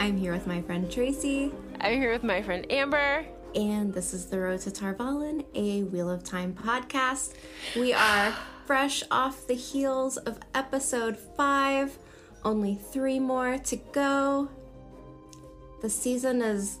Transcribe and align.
I'm 0.00 0.16
here 0.16 0.32
with 0.32 0.46
my 0.46 0.62
friend 0.62 0.90
Tracy, 0.90 1.52
I'm 1.80 1.98
here 2.00 2.12
with 2.12 2.22
my 2.24 2.42
friend 2.42 2.66
Amber. 2.70 3.24
and 3.54 3.92
this 3.92 4.14
is 4.14 4.26
The 4.26 4.38
Road 4.40 4.60
to 4.60 4.70
Tar 4.70 4.94
Valon, 4.94 5.44
a 5.54 5.82
Wheel 5.84 6.10
of 6.10 6.22
Time 6.24 6.54
podcast. 6.54 7.34
We 7.76 7.92
are 7.92 8.34
fresh 8.66 9.02
off 9.10 9.46
the 9.46 9.54
heels 9.54 10.16
of 10.18 10.38
episode 10.54 11.16
five, 11.36 11.96
only 12.44 12.74
three 12.76 13.18
more 13.18 13.58
to 13.58 13.76
go. 13.92 14.48
The 15.82 15.90
season 15.90 16.42
is 16.42 16.78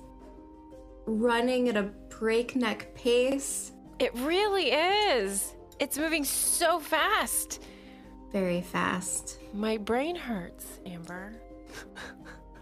running 1.06 1.68
at 1.68 1.76
a 1.76 1.84
breakneck 2.18 2.94
pace, 2.94 3.72
It 3.98 4.14
really 4.14 4.70
is. 4.70 5.54
It's 5.80 5.98
moving 5.98 6.24
so 6.24 6.78
fast. 6.80 7.62
very 8.32 8.60
fast. 8.60 9.38
My 9.54 9.76
brain 9.76 10.14
hurts, 10.16 10.66
Amber. 10.86 11.32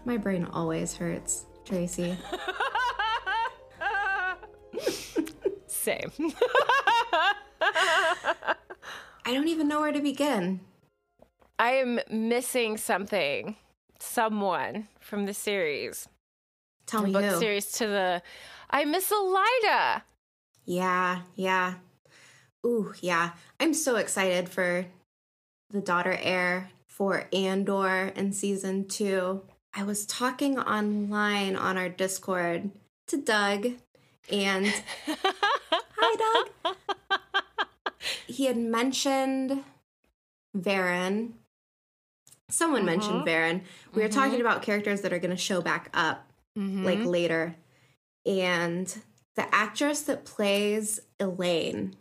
My 0.07 0.15
brain 0.15 0.47
always 0.53 0.95
hurts, 0.95 1.45
Tracy. 1.65 2.15
Same. 5.67 6.09
I 7.59 8.55
don't 9.25 9.49
even 9.49 9.67
know 9.67 9.81
where 9.81 9.91
to 9.91 9.99
begin. 9.99 10.61
I 11.59 11.71
am 11.71 11.99
missing 12.09 12.77
something, 12.77 13.57
someone 13.99 14.87
from 15.01 15.25
the 15.25 15.33
series, 15.33 16.07
Tell 16.85 17.01
the 17.01 17.07
me 17.07 17.13
book 17.13 17.25
who. 17.25 17.39
series 17.39 17.69
to 17.73 17.87
the. 17.87 18.21
I 18.69 18.85
miss 18.85 19.11
Elaida. 19.11 20.03
Yeah, 20.63 21.23
yeah. 21.35 21.73
Ooh, 22.65 22.93
yeah. 23.01 23.31
I'm 23.59 23.73
so 23.73 23.97
excited 23.97 24.47
for 24.47 24.85
the 25.69 25.81
daughter 25.81 26.17
heir 26.21 26.69
for 26.85 27.27
Andor 27.33 28.13
in 28.15 28.31
season 28.31 28.87
two. 28.87 29.41
I 29.77 29.83
was 29.83 30.07
talking 30.07 30.57
online 30.57 31.55
on 31.55 31.77
our 31.77 31.87
Discord 31.87 32.71
to 33.09 33.17
Doug, 33.17 33.73
and 34.31 34.65
hi, 35.05 36.49
Doug. 36.63 36.75
He 38.25 38.45
had 38.45 38.57
mentioned 38.57 39.63
Verin. 40.57 41.33
Someone 42.49 42.79
mm-hmm. 42.79 42.85
mentioned 42.87 43.27
Verin. 43.27 43.61
We 43.93 44.01
were 44.01 44.09
talking 44.09 44.39
mm-hmm. 44.39 44.41
about 44.41 44.63
characters 44.63 45.01
that 45.01 45.13
are 45.13 45.19
going 45.19 45.35
to 45.35 45.37
show 45.37 45.61
back 45.61 45.91
up 45.93 46.27
mm-hmm. 46.57 46.83
like 46.83 47.05
later. 47.05 47.55
And 48.25 48.87
the 49.35 49.53
actress 49.53 50.01
that 50.03 50.25
plays 50.25 51.01
Elayne, 51.19 51.93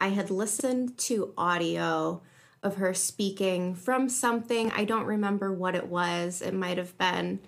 I 0.00 0.08
had 0.08 0.30
listened 0.30 0.98
to 0.98 1.32
audio 1.38 2.22
of 2.64 2.76
her 2.76 2.94
speaking 2.94 3.74
from 3.74 4.08
something. 4.08 4.72
I 4.72 4.84
don't 4.84 5.04
remember 5.04 5.52
what 5.52 5.76
it 5.76 5.86
was. 5.86 6.42
It 6.42 6.54
might 6.54 6.78
have 6.78 6.96
been 6.98 7.38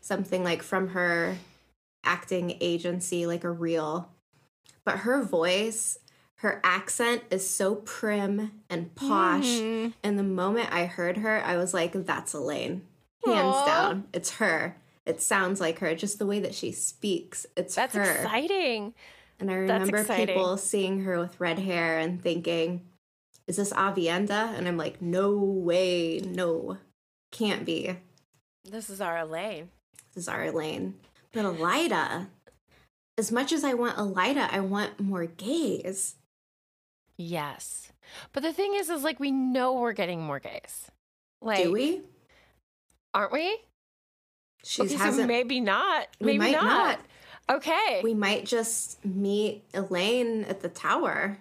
something 0.00 0.42
like 0.42 0.62
from 0.62 0.88
her 0.88 1.36
acting 2.04 2.56
agency, 2.60 3.26
like 3.26 3.44
a 3.44 3.50
reel. 3.50 4.08
But 4.84 5.00
her 5.00 5.22
voice, 5.22 5.98
her 6.36 6.60
accent 6.64 7.22
is 7.30 7.48
so 7.48 7.74
prim 7.74 8.52
and 8.70 8.94
posh. 8.94 9.44
Mhm. 9.44 9.92
And 10.02 10.18
the 10.18 10.22
moment 10.22 10.72
I 10.72 10.86
heard 10.86 11.18
her, 11.18 11.42
I 11.44 11.56
was 11.56 11.74
like, 11.74 11.92
that's 11.92 12.32
Elayne. 12.32 12.82
Hands 13.26 13.54
Aw. 13.54 13.66
down. 13.66 14.08
It's 14.14 14.36
her. 14.36 14.76
It 15.04 15.20
sounds 15.20 15.60
like 15.60 15.80
her. 15.80 15.94
Just 15.94 16.18
the 16.18 16.26
way 16.26 16.40
that 16.40 16.54
she 16.54 16.72
speaks. 16.72 17.44
It's 17.56 17.74
That's 17.74 17.94
her. 17.94 18.02
exciting. 18.02 18.94
And 19.38 19.50
I 19.50 19.54
remember 19.54 20.04
people 20.04 20.56
seeing 20.56 21.00
her 21.04 21.18
with 21.18 21.40
red 21.40 21.58
hair 21.58 21.98
and 21.98 22.22
thinking, 22.22 22.86
is 23.50 23.56
this 23.56 23.72
Aviendha? 23.72 24.56
And 24.56 24.68
I'm 24.68 24.76
like, 24.76 25.02
no 25.02 25.32
way. 25.36 26.20
No. 26.24 26.78
Can't 27.32 27.64
be. 27.66 27.96
This 28.64 28.88
is 28.88 29.00
our 29.00 29.16
Elayne. 29.16 29.66
This 30.14 30.22
is 30.24 30.28
our 30.28 30.44
Elayne. 30.46 30.94
But 31.32 31.44
Elaida, 31.44 32.28
as 33.18 33.32
much 33.32 33.50
as 33.52 33.64
I 33.64 33.74
want 33.74 33.96
Elaida, 33.96 34.48
I 34.52 34.60
want 34.60 35.00
more 35.00 35.26
gays. 35.26 36.14
Yes. 37.16 37.90
But 38.32 38.44
the 38.44 38.52
thing 38.52 38.74
is, 38.74 38.88
is 38.88 39.02
like 39.02 39.18
we 39.18 39.32
know 39.32 39.74
we're 39.74 39.92
getting 39.94 40.22
more 40.22 40.38
gays. 40.38 40.88
Like, 41.42 41.64
Do 41.64 41.72
we? 41.72 42.02
aren't 43.12 43.32
we? 43.32 43.58
She 44.62 44.82
okay, 44.82 44.92
so 44.92 44.98
hasn't. 44.98 45.26
maybe 45.26 45.58
not. 45.58 46.06
we 46.20 46.26
Maybe 46.38 46.38
might 46.38 46.52
not. 46.52 47.00
Okay. 47.50 48.00
We 48.04 48.14
might 48.14 48.46
just 48.46 49.04
meet 49.04 49.64
Elayne 49.72 50.48
at 50.48 50.60
the 50.60 50.68
tower. 50.68 51.38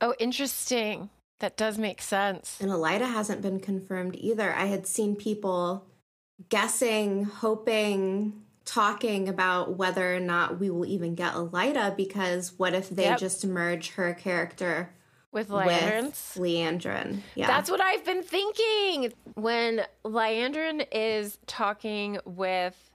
Oh, 0.00 0.14
interesting. 0.18 1.10
That 1.40 1.56
does 1.56 1.78
make 1.78 2.02
sense. 2.02 2.58
And 2.60 2.70
Elaida 2.70 3.10
hasn't 3.12 3.42
been 3.42 3.60
confirmed 3.60 4.16
either. 4.16 4.52
I 4.52 4.66
had 4.66 4.86
seen 4.86 5.14
people 5.16 5.86
guessing, 6.48 7.24
hoping, 7.24 8.42
talking 8.64 9.28
about 9.28 9.76
whether 9.76 10.14
or 10.14 10.20
not 10.20 10.58
we 10.60 10.68
will 10.70 10.84
even 10.86 11.14
get 11.14 11.34
Elaida 11.34 11.96
because 11.96 12.52
what 12.58 12.74
if 12.74 12.90
they 12.90 13.04
Yep. 13.04 13.18
just 13.18 13.46
merge 13.46 13.90
her 13.90 14.12
character 14.14 14.92
With 15.32 15.48
Liandrin? 15.48 17.20
Yeah. 17.34 17.46
That's 17.46 17.70
what 17.70 17.80
I've 17.80 18.04
been 18.04 18.22
thinking. 18.22 19.12
When 19.34 19.84
Liandrin 20.04 20.86
is 20.92 21.38
talking 21.46 22.18
with 22.24 22.90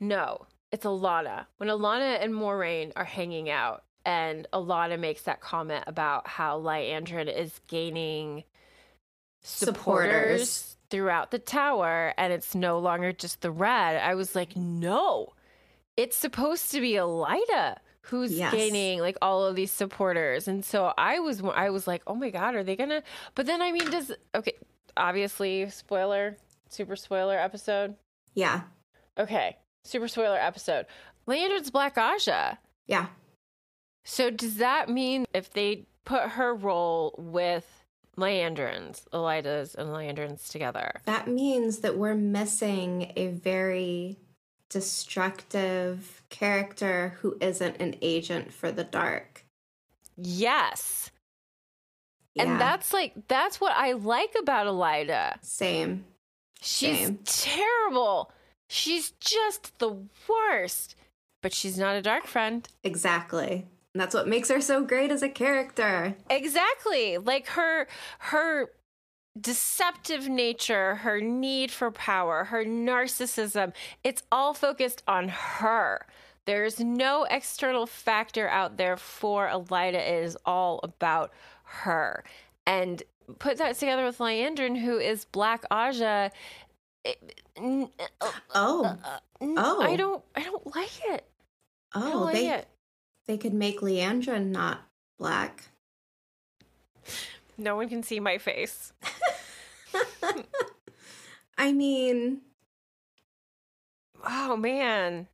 no, 0.00 0.46
it's 0.72 0.84
Alanna. 0.84 1.46
When 1.58 1.68
Alanna 1.68 2.22
and 2.22 2.34
Moiraine 2.34 2.92
are 2.96 3.04
hanging 3.04 3.48
out, 3.50 3.83
and 4.04 4.46
Alanna 4.52 4.98
makes 4.98 5.22
that 5.22 5.40
comment 5.40 5.84
about 5.86 6.26
how 6.28 6.60
Liandrin 6.60 7.34
is 7.34 7.58
gaining 7.68 8.44
supporters, 9.42 10.50
Supporters. 10.50 10.76
throughout 10.90 11.30
the 11.30 11.38
tower, 11.38 12.14
and 12.16 12.32
it's 12.32 12.54
no 12.54 12.78
longer 12.78 13.12
just 13.12 13.40
the 13.40 13.50
red. 13.50 13.96
I 13.96 14.14
was 14.14 14.34
like, 14.34 14.56
no, 14.56 15.32
it's 15.96 16.16
supposed 16.16 16.70
to 16.72 16.80
be 16.80 16.92
Elaida 16.92 17.76
who's 18.08 18.32
Yes. 18.36 18.52
gaining 18.52 19.00
like 19.00 19.16
all 19.22 19.46
of 19.46 19.56
these 19.56 19.70
supporters 19.72 20.46
and 20.46 20.62
so 20.62 20.92
i 20.98 21.20
was 21.20 21.42
i 21.54 21.70
was 21.70 21.86
like 21.86 22.02
oh 22.06 22.14
my 22.14 22.28
god 22.28 22.54
are 22.54 22.62
they 22.62 22.76
gonna 22.76 23.02
but 23.34 23.46
then 23.46 23.62
i 23.62 23.72
mean 23.72 23.90
does 23.90 24.12
okay 24.34 24.52
obviously 24.94 25.70
spoiler 25.70 26.36
super 26.68 26.96
spoiler 26.96 27.38
episode 27.38 27.94
yeah. 28.34 28.60
okay 29.18 29.56
super 29.84 30.06
spoiler 30.06 30.36
episode 30.36 30.84
Liandrin's 31.26 31.70
black 31.70 31.94
Ajah 31.96 32.58
Yeah. 32.86 33.06
So 34.04 34.30
does 34.30 34.56
that 34.56 34.88
mean 34.88 35.24
if 35.32 35.52
they 35.52 35.86
put 36.04 36.30
her 36.30 36.54
role 36.54 37.14
with 37.18 37.84
Liandrin's 38.16 39.02
Elaida's 39.12 39.74
and 39.74 39.88
Liandrin's 39.88 40.48
together 40.48 41.00
That 41.06 41.26
means 41.28 41.78
that 41.78 41.96
we're 41.96 42.14
missing 42.14 43.12
a 43.16 43.28
very 43.28 44.18
destructive 44.70 46.22
character 46.30 47.16
who 47.20 47.36
isn't 47.40 47.80
an 47.80 47.96
agent 48.02 48.52
for 48.52 48.70
the 48.72 48.84
dark. 48.84 49.44
yes 50.16 51.10
Yeah. 52.34 52.44
and 52.44 52.60
that's 52.60 52.92
like 52.92 53.12
that's 53.28 53.60
what 53.60 53.72
i 53.76 53.92
like 53.92 54.34
about 54.40 54.66
elida 54.66 55.42
same. 55.42 56.04
She's 56.60 56.98
Same. 56.98 57.18
terrible. 57.26 58.32
She's 58.70 59.10
just 59.20 59.78
the 59.80 59.98
worst. 60.26 60.96
But 61.42 61.52
she's 61.52 61.76
not 61.76 61.94
a 61.94 62.00
dark 62.00 62.26
friend. 62.26 62.66
Exactly. 62.82 63.66
And 63.94 64.00
that's 64.00 64.14
what 64.14 64.26
makes 64.28 64.48
her 64.50 64.60
so 64.60 64.82
great 64.84 65.12
as 65.12 65.22
a 65.22 65.28
character. 65.28 66.16
Exactly. 66.28 67.18
Like 67.18 67.46
her 67.48 67.86
her 68.18 68.70
deceptive 69.40 70.28
nature, 70.28 70.96
her 70.96 71.20
need 71.20 71.70
for 71.70 71.90
power, 71.90 72.44
her 72.44 72.64
narcissism, 72.64 73.72
it's 74.02 74.22
all 74.32 74.54
focused 74.54 75.02
on 75.06 75.28
her. 75.28 76.06
There's 76.46 76.80
no 76.80 77.24
external 77.30 77.86
factor 77.86 78.48
out 78.48 78.76
there 78.76 78.96
for 78.96 79.48
Elaida. 79.48 79.94
It 79.94 80.24
is 80.24 80.36
all 80.44 80.80
about 80.82 81.32
her. 81.64 82.24
And 82.66 83.02
put 83.38 83.58
that 83.58 83.76
together 83.78 84.04
with 84.04 84.18
Liandrin, 84.18 84.78
who 84.80 84.98
is 84.98 85.24
Black 85.24 85.64
Ajah. 85.70 86.30
it- 87.04 87.40
n- 87.56 87.90
uh, 88.20 88.32
Oh, 88.54 88.84
uh, 88.86 89.18
n- 89.40 89.54
Oh. 89.58 89.80
I 89.82 89.96
don't. 89.96 90.24
I 90.34 90.42
don't 90.44 90.74
like 90.74 91.00
it. 91.06 91.24
I 91.94 92.00
don't 92.00 92.14
oh, 92.14 92.24
like 92.24 92.34
they 92.34 92.48
it. 92.50 92.68
They 93.34 93.38
could 93.38 93.52
make 93.52 93.80
Leandra 93.80 94.40
not 94.40 94.86
black. 95.18 95.64
No 97.58 97.74
one 97.74 97.88
can 97.88 98.04
see 98.04 98.20
my 98.20 98.38
face. 98.38 98.92
I 101.58 101.72
mean, 101.72 102.42
oh 104.24 104.56
man. 104.56 105.26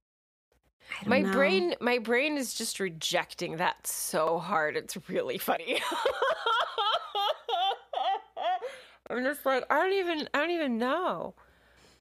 I 0.91 1.05
don't 1.05 1.11
My 1.11 1.21
know. 1.21 1.33
brain 1.33 1.75
my 1.83 1.99
brain 1.99 2.39
is 2.39 2.55
just 2.55 2.81
rejecting 2.81 3.59
that 3.59 3.87
so 3.87 4.39
hard. 4.39 4.79
It's 4.79 4.97
really 5.11 5.37
funny. 5.37 5.83
I'm 9.11 9.23
just 9.25 9.45
like 9.45 9.65
I 9.71 9.77
don't 9.77 9.93
even 9.93 10.27
I 10.33 10.39
don't 10.39 10.53
even 10.53 10.79
know. 10.79 11.35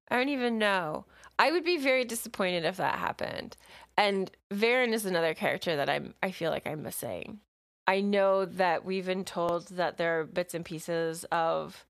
I 0.09 0.15
don't 0.15 0.29
even 0.29 0.57
know. 0.57 1.03
I 1.39 1.51
would 1.51 1.63
be 1.63 1.77
very 1.77 2.03
disappointed 2.03 2.65
if 2.65 2.77
that 2.77 2.99
happened. 2.99 3.55
And 3.97 4.29
Verin 4.53 4.93
is 4.93 5.05
another 5.05 5.33
character 5.33 5.75
that 5.77 5.89
I'm 5.89 6.13
I 6.21 6.31
feel 6.31 6.51
like 6.51 6.67
I'm 6.67 6.83
missing. 6.83 7.39
I 7.87 8.01
know 8.01 8.45
that 8.45 8.85
we've 8.85 9.05
been 9.05 9.25
told 9.25 9.69
that 9.69 9.97
there 9.97 10.19
are 10.19 10.25
bits 10.25 10.53
and 10.53 10.63
pieces 10.63 11.25
of 11.31 11.85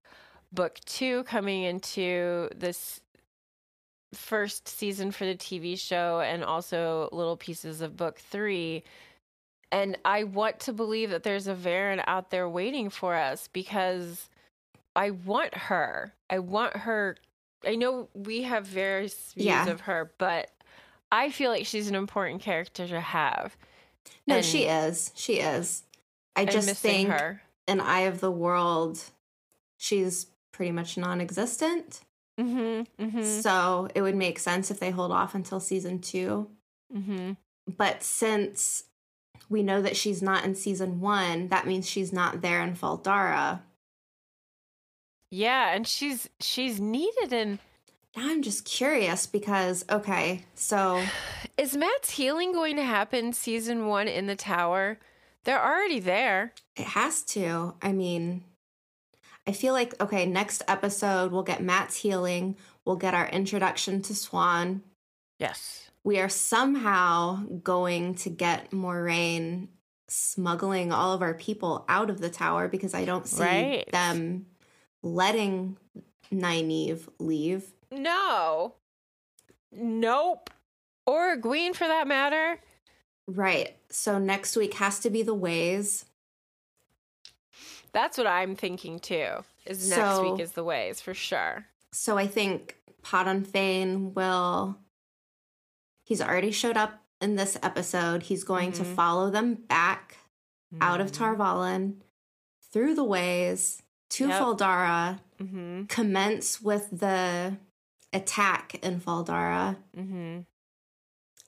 book 0.53 0.79
2 0.85 1.23
coming 1.23 1.63
into 1.63 2.47
this 2.55 3.01
first 4.13 4.67
season 4.67 5.11
for 5.11 5.25
the 5.25 5.35
TV 5.35 5.77
show 5.77 6.21
and 6.21 6.43
also 6.43 7.09
little 7.11 7.37
pieces 7.37 7.81
of 7.81 7.97
book 7.97 8.19
three. 8.19 8.83
And 9.71 9.97
I 10.03 10.23
want 10.23 10.59
to 10.61 10.73
believe 10.73 11.11
that 11.11 11.23
there's 11.23 11.47
a 11.47 11.53
Verin 11.53 12.03
out 12.07 12.31
there 12.31 12.49
waiting 12.49 12.89
for 12.89 13.15
us 13.15 13.49
because 13.51 14.29
I 14.95 15.11
want 15.11 15.53
her. 15.53 16.13
I 16.29 16.39
want 16.39 16.77
her. 16.77 17.17
I 17.65 17.75
know 17.75 18.09
we 18.13 18.43
have 18.43 18.65
various 18.65 19.33
views 19.33 19.45
Yeah. 19.45 19.67
of 19.69 19.81
her, 19.81 20.13
but 20.17 20.49
I 21.11 21.29
feel 21.29 21.51
like 21.51 21.65
she's 21.65 21.89
an 21.89 21.95
important 21.95 22.41
character 22.41 22.87
to 22.87 22.99
have. 22.99 23.55
No, 24.27 24.37
and 24.37 24.45
she 24.45 24.63
is. 24.65 25.11
She 25.15 25.35
is. 25.39 25.83
I 26.35 26.45
just 26.45 26.69
think 26.77 27.09
her. 27.09 27.41
in 27.67 27.79
Eye 27.81 28.01
of 28.01 28.21
the 28.21 28.31
World, 28.31 29.03
she's 29.77 30.27
pretty 30.51 30.71
much 30.71 30.97
non-existent. 30.97 32.01
Mm-hmm. 32.39 33.03
Mm-hmm. 33.03 33.23
So 33.23 33.89
it 33.93 34.01
would 34.01 34.15
make 34.15 34.39
sense 34.39 34.71
if 34.71 34.79
they 34.79 34.91
hold 34.91 35.11
off 35.11 35.35
until 35.35 35.59
season 35.59 35.99
two. 35.99 36.49
Mm-hmm. 36.95 37.33
But 37.77 38.01
since 38.03 38.83
we 39.49 39.63
know 39.63 39.81
that 39.81 39.97
she's 39.97 40.21
not 40.21 40.45
in 40.45 40.55
season 40.55 41.01
one, 41.01 41.49
that 41.49 41.67
means 41.67 41.89
she's 41.89 42.13
not 42.13 42.41
there 42.41 42.61
in 42.61 42.75
Fal 42.75 42.97
Dara. 42.97 43.63
Yeah, 45.31 45.73
and 45.73 45.87
she's 45.87 46.29
she's 46.39 46.79
needed 46.79 47.31
in 47.33 47.59
Now 48.17 48.23
I'm 48.29 48.41
just 48.41 48.65
curious 48.65 49.25
because 49.27 49.85
okay, 49.89 50.45
so 50.55 51.03
Is 51.57 51.75
Mat's 51.77 52.11
healing 52.11 52.51
going 52.53 52.75
to 52.77 52.83
happen 52.83 53.33
season 53.33 53.87
one 53.87 54.07
in 54.07 54.27
the 54.27 54.35
tower? 54.35 54.97
They're 55.43 55.63
already 55.63 55.99
there. 55.99 56.53
it 56.75 56.85
has 56.85 57.23
to. 57.23 57.73
I 57.81 57.91
mean, 57.91 58.43
I 59.47 59.51
feel 59.51 59.73
like 59.73 59.99
okay, 60.01 60.25
next 60.25 60.63
episode 60.67 61.31
we'll 61.31 61.43
get 61.43 61.61
Mat's 61.61 61.97
healing, 61.97 62.55
we'll 62.85 62.95
get 62.97 63.13
our 63.13 63.27
introduction 63.29 64.01
to 64.03 64.13
Siuan. 64.13 64.81
Yes. 65.39 65.89
We 66.03 66.19
are 66.19 66.29
somehow 66.29 67.43
going 67.63 68.15
to 68.15 68.29
get 68.29 68.71
Moiraine 68.71 69.67
smuggling 70.07 70.91
all 70.91 71.13
of 71.13 71.21
our 71.21 71.33
people 71.35 71.85
out 71.87 72.09
of 72.09 72.19
the 72.19 72.29
tower 72.29 72.67
because 72.67 72.93
I 72.93 73.05
don't 73.05 73.27
see 73.27 73.43
Right. 73.43 73.89
them 73.91 74.45
letting 75.01 75.77
Nynaeve 76.31 77.07
leave. 77.19 77.71
No. 77.91 78.75
Nope. 79.71 80.49
Or 81.05 81.35
Gwyn 81.37 81.73
for 81.73 81.87
that 81.87 82.07
matter. 82.07 82.59
Right. 83.27 83.75
So 83.89 84.17
next 84.19 84.55
week 84.55 84.75
has 84.75 84.99
to 84.99 85.09
be 85.09 85.23
the 85.23 85.33
ways. 85.33 86.05
That's 87.91 88.17
what 88.17 88.27
I'm 88.27 88.55
thinking 88.55 88.99
too. 88.99 89.43
Is 89.65 89.89
next 89.89 90.01
So- 90.17 90.31
week 90.31 90.41
is 90.41 90.51
the 90.53 90.63
ways 90.63 91.01
for 91.01 91.13
sure. 91.13 91.65
So 91.91 92.17
I 92.17 92.27
think 92.27 92.77
Padan 93.01 93.43
Fain 93.43 94.13
will. 94.13 94.77
He's 96.03 96.21
already 96.21 96.51
showed 96.51 96.77
up 96.77 97.03
in 97.21 97.35
this 97.35 97.57
episode. 97.63 98.23
He's 98.23 98.43
going 98.43 98.71
to 98.73 98.83
Mhm. 98.83 98.95
follow 98.95 99.29
them 99.31 99.55
back 99.55 100.17
out 100.81 101.01
of 101.01 101.07
Mhm. 101.11 101.13
Tar 101.17 101.35
Valon 101.35 102.01
through 102.71 102.93
the 102.95 103.03
ways 103.03 103.81
to 104.09 104.27
Yep. 104.27 104.37
Fal 104.39 104.53
Dara, 104.55 105.21
Mhm. 105.39 105.87
commence 105.89 106.61
with 106.61 106.89
the 106.99 107.57
attack 108.11 108.75
in 108.83 108.99
Fal 108.99 109.23
Dara, 109.23 109.77
Mhm. 109.95 110.45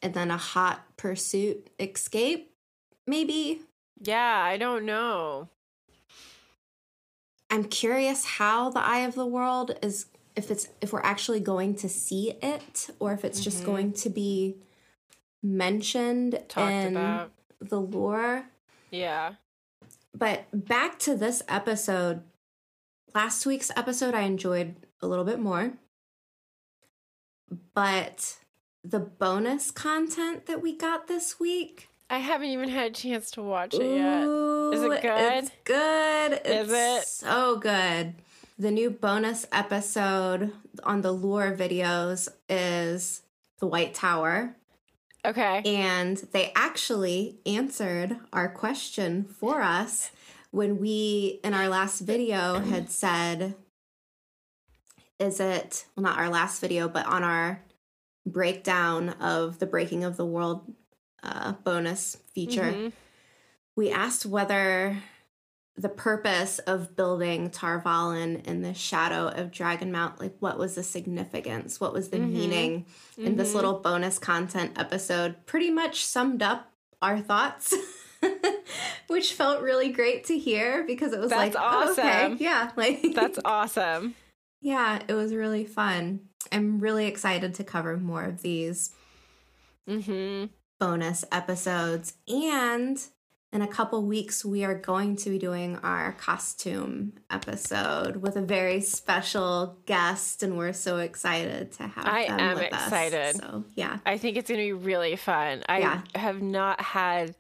and 0.02 0.14
then 0.14 0.32
a 0.32 0.38
hot 0.38 0.96
pursuit 0.98 1.70
escape. 1.80 2.56
Maybe. 3.08 3.62
Yeah, 4.00 4.42
I 4.44 4.58
don't 4.58 4.86
know. 4.86 5.50
I'm 7.50 7.66
curious 7.66 8.24
how 8.26 8.70
the 8.70 8.80
Eye 8.80 9.00
of 9.00 9.16
the 9.16 9.26
World 9.26 9.78
is 9.82 10.06
if 10.36 10.50
it's 10.50 10.70
if 10.80 10.94
we're 10.94 11.02
actually 11.02 11.42
going 11.42 11.76
to 11.76 11.90
see 11.90 12.32
it 12.42 12.90
or 13.00 13.12
if 13.12 13.26
it's 13.26 13.42
just 13.42 13.64
Mhm. 13.64 13.66
going 13.66 13.94
to 13.94 14.10
be 14.10 14.56
mentioned 15.44 16.42
Talked 16.48 16.72
in 16.72 16.96
about. 16.96 17.32
the 17.60 17.82
lore. 17.82 18.50
Yeah. 18.92 19.36
But 20.14 20.46
back 20.54 21.00
to 21.00 21.16
this 21.18 21.44
episode. 21.50 22.24
Last 23.14 23.46
week's 23.46 23.72
episode 23.76 24.14
I 24.14 24.22
enjoyed 24.22 24.76
a 25.02 25.08
little 25.08 25.26
bit 25.26 25.40
more. 25.40 25.74
But 27.74 28.38
the 28.84 29.00
bonus 29.00 29.72
content 29.72 30.46
that 30.46 30.62
we 30.62 30.76
got 30.76 31.08
this 31.08 31.40
week 31.40 31.90
I 32.10 32.18
haven't 32.18 32.50
even 32.50 32.68
had 32.68 32.92
a 32.92 32.94
chance 32.94 33.32
to 33.32 33.42
watch 33.42 33.74
it 33.74 33.96
yet. 33.96 34.24
Is 34.74 34.84
it 34.84 35.02
good? 35.02 35.44
It's 35.44 35.52
good. 35.64 36.34
Is 36.46 36.70
It's 36.70 36.72
it? 36.74 37.08
so 37.08 37.56
good. 37.58 38.16
The 38.60 38.70
new 38.70 38.90
bonus 38.90 39.46
episode 39.54 40.52
on 40.84 41.02
the 41.02 41.14
lure 41.14 41.56
videos 41.56 42.28
is 42.50 43.22
the 43.62 43.68
White 43.68 43.94
Tower. 43.94 44.58
Okay. 45.24 45.62
And 45.64 46.18
they 46.34 46.52
actually 46.54 47.40
answered 47.46 48.18
our 48.34 48.50
question 48.50 49.24
for 49.24 49.62
us 49.62 50.12
when 50.52 50.78
we, 50.80 51.40
in 51.44 51.54
our 51.54 51.68
last 51.70 52.00
video, 52.02 52.60
had 52.60 52.90
said, 52.90 53.56
Is 55.20 55.40
it, 55.40 55.86
well, 55.96 56.04
not 56.04 56.18
our 56.18 56.30
last 56.30 56.60
video, 56.62 56.88
but 56.88 57.06
on 57.06 57.24
our 57.24 57.64
breakdown 58.26 59.10
of 59.20 59.60
the 59.60 59.66
Breaking 59.66 60.04
of 60.04 60.18
the 60.18 60.26
World 60.26 60.74
uh, 61.24 61.52
bonus 61.64 62.18
feature, 62.34 62.72
Mhm. 62.74 62.92
we 63.76 63.92
asked 63.92 64.26
whether 64.26 64.98
the 65.78 65.90
purpose 65.90 66.60
of 66.60 66.96
building 66.96 67.50
Tar 67.52 67.80
Valon 67.82 68.44
in 68.46 68.62
the 68.64 68.74
shadow 68.74 69.28
of 69.28 69.52
Dragonmount, 69.52 70.20
like 70.20 70.36
what 70.40 70.58
was 70.58 70.76
the 70.76 70.84
significance? 70.84 71.80
What 71.80 71.94
was 71.94 72.10
the 72.10 72.18
Mhm. 72.18 72.32
meaning? 72.32 72.86
And 73.18 73.40
this 73.40 73.54
little 73.54 73.76
bonus 73.80 74.18
content 74.20 74.78
episode 74.80 75.46
pretty 75.46 75.70
much 75.70 76.04
summed 76.04 76.42
up 76.42 76.72
our 77.02 77.20
thoughts, 77.22 77.74
which 79.12 79.34
felt 79.34 79.62
really 79.62 79.90
great 79.90 80.24
to 80.26 80.38
hear 80.38 80.84
because 80.86 81.14
it 81.14 81.20
was 81.20 81.30
That's 81.30 81.56
like, 81.56 81.64
oh, 81.64 81.92
okay, 81.92 82.02
awesome. 82.26 82.38
yeah, 82.40 82.72
like 82.78 83.02
That's 83.14 83.40
awesome. 83.46 84.16
yeah, 84.62 85.02
it 85.08 85.14
was 85.14 85.34
really 85.36 85.66
fun. 85.66 86.22
I'm 86.52 86.80
really 86.80 87.06
excited 87.06 87.54
to 87.56 87.64
cover 87.64 87.98
more 87.98 88.24
of 88.24 88.42
these 88.42 88.92
Mm-hmm. 89.90 90.46
bonus 90.80 91.26
episodes. 91.32 92.14
And 92.28 92.98
in 93.52 93.62
a 93.62 93.68
couple 93.68 94.06
weeks, 94.06 94.46
we 94.46 94.64
are 94.64 94.76
going 94.76 95.16
to 95.18 95.30
be 95.32 95.38
doing 95.38 95.78
our 95.84 96.14
costume 96.14 97.14
episode 97.30 98.18
with 98.18 98.38
a 98.38 98.42
very 98.42 98.80
special 98.80 99.78
guest, 99.86 100.42
and 100.44 100.58
we're 100.58 100.72
so 100.74 100.98
excited 101.00 101.72
to 101.74 101.84
have 101.84 102.06
I 102.06 102.28
them 102.28 102.40
am 102.40 102.58
with 102.58 102.74
us. 102.74 102.84
excited. 102.84 103.36
So 103.38 103.66
yeah, 103.76 103.98
I 104.06 104.18
think 104.18 104.38
it's 104.38 104.50
going 104.50 104.60
to 104.62 104.66
be 104.66 104.86
really 104.86 105.16
fun. 105.18 105.64
I 105.68 105.80
Yeah. 105.80 106.02
have 106.16 106.42
not 106.42 106.80
had 106.80 107.36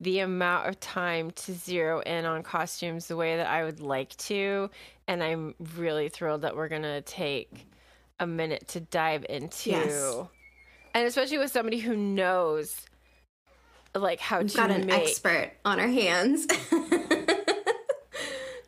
the 0.00 0.20
amount 0.20 0.68
of 0.68 0.78
time 0.80 1.30
to 1.30 1.52
zero 1.52 2.00
in 2.00 2.24
on 2.24 2.42
costumes 2.42 3.06
the 3.06 3.16
way 3.16 3.36
that 3.36 3.46
I 3.46 3.64
would 3.64 3.80
like 3.80 4.16
to. 4.16 4.70
And 5.08 5.22
I'm 5.22 5.54
really 5.76 6.08
thrilled 6.08 6.42
that 6.42 6.56
we're 6.56 6.68
going 6.68 6.82
to 6.82 7.00
take 7.02 7.66
a 8.20 8.26
minute 8.26 8.68
to 8.68 8.80
dive 8.80 9.24
into. 9.28 9.70
Yes. 9.70 10.26
And 10.94 11.06
especially 11.06 11.38
with 11.38 11.50
somebody 11.50 11.78
who 11.78 11.96
knows 11.96 12.80
like 13.94 14.20
how 14.20 14.40
we've 14.40 14.50
to 14.50 14.56
got 14.56 14.70
an 14.70 14.86
make 14.86 15.02
expert 15.02 15.52
on 15.64 15.80
our 15.80 15.88
hands. 15.88 16.46
it's 16.50 16.68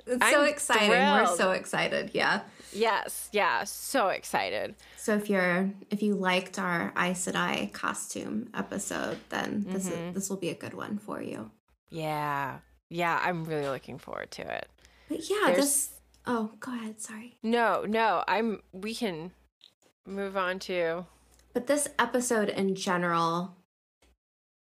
so 0.06 0.42
I'm 0.42 0.48
exciting. 0.48 0.90
We're 0.90 1.36
so 1.36 1.52
excited. 1.52 2.10
Yeah. 2.14 2.40
Yes, 2.72 3.28
yeah, 3.32 3.64
so 3.64 4.08
excited. 4.08 4.74
So 4.96 5.14
if 5.14 5.28
you're 5.30 5.70
if 5.90 6.02
you 6.02 6.14
liked 6.14 6.58
our 6.58 6.92
Aes 6.96 7.26
Sedai 7.26 7.72
costume 7.72 8.50
episode, 8.54 9.18
then 9.30 9.64
this 9.68 9.88
Mm-hmm. 9.88 10.08
is, 10.08 10.14
this 10.14 10.30
will 10.30 10.36
be 10.36 10.50
a 10.50 10.54
good 10.54 10.74
one 10.74 10.98
for 10.98 11.22
you. 11.22 11.50
Yeah. 11.90 12.58
Yeah, 12.90 13.20
I'm 13.22 13.44
really 13.44 13.68
looking 13.68 13.98
forward 13.98 14.30
to 14.32 14.42
it. 14.42 14.68
But 15.08 15.28
yeah, 15.28 15.36
There's- 15.46 15.56
this. 15.56 15.90
Oh, 16.26 16.52
go 16.60 16.72
ahead. 16.74 17.00
Sorry. 17.00 17.38
No, 17.42 17.84
no, 17.86 18.22
I'm 18.28 18.60
we 18.72 18.94
can 18.94 19.30
move 20.06 20.36
on 20.36 20.58
to 20.60 21.06
But 21.54 21.66
this 21.66 21.88
episode 21.98 22.50
in 22.50 22.74
general 22.74 23.56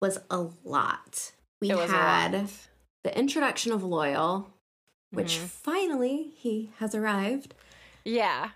was 0.02 0.18
a 0.30 0.46
lot. 0.64 1.32
We 1.60 1.70
it 1.70 1.76
was 1.76 1.90
a 1.90 1.94
had 1.94 2.34
lot. 2.34 2.50
the 3.04 3.18
introduction 3.18 3.72
of 3.72 3.80
Loial, 3.82 4.46
which 5.10 5.38
Mhm. 5.38 5.46
finally 5.48 6.34
he 6.36 6.72
has 6.78 6.94
arrived. 6.94 7.54
Yeah. 8.04 8.50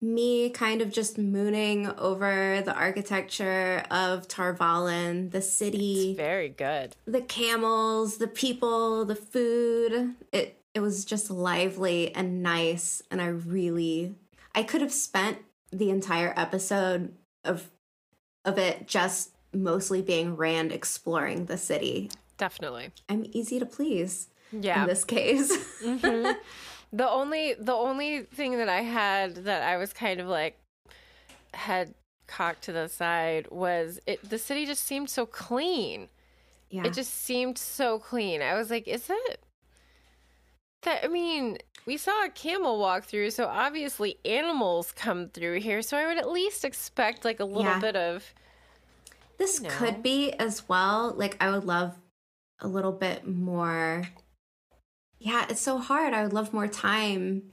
me 0.00 0.50
kind 0.50 0.82
of 0.82 0.92
just 0.92 1.16
mooning 1.16 1.90
over 1.98 2.60
the 2.62 2.74
architecture 2.74 3.82
of 3.90 4.28
Tar 4.28 4.54
Valon, 4.54 5.30
the 5.30 5.40
city, 5.40 6.10
It's 6.10 6.16
very 6.18 6.50
good. 6.50 6.94
the 7.06 7.22
camels, 7.22 8.18
the 8.18 8.28
people, 8.28 9.04
the 9.06 9.16
food. 9.16 10.14
It 10.32 10.60
it 10.74 10.80
was 10.80 11.04
just 11.04 11.30
lively 11.30 12.14
and 12.14 12.42
nice 12.42 13.00
and 13.10 13.22
I 13.22 13.26
really 13.28 14.14
I 14.54 14.62
could 14.62 14.80
have 14.82 14.92
spent 14.92 15.38
the 15.70 15.88
entire 15.90 16.34
episode 16.36 17.14
of 17.44 17.70
of 18.44 18.58
it 18.58 18.86
just 18.86 19.30
mostly 19.54 20.02
being 20.02 20.36
Rand 20.36 20.70
exploring 20.72 21.46
the 21.46 21.56
city. 21.56 22.10
Definitely. 22.36 22.90
I'm 23.08 23.24
easy 23.32 23.58
to 23.58 23.66
please 23.66 24.28
Yeah. 24.52 24.82
in 24.82 24.88
this 24.88 25.04
case. 25.04 25.50
Mhm. 25.82 26.36
the 26.96 27.08
only 27.08 27.54
the 27.54 27.72
only 27.74 28.22
thing 28.22 28.56
that 28.58 28.68
I 28.68 28.82
had 28.82 29.34
that 29.44 29.62
I 29.62 29.76
was 29.76 29.92
kind 29.92 30.20
of 30.20 30.26
like 30.28 30.58
had 31.52 31.94
cocked 32.26 32.62
to 32.64 32.72
the 32.72 32.88
side 32.88 33.48
was 33.50 34.00
it 34.06 34.28
the 34.28 34.38
city 34.38 34.64
just 34.66 34.84
seemed 34.84 35.10
so 35.10 35.26
clean. 35.26 36.08
yeah. 36.70 36.84
It 36.86 36.92
just 36.94 37.12
seemed 37.14 37.58
so 37.58 37.98
clean. 37.98 38.42
I 38.42 38.54
was 38.54 38.70
like, 38.70 38.86
is 38.88 39.08
it 39.10 39.40
that 40.82 41.04
I 41.04 41.08
mean, 41.08 41.58
we 41.86 41.96
saw 41.96 42.24
a 42.24 42.28
camel 42.28 42.78
walk 42.78 43.04
through, 43.04 43.30
so 43.30 43.46
obviously 43.46 44.18
animals 44.24 44.92
come 44.92 45.28
through 45.28 45.60
here, 45.60 45.82
so 45.82 45.96
I 45.96 46.06
would 46.06 46.18
at 46.18 46.30
least 46.30 46.64
expect 46.64 47.24
like 47.24 47.40
a 47.40 47.44
little 47.44 47.62
Yeah. 47.72 47.80
bit 47.80 47.96
of 47.96 48.32
This 49.38 49.60
No. 49.60 49.68
could 49.70 50.02
be 50.02 50.32
as 50.34 50.68
well. 50.68 51.12
Like, 51.16 51.36
I 51.42 51.50
would 51.50 51.64
love 51.64 51.96
a 52.60 52.68
little 52.68 52.92
bit 52.92 53.26
more. 53.26 54.04
Yeah, 55.24 55.46
it's 55.48 55.60
so 55.62 55.78
hard. 55.78 56.12
I 56.12 56.22
would 56.22 56.34
love 56.34 56.52
more 56.52 56.68
time 56.68 57.44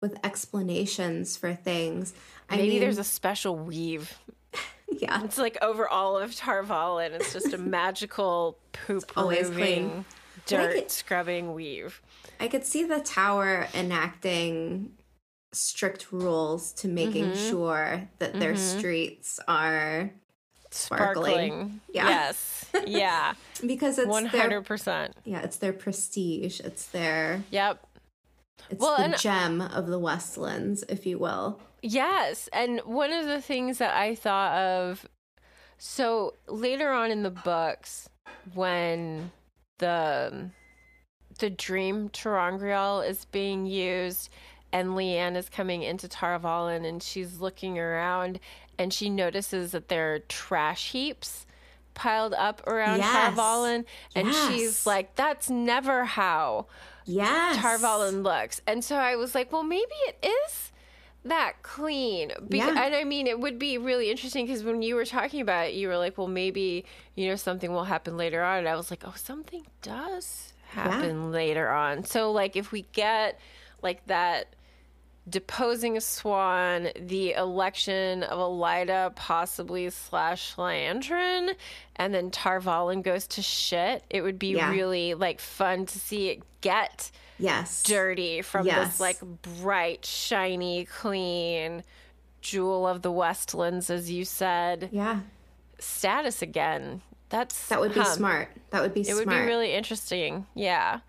with 0.00 0.16
explanations 0.24 1.36
for 1.36 1.52
things. 1.54 2.14
I 2.48 2.56
maybe 2.56 2.70
mean, 2.70 2.80
there's 2.80 2.96
a 2.96 3.04
special 3.04 3.54
weave. 3.54 4.18
yeah, 4.90 5.22
It's 5.24 5.36
like 5.36 5.58
over 5.60 5.86
all 5.86 6.16
of 6.16 6.30
Tarval 6.30 7.04
and 7.04 7.14
it's 7.14 7.34
just 7.34 7.52
a 7.52 7.58
magical 7.78 8.56
poop 8.72 9.12
always 9.14 9.50
clean. 9.50 10.06
dirt 10.46 10.74
it- 10.74 10.90
scrubbing 10.90 11.52
weave. 11.52 12.00
I 12.40 12.48
could 12.48 12.64
see 12.64 12.84
the 12.84 13.00
tower 13.00 13.68
enacting 13.74 14.92
strict 15.52 16.10
rules 16.12 16.72
to 16.74 16.88
making 16.88 17.32
Mhm. 17.32 17.50
sure 17.50 18.08
that 18.20 18.38
their 18.40 18.54
Mhm. 18.54 18.78
streets 18.78 19.38
are 19.48 20.12
Sparkling. 20.78 21.34
Sparkling. 21.50 21.80
Yeah. 21.92 22.08
Yes. 22.08 22.66
Yeah. 22.86 23.34
because 23.66 23.98
it's 23.98 24.08
hundred 24.30 24.64
percent. 24.64 25.14
yeah, 25.24 25.40
it's 25.42 25.56
their 25.56 25.72
prestige. 25.72 26.60
It's 26.60 26.86
their 26.86 27.42
Yep. 27.50 27.86
it's 28.70 28.80
Well, 28.80 28.96
the 28.96 29.04
and- 29.04 29.18
gem 29.18 29.60
of 29.60 29.86
the 29.86 29.98
Westlands, 29.98 30.84
if 30.88 31.06
you 31.06 31.18
will. 31.18 31.60
Yes. 31.82 32.48
And 32.52 32.80
one 32.80 33.12
of 33.12 33.26
the 33.26 33.40
things 33.40 33.78
that 33.78 33.94
I 33.94 34.14
thought 34.14 34.52
of 34.58 35.06
so 35.78 36.34
later 36.48 36.90
on 36.92 37.10
in 37.10 37.22
the 37.22 37.30
books 37.30 38.08
when 38.54 39.30
the 39.78 40.50
the 41.38 41.50
dream 41.50 42.08
ter'angreal 42.08 43.08
is 43.08 43.24
being 43.26 43.64
used 43.64 44.28
and 44.72 44.96
Leane 44.96 45.36
is 45.36 45.48
coming 45.48 45.82
into 45.84 46.08
Tar 46.08 46.38
Valon 46.40 46.84
and 46.84 47.00
she's 47.02 47.38
looking 47.40 47.78
around 47.78 48.40
and 48.78 48.92
she 48.92 49.10
notices 49.10 49.72
that 49.72 49.88
there 49.88 50.14
are 50.14 50.18
trash 50.20 50.92
heaps 50.92 51.46
piled 51.94 52.34
up 52.34 52.64
around 52.66 52.98
Yes. 52.98 53.12
Tar 53.12 53.32
Valon 53.32 53.84
and 54.14 54.28
Yes. 54.28 54.48
she's 54.52 54.86
like 54.86 55.14
that's 55.16 55.50
never 55.50 56.04
how 56.04 56.66
Yes. 57.04 57.56
Tar 57.56 57.78
Valon 57.78 58.22
looks. 58.22 58.60
And 58.66 58.84
so 58.84 58.96
I 58.96 59.16
was 59.16 59.34
like, 59.34 59.50
well, 59.50 59.62
maybe 59.62 59.94
it 60.06 60.18
is 60.46 60.70
that 61.24 61.54
clean. 61.62 62.30
Be- 62.48 62.58
Yeah. 62.58 62.68
And 62.84 62.94
I 62.94 63.02
mean, 63.04 63.26
it 63.26 63.40
would 63.40 63.58
be 63.58 63.78
really 63.78 64.10
interesting 64.10 64.46
because 64.46 64.62
when 64.62 64.82
you 64.82 64.94
were 64.94 65.06
talking 65.06 65.40
about 65.40 65.68
it, 65.68 65.74
you 65.74 65.88
were 65.88 65.96
like, 65.96 66.18
well, 66.18 66.28
maybe, 66.28 66.84
you 67.14 67.26
know, 67.28 67.34
something 67.36 67.72
will 67.72 67.84
happen 67.84 68.16
later 68.18 68.42
on. 68.44 68.58
And 68.58 68.68
I 68.68 68.76
was 68.76 68.90
like, 68.90 69.02
oh, 69.06 69.14
something 69.16 69.66
does 69.82 70.52
happen 70.68 71.32
later 71.32 71.70
on. 71.70 72.04
So, 72.04 72.30
like, 72.30 72.56
if 72.56 72.72
we 72.72 72.82
get 72.92 73.40
like 73.82 74.06
that 74.06 74.54
deposing 75.28 75.96
a 75.96 76.00
Siuan, 76.00 76.92
the 77.08 77.32
election 77.32 78.22
of 78.22 78.38
Elaida, 78.38 79.14
possibly 79.14 79.90
slash 79.90 80.54
Liandrin, 80.56 81.54
and 81.96 82.14
then 82.14 82.30
Tar 82.30 82.60
Valon 82.60 83.02
goes 83.02 83.26
to 83.28 83.42
shit, 83.42 84.04
it 84.10 84.22
would 84.22 84.38
be 84.38 84.54
Yeah. 84.56 84.70
really 84.70 85.14
like 85.14 85.40
fun 85.40 85.86
to 85.86 85.98
see 85.98 86.28
it 86.30 86.42
get 86.60 87.10
Yes. 87.38 87.82
dirty 87.82 88.42
from 88.42 88.66
Yes. 88.66 88.92
this 88.92 89.00
like 89.00 89.20
bright, 89.20 90.04
shiny, 90.04 90.84
clean 90.84 91.84
jewel 92.40 92.86
of 92.86 93.02
the 93.02 93.12
Westlands, 93.12 93.90
as 93.90 94.10
you 94.10 94.24
said, 94.24 94.88
Yeah. 94.92 95.20
status 95.78 96.42
again. 96.42 97.02
That's 97.28 97.68
That 97.68 97.80
would 97.80 97.92
be 97.94 98.04
smart. 98.04 98.48
That 98.70 98.80
would 98.82 98.94
be 98.94 99.04
smart. 99.04 99.20
It 99.20 99.22
smart. 99.24 99.36
would 99.38 99.42
be 99.42 99.46
really 99.46 99.74
interesting. 99.74 100.46
Yeah. 100.54 101.00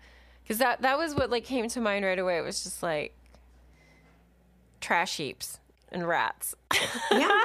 Cuz 0.46 0.58
that 0.58 0.82
that 0.82 0.98
was 0.98 1.14
what 1.14 1.30
like 1.30 1.44
came 1.44 1.68
to 1.68 1.80
mind 1.80 2.04
right 2.04 2.18
away. 2.18 2.38
It 2.38 2.42
was 2.42 2.62
just 2.62 2.82
like 2.82 3.14
trash 4.80 5.16
heaps 5.16 5.60
and 5.92 6.06
rats. 6.08 6.54
yeah. 7.10 7.40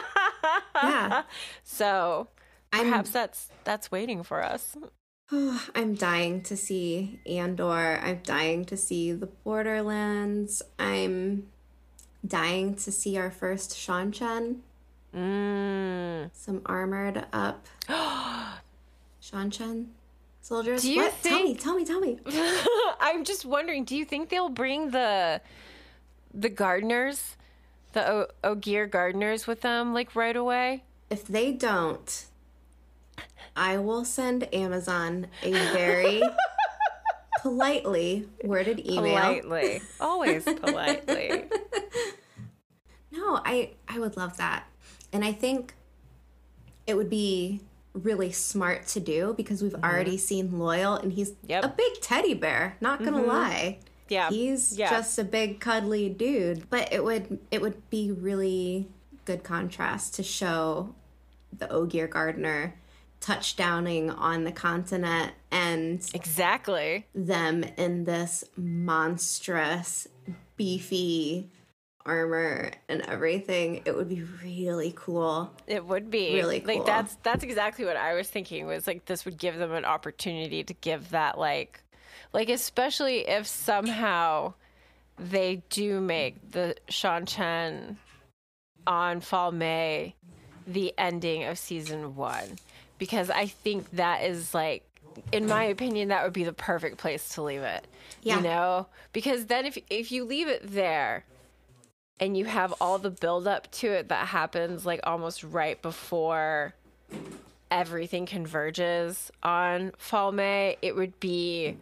Yeah. 0.75 1.24
so 1.63 2.27
I'm- 2.74 2.86
perhaps 2.89 3.10
that's 3.12 3.50
that's 3.63 3.92
waiting 3.92 4.24
for 4.24 4.44
us. 4.44 4.75
Oh, 5.32 5.65
I'm 5.75 5.96
dying 5.96 6.42
to 6.44 6.56
see 6.58 7.20
Andor. 7.25 8.00
I'm 8.04 8.20
dying 8.24 8.65
to 8.65 8.77
see 8.77 9.12
the 9.12 9.25
Borderlands. 9.27 10.62
I'm 10.77 11.48
dying 12.25 12.75
to 12.75 12.92
see 12.92 13.18
our 13.18 13.32
first 13.32 13.72
Seanchan. 13.72 14.58
Mm. 15.15 16.30
Some 16.34 16.62
armored 16.65 17.25
up 17.32 17.65
Seanchan 19.22 19.88
soldiers. 20.42 20.82
Do 20.82 20.92
you 20.92 21.01
what? 21.01 21.13
Tell 21.24 21.42
me, 21.42 21.56
tell 21.56 21.75
me, 21.75 21.86
tell 21.86 22.00
me. 22.00 22.20
I'm 23.00 23.24
just 23.24 23.46
wondering, 23.46 23.84
do 23.86 23.96
you 23.96 24.06
think 24.06 24.30
they'll 24.30 24.50
bring 24.50 24.92
the 24.92 25.42
the 26.38 26.50
gardeners, 26.50 27.38
the 27.94 28.08
o- 28.12 28.27
Ogier 28.44 28.86
gardeners 28.88 29.48
with 29.48 29.62
them 29.62 29.94
like 29.94 30.15
right 30.15 30.36
away? 30.36 30.84
If 31.10 31.25
they 31.27 31.51
don't, 31.54 32.25
I 33.56 33.77
will 33.77 34.04
send 34.04 34.54
Amazon 34.54 35.27
a 35.44 35.51
very 35.51 36.22
politely 37.42 38.27
worded 38.44 38.80
email. 38.86 39.15
Politely. 39.15 39.82
Always 40.00 40.44
politely. 40.44 41.44
No, 43.12 43.39
I 43.46 43.72
I 43.88 43.98
would 44.00 44.18
love 44.18 44.36
that. 44.38 44.65
And 45.13 45.24
I 45.24 45.32
think 45.32 45.74
it 46.86 46.96
would 46.98 47.10
be 47.10 47.62
really 47.94 48.30
smart 48.34 48.88
to 48.88 49.00
do 49.00 49.34
because 49.38 49.63
we've 49.63 49.75
already 49.75 50.18
seen 50.18 50.50
Loial 50.51 51.01
and 51.01 51.13
he's 51.13 51.30
Mm-hmm. 51.32 51.50
Yep. 51.50 51.63
a 51.63 51.68
big 51.70 52.01
teddy 52.01 52.34
bear, 52.34 52.75
not 52.82 53.00
going 53.00 53.13
to 53.13 53.22
lie. 53.22 53.80
Yeah. 54.08 54.30
He's 54.30 54.78
Yeah. 54.78 54.90
just 54.90 55.18
a 55.20 55.24
big 55.24 55.60
cuddly 55.60 56.10
dude, 56.10 56.70
but 56.70 56.92
it 56.94 57.04
would 57.04 57.40
it 57.52 57.62
would 57.62 57.90
be 57.90 58.12
really 58.12 58.88
good 59.26 59.44
contrast 59.44 60.14
to 60.16 60.24
show 60.24 60.94
the 61.58 61.68
Ogier 61.72 62.08
gardener 62.08 62.76
touchdowning 63.22 64.12
on 64.12 64.44
the 64.44 64.52
continent 64.52 65.32
and 65.50 66.08
Exactly. 66.14 67.06
them 67.16 67.64
in 67.78 68.04
this 68.04 68.44
monstrous, 68.56 70.08
beefy 70.58 71.50
armor 72.06 72.70
and 72.88 73.02
everything. 73.02 73.82
It 73.86 73.96
would 73.96 74.08
be 74.10 74.22
really 74.44 74.94
cool. 74.96 75.52
It 75.66 75.84
would 75.86 76.12
be 76.12 76.36
Really 76.36 76.62
like 76.62 76.78
cool. 76.78 76.86
that's 76.86 77.16
that's 77.24 77.44
exactly 77.44 77.84
what 77.84 77.98
I 77.98 78.14
was 78.14 78.30
thinking 78.30 78.68
was 78.68 78.86
like 78.86 79.06
this 79.06 79.26
would 79.26 79.38
give 79.40 79.58
them 79.58 79.72
an 79.72 79.86
opportunity 79.86 80.64
to 80.64 80.74
give 80.76 81.10
that 81.10 81.40
like 81.40 81.82
like 82.36 82.50
especially 82.50 83.25
if 83.27 83.48
somehow 83.48 84.54
they 85.18 85.63
do 85.70 86.01
make 86.01 86.51
the 86.51 86.75
Seanchan 86.89 87.96
on 88.86 89.22
Falme 89.22 90.13
the 90.68 90.94
ending 90.98 91.46
of 91.46 91.58
season 91.58 92.15
one 92.18 92.60
because 92.98 93.30
I 93.30 93.46
think 93.46 93.89
that 93.92 94.24
is 94.24 94.54
like 94.54 94.84
in 95.32 95.48
my 95.48 95.63
opinion 95.63 96.10
that 96.10 96.25
would 96.25 96.34
be 96.34 96.44
the 96.44 96.51
perfect 96.51 96.98
place 96.98 97.30
to 97.30 97.42
leave 97.42 97.62
it. 97.62 97.88
Yeah. 98.22 98.36
You 98.36 98.42
know? 98.44 98.88
Because 99.13 99.46
then 99.46 99.65
if 99.65 99.77
if 99.89 100.12
you 100.12 100.25
leave 100.25 100.50
it 100.50 100.62
there 100.68 101.24
and 102.20 102.36
you 102.36 102.44
have 102.44 102.74
all 102.82 102.98
the 103.00 103.12
build 103.12 103.48
up 103.48 103.72
to 103.72 103.88
it 103.88 104.10
that 104.10 104.27
happens 104.27 104.86
like 104.86 105.00
almost 105.06 105.42
right 105.42 105.82
before 105.82 106.74
everything 107.72 108.25
converges 108.25 109.32
on 109.42 109.92
Falme, 109.92 110.75
it 110.82 110.98
would 110.98 111.18
be 111.22 111.77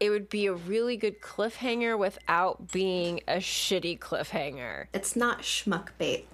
it 0.00 0.10
would 0.10 0.28
be 0.28 0.46
a 0.46 0.54
really 0.54 0.96
good 0.96 1.20
cliffhanger 1.20 1.98
without 1.98 2.70
being 2.70 3.20
a 3.26 3.36
shitty 3.36 3.98
cliffhanger. 3.98 4.86
It's 4.92 5.16
not 5.16 5.42
schmuck 5.42 5.88
bait. 5.98 6.28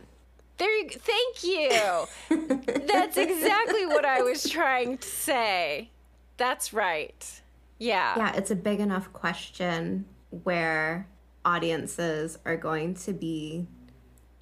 There 0.59 0.79
you 0.79 0.89
thank 0.91 1.43
you. 1.43 2.07
That's 2.87 3.17
exactly 3.17 3.87
what 3.87 4.05
I 4.05 4.23
was 4.23 4.49
trying 4.49 4.99
to 4.99 5.09
say. 5.09 5.91
That's 6.37 6.73
right. 6.73 7.43
Yeah. 7.79 8.17
Yeah, 8.17 8.33
it's 8.35 8.51
a 8.51 8.57
big 8.57 8.81
enough 8.81 9.13
question 9.13 10.05
where 10.45 11.09
audiences 11.45 12.39
are 12.45 12.57
going 12.57 12.95
to 12.95 13.13
be 13.13 13.67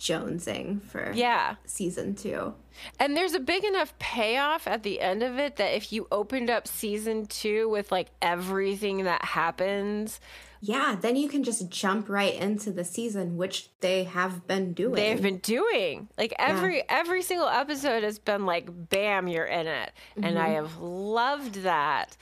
jonesing 0.03 0.83
for 0.83 1.13
Yeah. 1.15 1.55
season 1.65 2.15
two. 2.15 2.55
And 2.99 3.17
there's 3.17 3.35
a 3.35 3.41
big 3.41 3.65
enough 3.65 3.97
payoff 3.99 4.67
at 4.67 4.83
the 4.83 5.01
end 5.01 5.23
of 5.23 5.39
it 5.39 5.57
that 5.57 5.77
if 5.77 5.93
you 5.93 6.09
opened 6.11 6.51
up 6.51 6.67
season 6.67 7.27
two 7.27 7.69
with 7.69 7.93
like 7.93 8.09
everything 8.21 9.05
that 9.05 9.25
happens, 9.25 10.21
Yeah, 10.65 10.97
then 11.01 11.17
you 11.17 11.29
can 11.29 11.43
just 11.43 11.69
jump 11.71 12.09
right 12.09 12.35
into 12.35 12.71
the 12.71 12.85
season, 12.85 13.37
which 13.37 13.71
they 13.81 14.05
have 14.05 14.47
been 14.47 14.73
doing. 14.75 14.95
they've 14.95 15.21
been 15.23 15.39
doing 15.39 16.09
like 16.17 16.33
every 16.39 16.89
every 16.89 17.23
single 17.23 17.49
episode 17.49 18.03
has 18.05 18.19
been 18.19 18.47
like 18.47 18.69
bam 18.89 19.27
you're 19.27 19.45
in 19.45 19.67
it 19.67 19.91
and 20.17 20.39
i 20.39 20.51
mm-hmm. 20.51 20.55
have 20.55 20.79
loved 20.79 21.55
that 21.63 22.17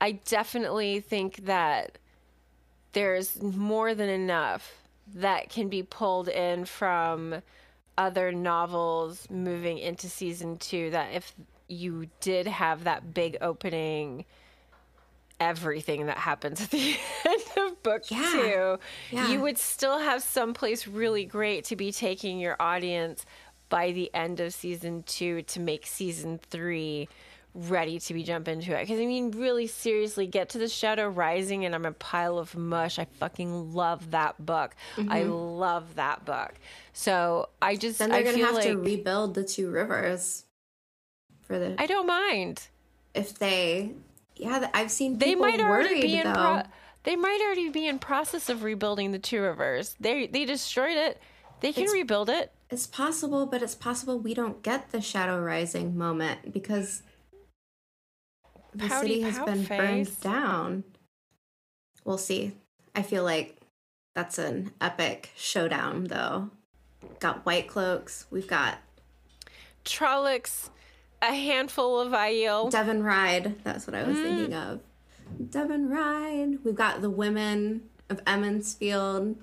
i 0.00 0.12
definitely 0.12 1.00
think 1.00 1.46
that 1.46 1.98
there's 2.92 3.40
more 3.42 3.94
than 3.94 4.08
enough 4.10 4.85
that 5.14 5.48
can 5.50 5.68
be 5.68 5.82
pulled 5.82 6.28
in 6.28 6.64
from 6.64 7.42
other 7.98 8.32
novels 8.32 9.26
moving 9.30 9.78
into 9.78 10.08
season 10.08 10.58
two 10.58 10.90
that 10.90 11.14
if 11.14 11.32
you 11.68 12.06
did 12.20 12.46
have 12.46 12.84
that 12.84 13.14
big 13.14 13.36
opening 13.40 14.24
everything 15.38 16.06
that 16.06 16.16
happens 16.16 16.60
at 16.62 16.70
the 16.70 16.96
end 17.26 17.42
of 17.56 17.82
book 17.82 18.02
Yeah. 18.08 18.30
two 18.32 18.78
Yeah. 19.10 19.28
you 19.28 19.40
would 19.40 19.58
still 19.58 19.98
have 19.98 20.22
someplace 20.22 20.86
really 20.86 21.24
great 21.24 21.64
to 21.66 21.76
be 21.76 21.92
taking 21.92 22.38
your 22.38 22.56
audience 22.60 23.26
by 23.68 23.92
the 23.92 24.10
end 24.14 24.40
of 24.40 24.54
season 24.54 25.02
two 25.04 25.42
to 25.42 25.60
make 25.60 25.86
season 25.86 26.38
three 26.50 27.08
ready 27.56 27.98
to 27.98 28.14
be 28.14 28.22
jump 28.22 28.48
into 28.48 28.76
it. 28.76 28.82
Because 28.82 29.00
I 29.00 29.06
mean, 29.06 29.30
really 29.32 29.66
seriously, 29.66 30.26
get 30.26 30.50
to 30.50 30.58
the 30.58 30.68
Shadow 30.68 31.08
Rising 31.08 31.64
and 31.64 31.74
I'm 31.74 31.86
a 31.86 31.92
pile 31.92 32.38
of 32.38 32.54
mush. 32.56 32.98
I 32.98 33.06
fucking 33.18 33.74
love 33.74 34.10
that 34.10 34.44
book. 34.44 34.74
I 34.96 35.22
mm-hmm. 35.22 35.30
love 35.30 35.94
that 35.96 36.24
book. 36.24 36.54
So 36.92 37.48
I 37.60 37.76
just 37.76 37.98
then 37.98 38.10
they're 38.10 38.20
I 38.20 38.22
gonna 38.22 38.44
have 38.44 38.54
like 38.54 38.64
to 38.64 38.78
rebuild 38.78 39.34
the 39.34 39.44
two 39.44 39.70
rivers 39.70 40.44
for 41.42 41.58
the 41.58 41.74
I 41.78 41.86
don't 41.86 42.06
mind. 42.06 42.68
if 43.14 43.38
they 43.38 43.92
yeah 44.36 44.68
I've 44.74 44.90
seen 44.90 45.18
They 45.18 45.34
might 45.34 45.60
already 45.60 45.94
worried 45.94 46.02
be 46.02 46.16
in 46.18 46.32
pro- 46.32 46.62
they 47.04 47.16
might 47.16 47.40
already 47.44 47.70
be 47.70 47.86
in 47.86 47.98
process 47.98 48.48
of 48.48 48.62
rebuilding 48.62 49.12
the 49.12 49.18
two 49.18 49.40
rivers. 49.40 49.96
They 50.00 50.26
they 50.26 50.44
destroyed 50.44 50.96
it. 50.96 51.20
They 51.60 51.72
can 51.72 51.84
It's- 51.84 51.94
rebuild 51.94 52.28
it. 52.28 52.52
It's 52.68 52.86
possible, 52.86 53.46
but 53.46 53.62
it's 53.62 53.76
possible 53.76 54.18
we 54.18 54.34
don't 54.34 54.60
get 54.60 54.90
the 54.90 55.00
Shadow 55.00 55.40
Rising 55.40 55.96
moment 55.96 56.52
because 56.52 57.02
the 58.78 58.88
Pouty 58.88 59.08
city 59.08 59.20
has 59.22 59.38
been 59.40 59.64
face. 59.64 59.78
burned 59.78 60.20
down. 60.20 60.84
We'll 62.04 62.18
see. 62.18 62.52
I 62.94 63.02
feel 63.02 63.24
like 63.24 63.56
that's 64.14 64.38
an 64.38 64.72
epic 64.80 65.30
showdown, 65.36 66.04
though. 66.04 66.50
Got 67.20 67.44
white 67.46 67.68
cloaks. 67.68 68.26
We've 68.30 68.46
got 68.46 68.78
Trollocs, 69.84 70.70
a 71.22 71.34
handful 71.34 72.00
of 72.00 72.12
Aiel. 72.12 72.70
Deven 72.70 73.02
Ride. 73.04 73.62
That's 73.64 73.86
what 73.86 73.94
I 73.94 74.04
was 74.04 74.16
Mm. 74.16 74.22
thinking 74.22 74.54
of. 74.54 74.80
Deven 75.42 75.90
Ride. 75.90 76.64
We've 76.64 76.74
got 76.74 77.00
the 77.02 77.10
women 77.10 77.88
of 78.08 78.20
Emond's 78.26 78.74
Field 78.74 79.36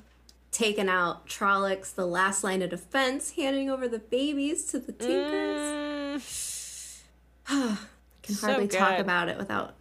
taking 0.52 0.88
out 0.88 1.28
Trollocs, 1.28 1.94
the 1.94 2.06
last 2.06 2.44
line 2.44 2.62
of 2.62 2.70
defense, 2.70 3.32
handing 3.32 3.70
over 3.70 3.88
the 3.88 4.00
babies 4.00 4.66
to 4.68 4.80
the 4.80 4.92
Tinkers. 4.94 6.22
Mm, 7.48 7.78
Can 8.24 8.36
So 8.36 8.48
hardly 8.48 8.68
talk 8.68 9.00
about 9.00 9.30
it 9.30 9.38
without 9.38 9.76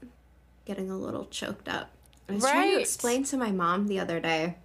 getting 0.64 0.90
a 0.90 0.96
little 0.96 1.26
choked 1.26 1.68
up. 1.68 1.90
I 2.28 2.34
was 2.34 2.42
trying 2.44 2.70
to 2.74 2.80
explain 2.80 3.24
to 3.24 3.36
my 3.36 3.50
mom 3.50 3.86
the 3.88 3.98
other 3.98 4.20
day 4.20 4.56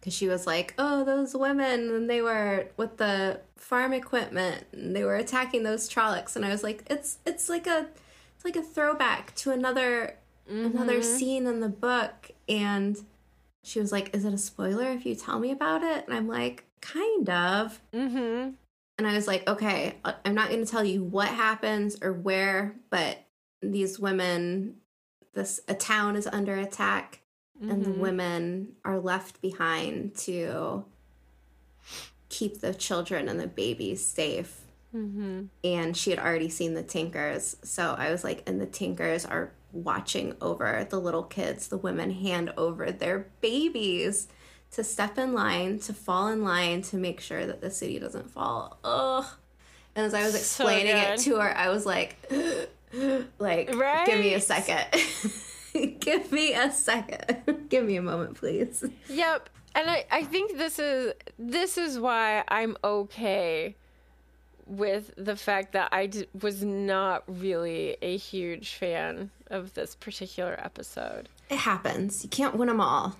because 0.00 0.12
she 0.14 0.28
was 0.28 0.46
like, 0.46 0.74
"Oh, 0.78 1.04
those 1.04 1.34
women, 1.34 1.90
and 1.90 2.08
they 2.10 2.20
were 2.22 2.68
with 2.76 2.96
the 2.98 3.40
farm 3.56 3.92
equipment, 3.92 4.64
and 4.72 4.94
they 4.94 5.04
were 5.04 5.16
attacking 5.16 5.62
those 5.62 5.88
Trollocs," 5.88 6.36
and 6.36 6.44
I 6.44 6.50
was 6.50 6.62
like, 6.62 6.84
"It's 6.90 7.18
it's 7.26 7.48
like 7.48 7.66
a 7.66 7.88
it's 8.36 8.44
like 8.44 8.56
a 8.56 8.62
throwback 8.62 9.34
to 9.36 9.50
another 9.50 10.16
another 10.48 11.00
Mm-hmm. 11.00 11.16
scene 11.18 11.46
in 11.46 11.60
the 11.60 11.68
book," 11.68 12.30
and 12.48 12.98
she 13.62 13.80
was 13.80 13.92
like, 13.92 14.14
"Is 14.14 14.24
it 14.24 14.32
a 14.32 14.38
spoiler 14.38 14.90
if 14.92 15.04
you 15.04 15.14
tell 15.14 15.38
me 15.38 15.50
about 15.50 15.82
it?" 15.82 16.04
And 16.06 16.16
I'm 16.16 16.28
like, 16.28 16.64
"Kind 16.80 17.28
of." 17.28 17.80
mm-hmm. 17.92 18.50
And 18.98 19.06
I 19.06 19.14
was 19.14 19.28
like, 19.28 19.48
okay, 19.48 19.94
I'm 20.24 20.34
not 20.34 20.48
going 20.48 20.64
to 20.64 20.70
tell 20.70 20.84
you 20.84 21.04
what 21.04 21.28
happens 21.28 21.96
or 22.02 22.12
where, 22.12 22.74
but 22.90 23.18
these 23.62 23.98
women, 23.98 24.74
this 25.34 25.60
a 25.68 25.74
town 25.74 26.16
is 26.16 26.26
under 26.26 26.56
attack, 26.56 27.20
and 27.60 27.84
the 27.84 27.90
Mhm. 27.90 27.98
women 27.98 28.76
are 28.84 28.98
left 28.98 29.40
behind 29.40 30.16
to 30.16 30.84
keep 32.28 32.60
the 32.60 32.74
children 32.74 33.28
and 33.28 33.38
the 33.40 33.46
babies 33.46 34.04
safe. 34.04 34.62
Mm-hmm. 34.94 35.44
And 35.62 35.96
she 35.96 36.10
had 36.10 36.18
already 36.18 36.48
seen 36.48 36.74
the 36.74 36.82
Tinkers, 36.82 37.56
so 37.62 37.94
I 37.96 38.10
was 38.10 38.24
like, 38.24 38.42
and 38.48 38.60
the 38.60 38.66
Tinkers 38.66 39.24
are 39.24 39.52
watching 39.72 40.34
over 40.40 40.86
the 40.88 41.00
little 41.00 41.22
kids. 41.22 41.68
The 41.68 41.78
women 41.78 42.10
hand 42.10 42.52
over 42.56 42.90
their 42.90 43.28
babies 43.40 44.28
to 44.72 44.84
step 44.84 45.18
in 45.18 45.32
line, 45.32 45.78
to 45.80 45.92
fall 45.92 46.28
in 46.28 46.42
line, 46.44 46.82
to 46.82 46.96
make 46.96 47.20
sure 47.20 47.46
that 47.46 47.60
the 47.60 47.70
city 47.70 47.98
doesn't 47.98 48.30
fall. 48.30 48.78
Ugh. 48.84 49.24
And 49.96 50.06
as 50.06 50.14
I 50.14 50.22
was 50.22 50.32
So 50.32 50.38
explaining 50.38 50.96
it 50.96 51.18
to 51.20 51.36
her, 51.36 51.56
I 51.56 51.70
was 51.70 51.84
like, 51.84 52.16
like, 53.38 53.68
give 54.06 54.20
me 54.20 54.34
a 54.34 54.40
second. 54.40 54.84
give 56.00 56.30
me 56.30 56.54
a 56.54 56.70
second. 56.70 57.66
give 57.68 57.84
me 57.84 57.96
a 57.96 58.02
moment, 58.02 58.36
please. 58.36 58.84
Yep. 59.08 59.48
And 59.74 59.90
I, 59.90 60.04
I 60.10 60.24
think 60.24 60.56
this 60.56 60.78
is 60.78 61.12
this 61.38 61.78
is 61.78 61.98
why 61.98 62.42
I'm 62.48 62.76
okay 62.82 63.74
with 64.66 65.12
the 65.16 65.36
fact 65.36 65.72
that 65.72 65.88
I 65.92 66.06
d- 66.06 66.26
was 66.40 66.62
not 66.62 67.22
really 67.26 67.96
a 68.02 68.16
huge 68.16 68.74
fan 68.74 69.30
of 69.50 69.74
this 69.74 69.94
particular 69.94 70.58
episode. 70.62 71.28
It 71.50 71.58
happens. 71.58 72.22
You 72.22 72.30
can't 72.30 72.56
win 72.56 72.68
them 72.68 72.80
all. 72.80 73.16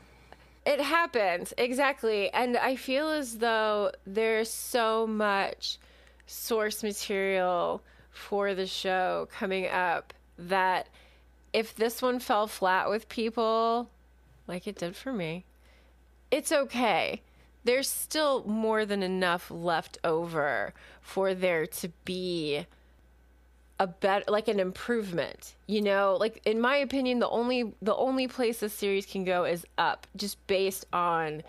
It 0.68 0.82
happens, 0.82 1.54
exactly. 1.56 2.30
And 2.30 2.58
I 2.58 2.76
feel 2.76 3.08
as 3.08 3.38
though 3.38 3.90
there's 4.06 4.50
so 4.50 5.06
much 5.06 5.78
source 6.26 6.82
material 6.82 7.82
for 8.10 8.54
the 8.54 8.66
show 8.66 9.28
coming 9.32 9.66
up 9.66 10.12
that 10.36 10.90
if 11.54 11.74
this 11.74 12.02
one 12.02 12.20
fell 12.20 12.46
flat 12.46 12.90
with 12.90 13.08
people, 13.08 13.88
like 14.46 14.66
it 14.66 14.76
did 14.76 14.94
for 14.94 15.10
me, 15.10 15.46
it's 16.30 16.52
okay. 16.52 17.22
There's 17.64 17.88
still 17.88 18.44
more 18.44 18.84
than 18.84 19.02
enough 19.02 19.50
left 19.50 19.96
over 20.04 20.74
for 21.00 21.32
there 21.32 21.66
to 21.66 21.88
be 22.04 22.66
a 23.78 23.86
better 23.86 24.24
like 24.28 24.48
an 24.48 24.60
improvement 24.60 25.54
you 25.68 25.82
know? 25.82 26.16
Like 26.18 26.40
in 26.44 26.60
my 26.60 26.76
opinion 26.76 27.20
the 27.20 27.28
only 27.28 27.72
the 27.80 27.94
only 27.94 28.26
place 28.26 28.60
this 28.60 28.72
series 28.72 29.06
can 29.06 29.24
go 29.24 29.44
is 29.44 29.64
up 29.76 30.06
just 30.16 30.44
based 30.46 30.86
on 30.92 31.42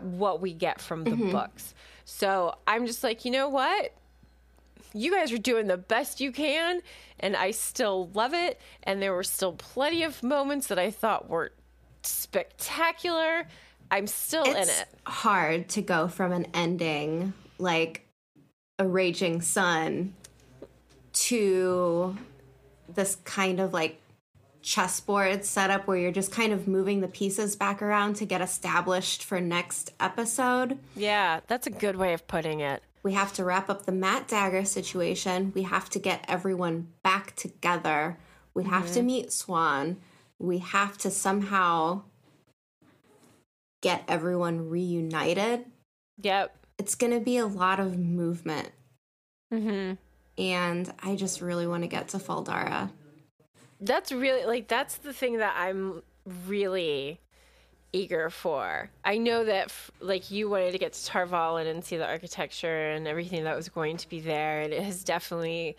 what 0.00 0.40
we 0.40 0.52
get 0.52 0.80
from 0.80 1.04
the 1.04 1.10
mm-hmm. 1.10 1.30
books. 1.30 1.74
So 2.04 2.54
i'm 2.66 2.86
just 2.86 3.04
like 3.04 3.24
you 3.24 3.30
know 3.30 3.48
what? 3.48 3.92
You 4.94 5.12
guys 5.12 5.30
are 5.32 5.38
doing 5.38 5.66
the 5.66 5.76
best 5.76 6.20
you 6.20 6.32
can 6.32 6.80
and 7.20 7.36
i 7.36 7.50
still 7.50 8.08
love 8.14 8.32
it 8.32 8.58
and 8.82 9.02
there 9.02 9.12
were 9.12 9.22
still 9.22 9.52
plenty 9.52 10.02
of 10.02 10.22
moments 10.22 10.68
that 10.68 10.78
i 10.78 10.90
thought 10.90 11.28
were 11.28 11.52
spectacular. 12.02 13.46
I'm 13.90 14.06
still 14.06 14.44
in 14.44 14.56
it. 14.56 14.86
hard 15.06 15.68
to 15.70 15.82
go 15.82 16.08
from 16.08 16.32
an 16.32 16.46
ending 16.52 17.32
like 17.58 18.06
a 18.78 18.86
raging 18.86 19.40
sun 19.40 20.14
to 21.26 22.16
this 22.88 23.16
kind 23.24 23.60
of 23.60 23.72
like 23.72 24.00
chessboard 24.62 25.44
setup 25.44 25.86
where 25.86 25.96
you're 25.96 26.12
just 26.12 26.32
kind 26.32 26.52
of 26.52 26.68
moving 26.68 27.00
the 27.00 27.08
pieces 27.08 27.56
back 27.56 27.80
around 27.80 28.14
to 28.16 28.24
get 28.26 28.40
established 28.40 29.24
for 29.24 29.40
next 29.40 29.92
episode. 30.00 30.78
yeah 30.96 31.40
that's 31.46 31.66
a 31.66 31.70
good 31.70 31.96
way 31.96 32.12
of 32.12 32.26
putting 32.26 32.60
it 32.60 32.82
We 33.02 33.12
have 33.14 33.32
to 33.34 33.44
wrap 33.44 33.70
up 33.70 33.86
the 33.86 33.92
Mat 33.92 34.26
Dagger 34.28 34.64
situation. 34.64 35.52
We 35.54 35.62
have 35.62 35.88
to 35.90 35.98
get 35.98 36.24
everyone 36.28 36.88
back 37.02 37.34
together. 37.36 38.18
We 38.52 38.64
have 38.64 38.92
to 38.92 39.02
meet 39.02 39.28
Siuan. 39.28 39.96
We 40.38 40.58
have 40.58 40.98
to 40.98 41.10
somehow 41.10 42.02
get 43.80 44.02
everyone 44.08 44.68
reunited 44.68 45.66
yep 46.20 46.54
it's 46.78 46.94
going 46.94 47.12
to 47.12 47.20
be 47.20 47.36
a 47.36 47.46
lot 47.46 47.80
of 47.80 47.98
movement. 47.98 48.70
mm-hmm 49.52 49.94
And 50.38 50.92
I 51.02 51.16
just 51.16 51.40
really 51.40 51.66
want 51.66 51.82
to 51.82 51.88
get 51.88 52.08
to 52.08 52.18
Fal 52.18 52.42
Dara. 52.42 52.90
That's 53.80 54.12
really 54.12 54.44
like 54.44 54.68
that's 54.68 54.96
the 54.96 55.12
thing 55.12 55.38
that 55.38 55.54
I'm 55.58 56.02
really 56.46 57.20
eager 57.92 58.28
for. 58.30 58.90
I 59.04 59.18
know 59.18 59.44
that 59.44 59.66
f- 59.66 59.90
like 60.00 60.30
you 60.30 60.48
wanted 60.48 60.72
to 60.72 60.78
get 60.78 60.92
to 60.92 61.04
Tar 61.06 61.26
Valon 61.26 61.66
and 61.68 61.84
see 61.84 61.96
the 61.96 62.06
architecture 62.06 62.90
and 62.90 63.06
everything 63.08 63.44
that 63.44 63.56
was 63.56 63.68
going 63.68 63.96
to 63.98 64.08
be 64.08 64.20
there, 64.20 64.60
and 64.62 64.72
it 64.72 64.82
has 64.82 65.04
definitely 65.04 65.76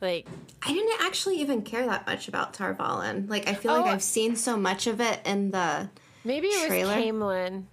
like 0.00 0.26
I 0.62 0.72
didn't 0.72 1.02
actually 1.02 1.40
even 1.40 1.62
care 1.62 1.86
that 1.86 2.06
much 2.06 2.28
about 2.28 2.54
Tar 2.54 2.74
Valon. 2.74 3.28
Like, 3.28 3.48
I 3.48 3.54
feel 3.54 3.72
like 3.72 3.84
Oh. 3.86 3.88
I've 3.88 4.02
seen 4.02 4.36
so 4.36 4.56
much 4.56 4.86
of 4.86 5.00
it 5.00 5.20
in 5.24 5.50
the. 5.50 5.88
maybe 6.24 6.46
it 6.48 6.66
Trailer? 6.68 6.94
was 6.96 7.04
Caemlyn. 7.04 7.64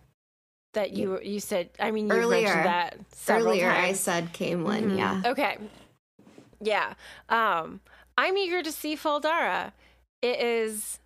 that 0.74 0.92
you 0.92 1.20
you 1.22 1.40
said. 1.40 1.70
I 1.80 1.92
mean, 1.92 2.08
you 2.08 2.14
Earlier. 2.14 2.44
mentioned 2.48 2.66
that 2.66 2.98
Earlier, 3.30 3.70
I 3.72 3.94
said 3.94 4.34
Caemlyn. 4.34 4.92
Mhm. 4.92 4.98
Yeah. 4.98 5.22
Okay. 5.26 5.58
Yeah. 6.60 6.94
Um, 7.30 7.82
I'm 8.18 8.38
eager 8.38 8.64
to 8.64 8.72
see 8.72 8.96
Fal 8.96 9.20
Dara. 9.20 9.74
It 10.22 10.40
is 10.40 11.00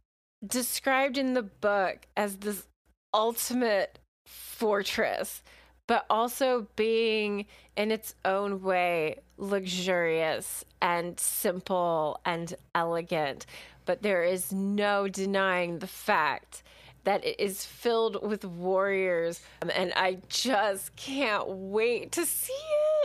described 0.45 1.17
in 1.17 1.33
the 1.33 1.43
book 1.43 2.07
as 2.15 2.37
this 2.37 2.67
ultimate 3.13 3.99
fortress, 4.25 5.43
but 5.87 6.05
also 6.09 6.67
being 6.75 7.45
in 7.75 7.91
its 7.91 8.15
own 8.23 8.61
way 8.61 9.17
luxurious 9.37 10.63
and 10.81 11.19
simple 11.19 12.19
and 12.25 12.55
elegant. 12.73 13.45
But 13.85 14.01
there 14.01 14.23
is 14.23 14.53
no 14.53 15.07
denying 15.07 15.79
the 15.79 15.87
fact 15.87 16.63
that 17.03 17.25
it 17.25 17.39
is 17.39 17.65
filled 17.65 18.25
with 18.25 18.45
warriors, 18.45 19.41
Um, 19.61 19.71
and 19.75 19.91
I 19.95 20.19
just 20.29 20.95
can't 20.95 21.47
wait 21.47 22.11
to 22.13 22.25
see 22.25 22.53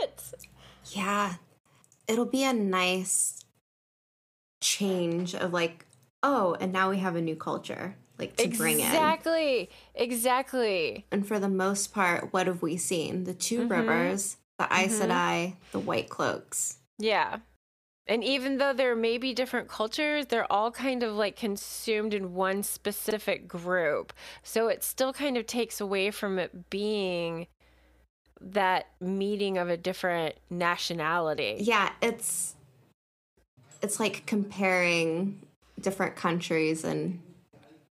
it. 0.01 0.23
Yeah. 0.91 1.33
It'll 2.07 2.25
be 2.25 2.43
a 2.43 2.53
nice 2.53 3.43
change 4.61 5.35
of 5.35 5.53
like, 5.53 5.85
oh, 6.23 6.55
and 6.59 6.71
now 6.71 6.89
we 6.89 6.97
have 6.99 7.15
a 7.15 7.21
new 7.21 7.35
culture, 7.35 7.95
like 8.17 8.35
to 8.37 8.47
bring 8.49 8.79
in. 8.79 8.85
Exactly. 8.85 9.69
Exactly. 9.95 11.05
And 11.11 11.27
for 11.27 11.39
the 11.39 11.49
most 11.49 11.93
part, 11.93 12.33
what 12.33 12.47
have 12.47 12.61
we 12.61 12.77
seen? 12.77 13.25
The 13.25 13.33
2 13.33 13.61
Mhm. 13.67 13.69
rivers, 13.69 14.37
the 14.57 14.65
Aes 14.73 14.99
Mhm. 14.99 15.07
Sedai, 15.07 15.55
the 15.71 15.79
White 15.79 16.09
Cloaks. 16.09 16.77
Yeah. 16.97 17.39
And 18.09 18.23
even 18.23 18.57
though 18.57 18.71
there 18.71 18.95
may 18.95 19.17
be 19.17 19.33
different 19.33 19.67
cultures, 19.67 20.27
they're 20.27 20.49
all 20.51 20.71
kind 20.71 21.03
of 21.03 21.13
like 21.13 21.35
consumed 21.35 22.13
in 22.13 22.33
one 22.33 22.63
specific 22.63 23.49
group. 23.49 24.13
So 24.43 24.69
it 24.69 24.81
still 24.81 25.11
kind 25.11 25.35
of 25.35 25.45
takes 25.45 25.81
away 25.81 26.11
from 26.11 26.39
it 26.39 26.69
being 26.69 27.47
that 28.41 28.87
meeting 28.99 29.57
of 29.57 29.69
a 29.69 29.77
different 29.77 30.35
nationality. 30.49 31.57
Yeah, 31.59 31.91
it's 32.01 32.55
it's 33.81 33.99
like 33.99 34.25
comparing 34.25 35.41
different 35.79 36.15
countries 36.15 36.83
in 36.83 37.21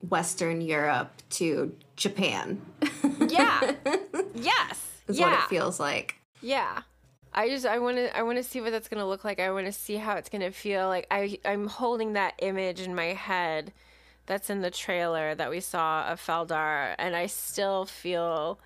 Western 0.09 0.61
Europe 0.61 1.11
to 1.31 1.75
Japan. 1.95 2.61
Yeah. 3.27 3.75
Yes. 4.35 4.79
is 5.07 5.19
yeah. 5.19 5.29
what 5.29 5.39
it 5.39 5.47
feels 5.47 5.79
like. 5.79 6.15
Yeah. 6.41 6.81
I 7.33 7.49
just 7.49 7.65
I 7.65 7.79
want 7.79 7.97
to 7.97 8.17
I 8.17 8.23
want 8.23 8.37
to 8.37 8.43
see 8.43 8.61
what 8.61 8.71
that's 8.71 8.89
going 8.89 8.99
to 8.99 9.05
look 9.05 9.23
like. 9.23 9.39
I 9.39 9.51
want 9.51 9.67
to 9.67 9.71
see 9.71 9.95
how 9.95 10.15
it's 10.15 10.27
going 10.27 10.41
to 10.41 10.51
feel. 10.51 10.87
Like 10.87 11.07
I 11.11 11.37
I'm 11.45 11.67
holding 11.67 12.13
that 12.13 12.33
image 12.39 12.81
in 12.81 12.95
my 12.95 13.13
head 13.13 13.71
that's 14.25 14.49
in 14.49 14.61
the 14.61 14.71
trailer 14.71 15.35
that 15.35 15.49
we 15.49 15.59
saw 15.59 16.07
of 16.07 16.19
Fal 16.19 16.45
Dara 16.45 16.95
and 16.97 17.15
I 17.15 17.27
still 17.27 17.85
feel 17.85 18.59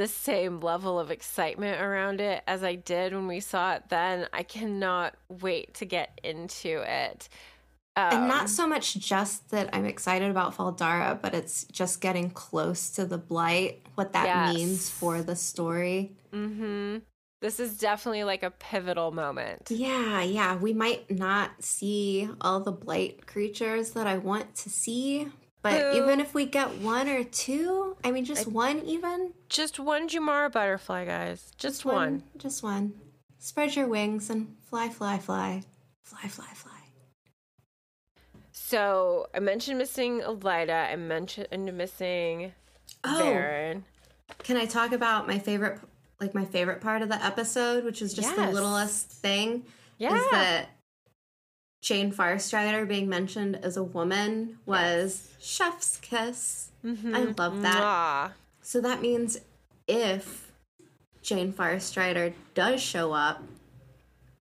the 0.00 0.08
same 0.08 0.60
level 0.60 0.98
of 0.98 1.10
excitement 1.10 1.78
around 1.78 2.22
it 2.22 2.42
as 2.46 2.64
I 2.64 2.74
did 2.74 3.12
when 3.12 3.26
we 3.26 3.38
saw 3.38 3.74
it 3.74 3.82
then. 3.90 4.26
I 4.32 4.42
cannot 4.42 5.14
wait 5.28 5.74
to 5.74 5.84
get 5.84 6.18
into 6.24 6.82
it. 6.86 7.28
and 7.96 8.22
Um, 8.22 8.28
not 8.28 8.48
so 8.48 8.66
much 8.66 8.94
just 8.94 9.50
that 9.50 9.68
I'm 9.74 9.84
excited 9.84 10.30
about 10.30 10.54
Fal 10.54 10.72
Dara, 10.72 11.18
but 11.20 11.34
it's 11.34 11.64
just 11.64 12.00
getting 12.00 12.30
close 12.30 12.88
to 12.92 13.04
the 13.04 13.18
blight, 13.18 13.82
what 13.94 14.14
that 14.14 14.24
Yes. 14.24 14.54
means 14.56 14.88
for 14.88 15.22
the 15.22 15.36
story. 15.36 16.12
mhm. 16.32 17.02
This 17.42 17.60
is 17.60 17.76
definitely 17.76 18.24
like 18.24 18.42
a 18.42 18.50
pivotal 18.50 19.10
moment. 19.12 19.70
Yeah, 19.70 20.22
yeah, 20.22 20.56
we 20.56 20.72
might 20.72 21.10
not 21.10 21.62
see 21.62 22.26
all 22.40 22.60
the 22.60 22.72
blight 22.72 23.26
creatures 23.26 23.90
that 23.90 24.06
I 24.06 24.16
want 24.16 24.54
to 24.56 24.70
see, 24.70 25.28
but 25.62 25.94
even 25.94 26.20
if 26.20 26.32
we 26.34 26.46
get 26.46 26.78
one 26.78 27.08
or 27.08 27.24
two, 27.24 27.96
I 28.04 28.10
mean, 28.10 28.24
just 28.24 28.46
one 28.46 28.80
even, 28.80 29.32
Just 29.48 29.78
one 29.78 30.08
Jumara 30.08 30.50
butterfly, 30.50 31.04
guys. 31.04 31.52
Just 31.58 31.84
one. 31.84 32.22
just 32.38 32.62
one. 32.62 32.94
Spread 33.38 33.74
your 33.76 33.86
wings 33.86 34.30
and 34.30 34.56
fly, 34.68 34.88
fly, 34.88 35.18
fly, 35.18 35.62
fly, 36.02 36.28
fly, 36.28 36.46
fly. 36.54 36.70
So 38.52 39.28
I 39.34 39.40
mentioned 39.40 39.78
missing 39.78 40.20
Elaida. 40.20 40.90
I 40.92 40.96
mentioned 40.96 41.48
missing 41.76 42.52
Oh, 43.04 43.20
Verin. 43.22 43.82
can 44.42 44.56
I 44.56 44.66
talk 44.66 44.92
about 44.92 45.26
my 45.26 45.38
favorite, 45.38 45.80
like 46.20 46.34
my 46.34 46.44
favorite 46.44 46.80
part 46.80 47.02
of 47.02 47.08
the 47.08 47.22
episode, 47.24 47.84
which 47.84 48.02
is 48.02 48.12
just 48.12 48.34
the 48.36 48.50
littlest 48.50 49.08
thing? 49.10 49.64
Yeah. 49.98 50.14
is 50.14 50.30
that 50.30 50.66
Jain 51.80 52.12
Farstrider 52.12 52.86
being 52.86 53.08
mentioned 53.08 53.56
as 53.62 53.76
a 53.76 53.82
woman 53.82 54.58
was 54.66 55.34
chef's 55.40 55.96
kiss. 55.98 56.70
Mhm. 56.84 57.14
I 57.16 57.20
love 57.42 57.62
that. 57.62 57.82
Mwah. 57.82 58.32
So 58.62 58.80
that 58.82 59.00
means 59.00 59.38
if 59.88 60.52
Jain 61.22 61.52
Farstrider 61.52 62.34
does 62.54 62.82
show 62.82 63.12
up, 63.12 63.42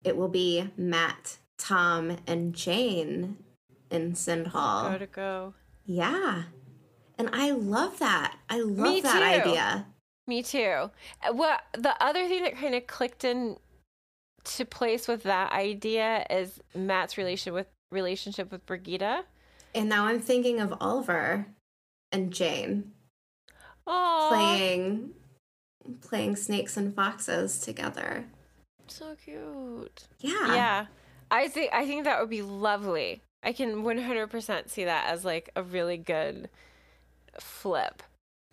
it 0.03 0.17
will 0.17 0.27
be 0.27 0.69
Mat, 0.75 1.37
Thom, 1.57 2.17
and 2.27 2.53
Jain 2.53 3.37
in 3.89 4.09
Go 4.09 4.15
Sindhall. 4.15 4.99
to 4.99 5.07
go. 5.07 5.53
Yeah. 5.85 6.43
And 7.17 7.29
I 7.31 7.51
love 7.51 7.99
that. 7.99 8.37
I 8.49 8.59
love 8.59 8.93
Me 8.93 9.01
that 9.01 9.19
too. 9.19 9.49
idea. 9.49 9.85
Me 10.27 10.41
too. 10.43 10.89
Uh, 11.21 11.31
What 11.33 11.61
the 11.73 11.95
other 12.03 12.27
thing 12.27 12.43
that 12.43 12.55
kind 12.57 12.75
of 12.75 12.87
clicked 12.87 13.23
in 13.23 13.57
to 14.43 14.65
place 14.65 15.07
with 15.07 15.23
that 15.23 15.51
idea 15.51 16.25
is 16.29 16.59
Mat's 16.75 17.17
relation 17.17 17.53
with 17.53 17.67
relationship 17.91 18.51
with 18.51 18.65
Birgitte. 18.65 19.23
And 19.75 19.89
now 19.89 20.05
I'm 20.05 20.19
thinking 20.19 20.59
of 20.59 20.71
Olver 20.79 21.45
and 22.11 22.31
Jain 22.31 22.91
Oh, 23.85 24.27
playing 24.31 25.11
playing 26.01 26.35
snakes 26.37 26.77
and 26.77 26.95
foxes 26.95 27.59
together. 27.59 28.25
so 28.87 29.15
cute. 29.23 30.07
Yeah. 30.19 30.55
Yeah. 30.55 30.85
I 31.29 31.47
think 31.49 31.71
I 31.73 31.85
think 31.85 32.05
that 32.05 32.19
would 32.19 32.29
be 32.29 32.41
lovely. 32.41 33.21
I 33.43 33.51
can 33.51 33.83
100% 33.83 34.69
see 34.69 34.85
that 34.85 35.09
as 35.09 35.25
like 35.25 35.49
a 35.55 35.63
really 35.63 35.97
good 35.97 36.49
flip 37.39 38.01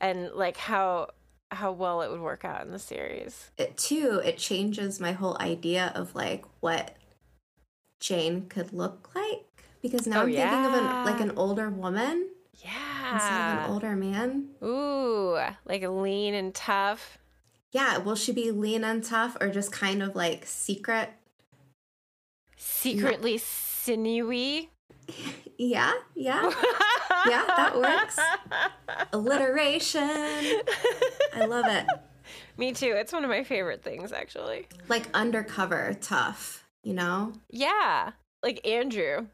and 0.00 0.30
like 0.32 0.56
how 0.56 1.10
how 1.50 1.72
well 1.72 2.02
it 2.02 2.10
would 2.10 2.20
work 2.20 2.44
out 2.44 2.64
in 2.64 2.70
the 2.72 2.78
series. 2.78 3.50
It 3.58 3.76
too, 3.76 4.20
it 4.24 4.38
changes 4.38 5.00
my 5.00 5.12
whole 5.12 5.36
idea 5.40 5.92
of 5.94 6.14
like 6.14 6.44
what 6.60 6.96
Jain 8.00 8.46
could 8.48 8.72
look 8.72 9.10
like. 9.14 9.44
Because 9.82 10.06
now 10.06 10.20
Oh, 10.20 10.26
I'm 10.26 10.32
thinking 10.32 10.66
of 10.66 10.74
an 10.74 11.04
like 11.04 11.20
an 11.20 11.32
older 11.36 11.70
woman 11.70 12.28
Yeah. 12.62 13.14
instead 13.14 13.32
of 13.32 13.38
Yeah. 13.38 13.64
an 13.64 13.70
older 13.70 13.96
man. 13.96 14.48
Ooh, 14.62 15.38
like 15.64 15.82
lean 15.82 16.34
and 16.34 16.54
tough. 16.54 17.18
Yeah, 17.72 17.98
will 17.98 18.16
she 18.16 18.32
be 18.32 18.50
lean 18.50 18.84
and 18.84 19.02
tough 19.02 19.36
or 19.40 19.48
just 19.48 19.72
kind 19.72 20.02
of 20.02 20.14
like 20.16 20.44
secret? 20.46 21.10
Secretly 22.56 23.38
sinewy. 23.38 24.70
Yeah, 25.58 25.92
yeah. 26.14 26.50
Yeah, 27.28 27.44
that 27.56 27.76
works. 27.78 28.18
Alliteration. 29.12 30.00
I 31.34 31.44
love 31.46 31.66
it. 31.68 31.86
Me 32.56 32.72
too. 32.72 32.94
It's 32.96 33.12
one 33.12 33.24
of 33.24 33.30
my 33.30 33.44
favorite 33.44 33.82
things, 33.82 34.12
actually. 34.12 34.66
Like 34.88 35.06
undercover 35.14 35.96
tough, 36.00 36.64
you 36.82 36.94
know? 36.94 37.32
Yeah, 37.50 38.12
like 38.42 38.66
Andrew, 38.66 39.26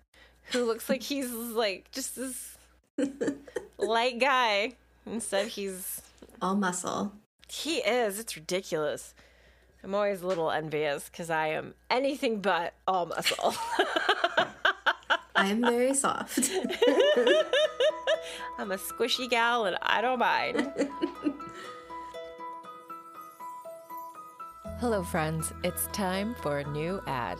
who 0.52 0.64
looks 0.64 0.88
like 0.88 1.02
he's 1.02 1.30
like 1.32 1.90
just 1.92 2.16
this 2.16 2.56
light 3.78 4.18
guy. 4.18 4.72
Instead, 5.06 5.48
he's 5.48 6.00
All 6.42 6.54
muscle. 6.56 7.12
he 7.48 7.76
is. 7.78 8.18
It's 8.18 8.36
ridiculous. 8.36 9.14
I'm 9.84 9.94
always 9.94 10.22
a 10.22 10.26
little 10.26 10.50
envious 10.50 11.08
because 11.08 11.30
I 11.30 11.48
am 11.48 11.74
anything 11.90 12.40
but 12.40 12.74
all 12.88 13.06
muscle. 13.06 13.54
I 15.36 15.48
am 15.48 15.60
very 15.60 15.92
soft. 15.94 16.38
I'm 18.58 18.72
a 18.72 18.78
squishy 18.78 19.28
gal 19.28 19.66
and 19.66 19.76
I 19.82 20.00
don't 20.00 20.18
mind. 20.18 20.72
Hello, 24.80 25.02
friends. 25.02 25.52
It's 25.62 25.88
time 25.88 26.34
for 26.42 26.58
a 26.58 26.70
new 26.70 27.02
ad. 27.06 27.38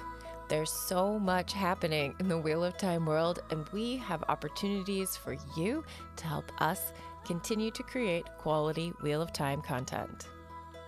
There's 0.49 0.71
so 0.71 1.19
much 1.19 1.53
happening 1.55 2.15
in 2.21 2.29
the 2.29 2.39
Wheel 2.39 2.63
of 2.63 2.79
Time 2.79 3.05
world, 3.05 3.41
and 3.51 3.69
we 3.71 3.97
have 3.97 4.23
opportunities 4.29 5.17
for 5.17 5.37
you 5.57 5.85
to 6.17 6.27
help 6.27 6.53
us 6.63 6.93
continue 7.25 7.71
to 7.73 7.83
create 7.83 8.27
quality 8.39 8.93
Wheel 9.03 9.21
of 9.21 9.33
Time 9.33 9.61
content. 9.61 10.29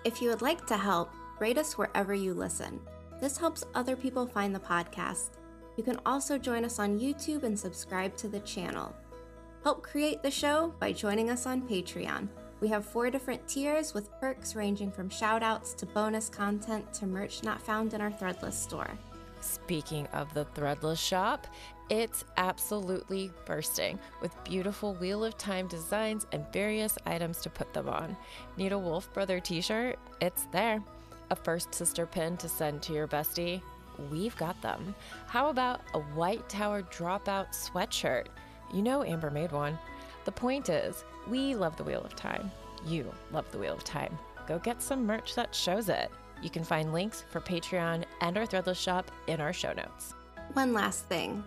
If 0.05 0.23
you 0.23 0.29
would 0.31 0.43
like 0.43 0.65
to 0.67 0.77
help, 0.77 1.13
rate 1.41 1.59
us 1.59 1.77
wherever 1.77 2.15
you 2.15 2.35
listen. 2.35 2.81
This 3.21 3.37
helps 3.37 3.65
other 3.75 3.97
people 3.97 4.27
find 4.27 4.55
the 4.55 4.61
podcast. 4.61 5.38
You 5.79 5.85
can 5.85 6.01
also 6.05 6.37
join 6.39 6.65
us 6.65 6.81
on 6.81 6.99
YouTube 6.99 7.45
and 7.45 7.57
subscribe 7.57 8.17
to 8.17 8.29
the 8.29 8.41
channel. 8.41 8.93
Help 9.63 9.85
create 9.85 10.25
the 10.25 10.31
show 10.31 10.75
by 10.81 10.91
joining 10.93 11.31
us 11.31 11.47
on 11.47 11.63
Patreon. 11.63 12.27
We 12.61 12.67
have 12.67 12.85
four 12.85 13.11
different 13.11 13.47
tiers 13.47 13.95
with 13.95 14.11
perks 14.21 14.57
ranging 14.57 14.91
from 14.91 15.09
shoutouts 15.09 15.77
to 15.77 15.87
bonus 15.87 16.29
content 16.29 16.93
to 16.95 17.07
merch 17.07 17.45
not 17.45 17.63
found 17.63 17.95
in 17.95 18.01
our 18.01 18.11
Threadless 18.11 18.55
store. 18.55 18.91
Speaking 19.41 20.09
of 20.09 20.35
the 20.35 20.47
threadless 20.47 20.99
shop, 20.99 21.47
it's 21.91 22.25
absolutely 22.39 23.31
bursting 23.47 24.01
with 24.21 24.35
beautiful 24.43 24.95
Wheel 24.95 25.25
of 25.25 25.39
Time 25.39 25.69
designs 25.69 26.27
and 26.33 26.45
various 26.53 26.99
items 27.07 27.41
to 27.43 27.51
put 27.51 27.73
them 27.73 27.89
on. 27.89 28.17
Need 28.57 28.73
a 28.73 28.79
Wolf 28.79 29.15
Brother 29.15 29.39
t 29.39 29.61
shirt? 29.61 29.97
It's 30.21 30.49
there. 30.51 30.83
A 31.31 31.37
first 31.37 31.73
sister 31.73 32.05
pin 32.05 32.37
to 32.39 32.49
send 32.49 32.83
to 32.83 32.93
your 32.93 33.07
bestie? 33.07 33.63
We've 34.11 34.37
got 34.37 34.61
them. 34.63 34.95
How 35.27 35.49
about 35.49 35.81
a 35.95 36.01
White 36.01 36.49
Tower 36.49 36.83
dropout 36.83 37.49
sweatshirt? 37.49 38.27
You 38.73 38.83
know 38.83 39.03
Amber 39.03 39.31
made 39.31 39.53
one. 39.53 39.79
The 40.25 40.33
point 40.33 40.69
is, 40.69 41.05
we 41.27 41.55
love 41.55 41.77
the 41.77 41.85
Wheel 41.85 42.03
of 42.03 42.15
Time. 42.15 42.51
You 42.87 43.13
love 43.33 43.51
the 43.51 43.59
Wheel 43.59 43.75
of 43.75 43.85
Time. 43.85 44.19
Go 44.47 44.59
get 44.59 44.83
some 44.83 45.07
merch 45.07 45.35
that 45.35 45.55
shows 45.55 45.89
it. 45.89 46.11
You 46.43 46.51
can 46.51 46.65
find 46.65 46.93
links 46.93 47.25
for 47.31 47.41
Patreon 47.41 48.05
and 48.21 48.39
our 48.39 48.47
Threadless 48.47 48.77
shop 48.77 49.11
in 49.27 49.41
our 49.41 49.53
show 49.53 49.73
notes. 49.73 50.15
One 50.53 50.73
last 50.73 51.07
thing. 51.07 51.43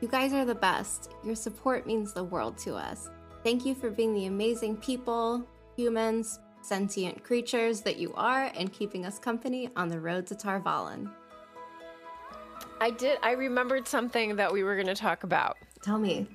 You 0.00 0.08
guys 0.08 0.32
are 0.32 0.44
the 0.44 0.54
best. 0.54 1.10
Your 1.22 1.36
support 1.36 1.86
means 1.86 2.12
the 2.12 2.24
world 2.24 2.58
to 2.58 2.74
us. 2.74 3.10
Thank 3.44 3.64
you 3.64 3.74
for 3.74 3.90
being 3.90 4.14
the 4.14 4.26
amazing 4.26 4.76
people, 4.78 5.46
humans, 5.76 6.40
sentient 6.62 7.22
creatures 7.22 7.80
that 7.82 7.98
you 7.98 8.12
are 8.14 8.50
and 8.56 8.72
keeping 8.72 9.04
us 9.04 9.18
company 9.18 9.68
on 9.76 9.88
the 9.88 10.00
road 10.00 10.26
to 10.28 10.34
Tar 10.34 10.60
Valon. 10.60 11.10
I 12.82 12.90
did. 12.90 13.16
I 13.22 13.32
remembered 13.32 13.86
something 13.86 14.34
that 14.36 14.52
we 14.52 14.64
were 14.64 14.74
going 14.74 14.88
to 14.88 14.96
talk 14.96 15.22
about. 15.22 15.56
Tell 15.84 16.00
me. 16.00 16.26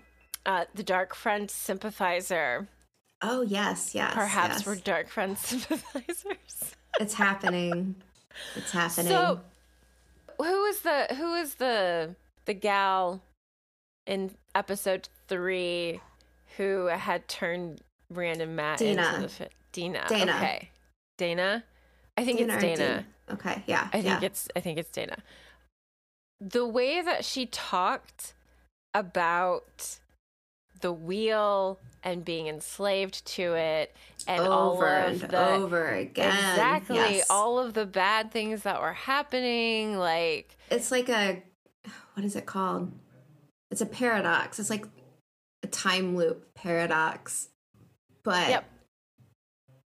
Uh, 0.46 0.64
the 0.74 0.84
Dark 0.84 1.14
Friend 1.14 1.52
sympathizer. 1.52 2.70
Oh, 3.22 3.42
yes, 3.42 3.94
yes. 3.94 4.14
Perhaps 4.14 4.60
yes. 4.60 4.66
we're 4.66 4.76
Dark 4.78 5.10
Friend 5.10 5.38
sympathizers. 5.38 6.74
It's 7.02 7.14
happening. 7.14 7.96
It's 8.56 8.72
happening. 8.72 9.12
So, 9.12 9.42
who 10.38 10.66
is 10.66 10.80
the 10.82 11.08
who 11.18 11.34
is 11.34 11.56
the 11.56 12.16
the 12.46 12.54
gal 12.54 13.22
in 14.06 14.32
episode 14.56 15.10
three 15.28 16.00
who 16.56 16.86
had 16.86 17.28
turned 17.28 17.82
random 18.10 18.56
Matt 18.56 18.80
Dina. 18.80 19.06
into 19.06 19.22
the 19.22 19.28
fi- 19.28 19.50
Dina? 19.74 20.06
Dana. 20.08 20.32
Okay, 20.38 20.70
Dana. 21.18 21.66
I 22.16 22.24
think 22.24 22.40
Dana 22.40 22.54
it's 22.54 22.64
Dana. 22.64 23.06
Okay, 23.32 23.64
yeah. 23.68 23.90
I 23.92 24.02
think 24.02 24.22
yeah. 24.22 24.28
it's 24.28 24.48
I 24.56 24.62
think 24.62 24.78
it's 24.78 24.92
Dana. 24.92 25.18
The 26.40 26.66
way 26.68 27.02
that 27.02 27.26
she 27.26 27.46
talked 27.48 28.34
about 28.94 30.00
the 30.82 30.94
wheel 30.94 31.80
and 32.04 32.24
being 32.24 32.48
enslaved 32.48 33.26
to 33.26 33.54
it 33.54 33.96
and 34.28 34.42
all 34.48 34.74
over 34.74 34.98
of 34.98 35.24
and 35.24 35.32
the 35.32 35.48
over 35.50 35.90
again. 35.90 36.28
exactly 36.28 36.96
Yes. 36.96 37.28
all 37.30 37.58
of 37.60 37.74
the 37.74 37.86
bad 37.86 38.32
things 38.32 38.64
that 38.64 38.80
were 38.82 38.94
happening 38.94 39.98
like 39.98 40.58
It's 40.70 40.92
like 40.92 41.10
a 41.10 41.42
what 42.14 42.26
is 42.26 42.36
it 42.36 42.46
called? 42.46 42.92
It's 43.72 43.82
a 43.82 43.86
paradox. 43.86 44.60
It's 44.60 44.70
like 44.70 44.86
a 45.64 45.68
time 45.68 46.16
loop 46.16 46.54
paradox. 46.54 47.50
But 48.24 48.50
Yep. 48.50 48.66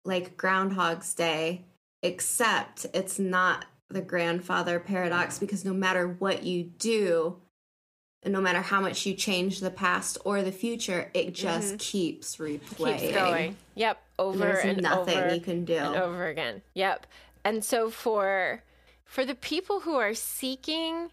like 0.04 0.36
Groundhog's 0.36 1.14
Day, 1.14 1.64
except 2.02 2.86
it's 2.94 3.18
not 3.18 3.66
the 3.90 4.00
grandfather 4.00 4.78
paradox 4.78 5.38
because 5.38 5.64
no 5.64 5.72
matter 5.72 6.06
what 6.06 6.42
you 6.42 6.64
do, 6.64 7.36
and 8.22 8.32
no 8.32 8.40
matter 8.40 8.60
how 8.60 8.80
much 8.80 9.06
you 9.06 9.14
change 9.14 9.60
the 9.60 9.70
past 9.70 10.18
or 10.24 10.42
the 10.42 10.52
future, 10.52 11.10
it 11.14 11.34
just 11.34 11.78
keeps 11.78 12.36
replaying. 12.36 12.60
Mm-hmm. 12.60 12.98
keeps 12.98 13.14
going 13.14 13.56
yep 13.74 14.02
over 14.18 14.38
There's 14.38 14.64
and 14.64 14.82
nothing 14.82 15.16
over 15.16 15.34
you 15.34 15.40
can 15.40 15.64
do. 15.64 15.76
and 15.76 15.96
over 15.96 16.26
again 16.26 16.62
yep 16.74 17.06
and 17.44 17.64
so 17.64 17.90
for 17.90 18.62
for 19.04 19.24
the 19.24 19.34
people 19.36 19.80
who 19.80 19.94
are 19.94 20.14
seeking 20.14 21.10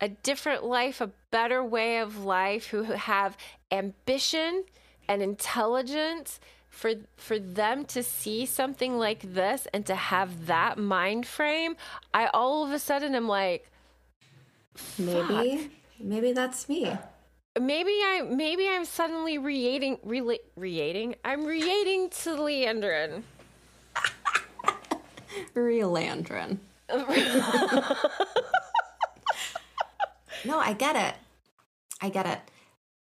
a 0.00 0.08
different 0.08 0.64
life 0.64 1.00
a 1.00 1.10
better 1.30 1.64
way 1.64 1.98
of 1.98 2.24
life 2.24 2.68
who 2.68 2.84
have 2.84 3.36
ambition 3.72 4.64
and 5.08 5.22
intelligence 5.22 6.38
for 6.78 6.92
for 7.16 7.38
them 7.40 7.84
to 7.84 8.02
see 8.04 8.46
something 8.46 8.96
like 8.98 9.34
this 9.34 9.66
and 9.74 9.84
to 9.84 9.96
have 9.96 10.46
that 10.46 10.78
mind 10.78 11.26
frame 11.26 11.74
i 12.14 12.26
all 12.32 12.64
of 12.64 12.70
a 12.70 12.78
sudden 12.78 13.14
am 13.16 13.26
like 13.26 13.68
Maybe, 14.96 15.72
maybe 15.98 16.32
that's 16.32 16.68
me. 16.68 16.96
maybe 17.60 17.90
i 18.12 18.22
maybe 18.30 18.68
i'm 18.68 18.84
suddenly 18.84 19.36
relating 19.38 19.96
rela- 20.06 20.46
relating 20.56 21.16
i'm 21.24 21.44
relating 21.44 22.10
to 22.10 22.30
Liandrin 22.36 23.22
Relandrin. 25.54 26.58
No, 30.44 30.58
I 30.60 30.72
get 30.72 30.94
it. 30.94 31.14
I 32.00 32.08
get 32.10 32.24
it. 32.24 32.38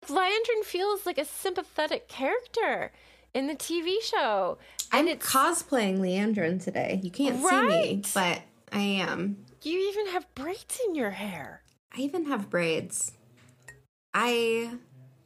Liandrin 0.09 0.63
feels 0.65 1.05
like 1.05 1.19
a 1.19 1.25
sympathetic 1.25 2.07
character 2.09 2.93
in 3.35 3.47
the 3.49 3.55
TV 3.55 4.01
show. 4.03 4.59
I'm 4.93 5.07
cosplaying 5.09 5.99
Liandrin 5.99 6.63
today. 6.63 7.01
You 7.03 7.11
can't 7.11 7.43
see 7.45 7.63
me, 7.63 8.03
but 8.15 8.41
I 8.73 8.81
am. 8.81 9.45
you 9.63 9.79
even 9.91 10.13
have 10.13 10.33
braids 10.35 10.81
in 10.87 10.95
your 10.95 11.11
hair. 11.11 11.63
I 11.97 12.01
even 12.01 12.27
have 12.27 12.49
braids. 12.51 13.13
I 14.13 14.71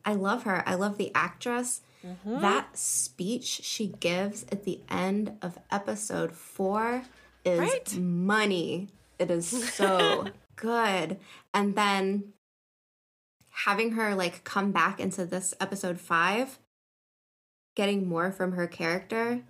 I 0.04 0.14
love 0.14 0.44
her. 0.44 0.62
I 0.66 0.74
love 0.74 0.96
the 0.96 1.12
actress. 1.14 1.82
Mm-hmm. 2.04 2.40
That 2.40 2.78
speech 2.78 3.60
she 3.64 3.88
gives 4.00 4.44
at 4.52 4.64
the 4.64 4.80
end 4.88 5.36
of 5.42 5.58
episode 5.70 6.32
4 6.32 7.02
is 7.44 7.58
Right. 7.60 7.96
money. 7.98 8.88
It 9.18 9.30
is 9.30 9.48
so 9.74 10.28
good. 10.56 11.18
And 11.52 11.74
then 11.74 12.32
having 13.50 13.92
her 13.92 14.14
like 14.14 14.44
come 14.44 14.70
back 14.72 15.00
into 15.00 15.26
this 15.26 15.52
episode 15.60 16.00
5 16.00 16.58
getting 17.78 18.08
more 18.08 18.32
from 18.32 18.50
her 18.52 18.66
character 18.66 19.40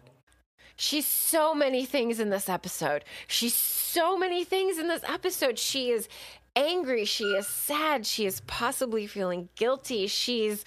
She's 0.80 1.06
so 1.06 1.56
many 1.56 1.84
things 1.84 2.20
in 2.20 2.30
this 2.30 2.48
episode. 2.48 3.04
She's 3.26 3.52
so 3.52 4.16
many 4.16 4.44
things 4.44 4.78
in 4.78 4.86
this 4.86 5.02
episode. 5.02 5.58
She 5.58 5.90
is 5.90 6.08
angry, 6.54 7.04
she 7.04 7.24
is 7.24 7.48
sad, 7.48 8.06
she 8.06 8.26
is 8.26 8.40
possibly 8.42 9.08
feeling 9.08 9.48
guilty. 9.56 10.06
She's 10.06 10.64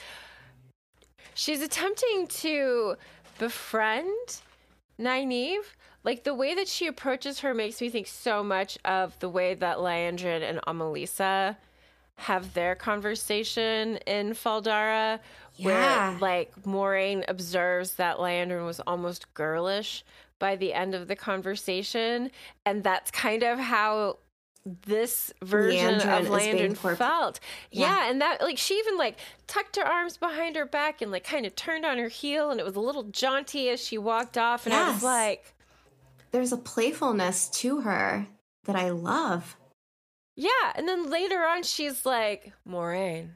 she's 1.34 1.62
attempting 1.62 2.28
to 2.28 2.96
befriend 3.40 4.42
Nynaeve. 5.00 5.64
Like 6.04 6.26
the 6.26 6.36
way 6.36 6.56
that 6.56 6.68
she 6.68 6.88
approaches 6.88 7.40
her 7.40 7.54
makes 7.54 7.80
me 7.80 7.90
think 7.90 8.08
so 8.08 8.44
much 8.44 8.78
of 8.84 9.18
the 9.20 9.30
way 9.30 9.54
that 9.54 9.78
Liandrin 9.78 10.42
and 10.42 10.60
Amalisa 10.68 11.56
have 12.18 12.54
their 12.54 12.76
conversation 12.76 13.98
in 14.06 14.34
Fal 14.34 14.62
Dara, 14.62 15.20
where 15.58 15.80
Yeah. 15.82 16.18
like 16.22 16.54
Moiraine 16.64 17.24
observes 17.28 17.96
that 17.96 18.18
Liandrin 18.18 18.66
was 18.66 18.80
almost 18.82 19.34
girlish 19.34 20.04
by 20.40 20.56
the 20.56 20.74
end 20.74 20.96
of 20.96 21.08
the 21.08 21.16
conversation, 21.16 22.32
and 22.66 22.84
that's 22.84 23.12
kind 23.12 23.44
of 23.44 23.60
how 23.60 24.18
this 24.64 25.34
version 25.44 26.00
Liandrin 26.00 26.20
of 26.20 26.30
Landon 26.30 26.76
felt. 26.76 27.40
Yeah. 27.72 27.88
Yeah. 28.04 28.10
and 28.12 28.22
that 28.22 28.42
like 28.42 28.58
she 28.60 28.76
even 28.76 28.96
like 28.98 29.18
tucked 29.48 29.76
her 29.76 29.86
arms 29.86 30.18
behind 30.18 30.56
her 30.56 30.66
back 30.66 31.02
and 31.02 31.12
like 31.12 31.24
kind 31.24 31.46
of 31.48 31.56
turned 31.56 31.86
on 31.86 31.98
her 31.98 32.08
heel, 32.10 32.50
and 32.52 32.60
it 32.60 32.64
was 32.66 32.76
a 32.76 32.80
little 32.80 33.04
jaunty 33.04 33.70
as 33.70 33.84
she 33.84 33.98
walked 33.98 34.38
off, 34.38 34.66
and 34.66 34.74
I 34.76 34.92
was 34.92 35.04
like, 35.04 35.54
there's 36.32 36.52
a 36.54 36.58
playfulness 36.58 37.50
to 37.50 37.82
her 37.82 38.28
that 38.66 38.76
I 38.76 38.90
love. 38.92 39.58
yeah. 40.36 40.74
And 40.76 40.88
then 40.88 41.10
later 41.10 41.44
on, 41.44 41.64
she's 41.64 42.06
like, 42.06 42.54
Moiraine, 42.68 43.32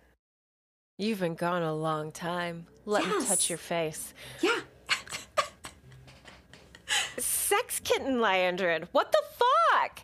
you've 0.97 1.19
been 1.19 1.35
gone 1.35 1.63
a 1.63 1.73
long 1.73 2.11
time. 2.11 2.67
Let 2.85 3.05
me 3.05 3.25
touch 3.25 3.49
your 3.49 3.57
face. 3.57 4.13
Yeah. 4.41 4.59
Sex 7.17 7.79
kitten 7.83 8.17
Liandrin. 8.17 8.87
What 8.91 9.11
the 9.11 9.21
fuck? 9.37 9.99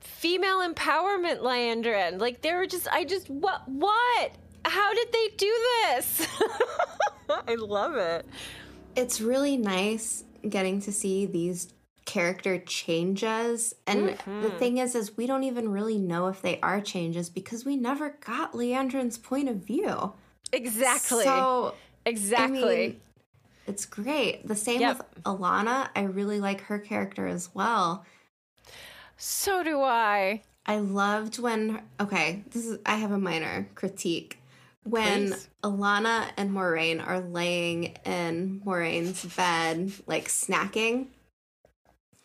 Female 0.00 0.58
empowerment 0.58 1.40
Liandrin. 1.40 2.20
Like 2.20 2.42
they 2.42 2.54
were 2.54 2.66
just 2.66 2.88
I 2.92 3.04
just 3.04 3.28
what 3.28 3.68
what? 3.68 4.32
How 4.64 4.94
did 4.94 5.08
they 5.12 5.28
do 5.36 5.52
this? 5.86 6.26
I 7.48 7.54
love 7.56 7.96
it. 7.96 8.26
It's 8.94 9.20
really 9.20 9.56
nice 9.56 10.24
getting 10.48 10.80
to 10.82 10.92
see 10.92 11.26
these 11.26 11.72
character 12.12 12.58
changes. 12.58 13.74
And 13.86 14.10
Mm-hmm. 14.10 14.42
the 14.42 14.50
thing 14.50 14.78
is 14.78 14.94
is 14.94 15.16
we 15.16 15.26
don't 15.26 15.44
even 15.44 15.70
really 15.70 15.98
know 15.98 16.26
if 16.28 16.42
they 16.42 16.60
are 16.60 16.80
changes 16.80 17.30
because 17.30 17.64
we 17.64 17.76
never 17.76 18.10
got 18.24 18.52
Liandrin's 18.52 19.16
point 19.16 19.48
of 19.48 19.56
view. 19.56 20.12
Exactly. 20.52 21.24
So 21.24 21.74
exactly. 22.04 22.62
I 22.62 22.88
mean, 22.88 23.00
it's 23.66 23.86
great. 23.86 24.46
The 24.46 24.54
same 24.56 24.80
Yep. 24.82 24.98
with 24.98 25.24
Alanna. 25.24 25.88
I 25.96 26.02
really 26.02 26.38
like 26.38 26.60
her 26.62 26.78
character 26.78 27.26
as 27.26 27.48
well. 27.54 28.04
so 29.16 29.62
do 29.62 29.80
I. 29.80 30.42
I 30.66 30.76
loved 30.78 31.38
when 31.38 31.80
okay, 31.98 32.44
this 32.50 32.66
is 32.66 32.78
I 32.84 32.96
have 32.96 33.12
a 33.12 33.18
minor 33.18 33.68
critique. 33.74 34.38
When 34.84 35.28
Please. 35.28 35.48
Alanna 35.62 36.26
and 36.36 36.50
Moiraine 36.50 37.00
are 37.06 37.20
laying 37.20 37.94
in 38.04 38.60
Moiraine's 38.66 39.24
bed, 39.36 39.92
like 40.06 40.26
snacking, 40.28 41.06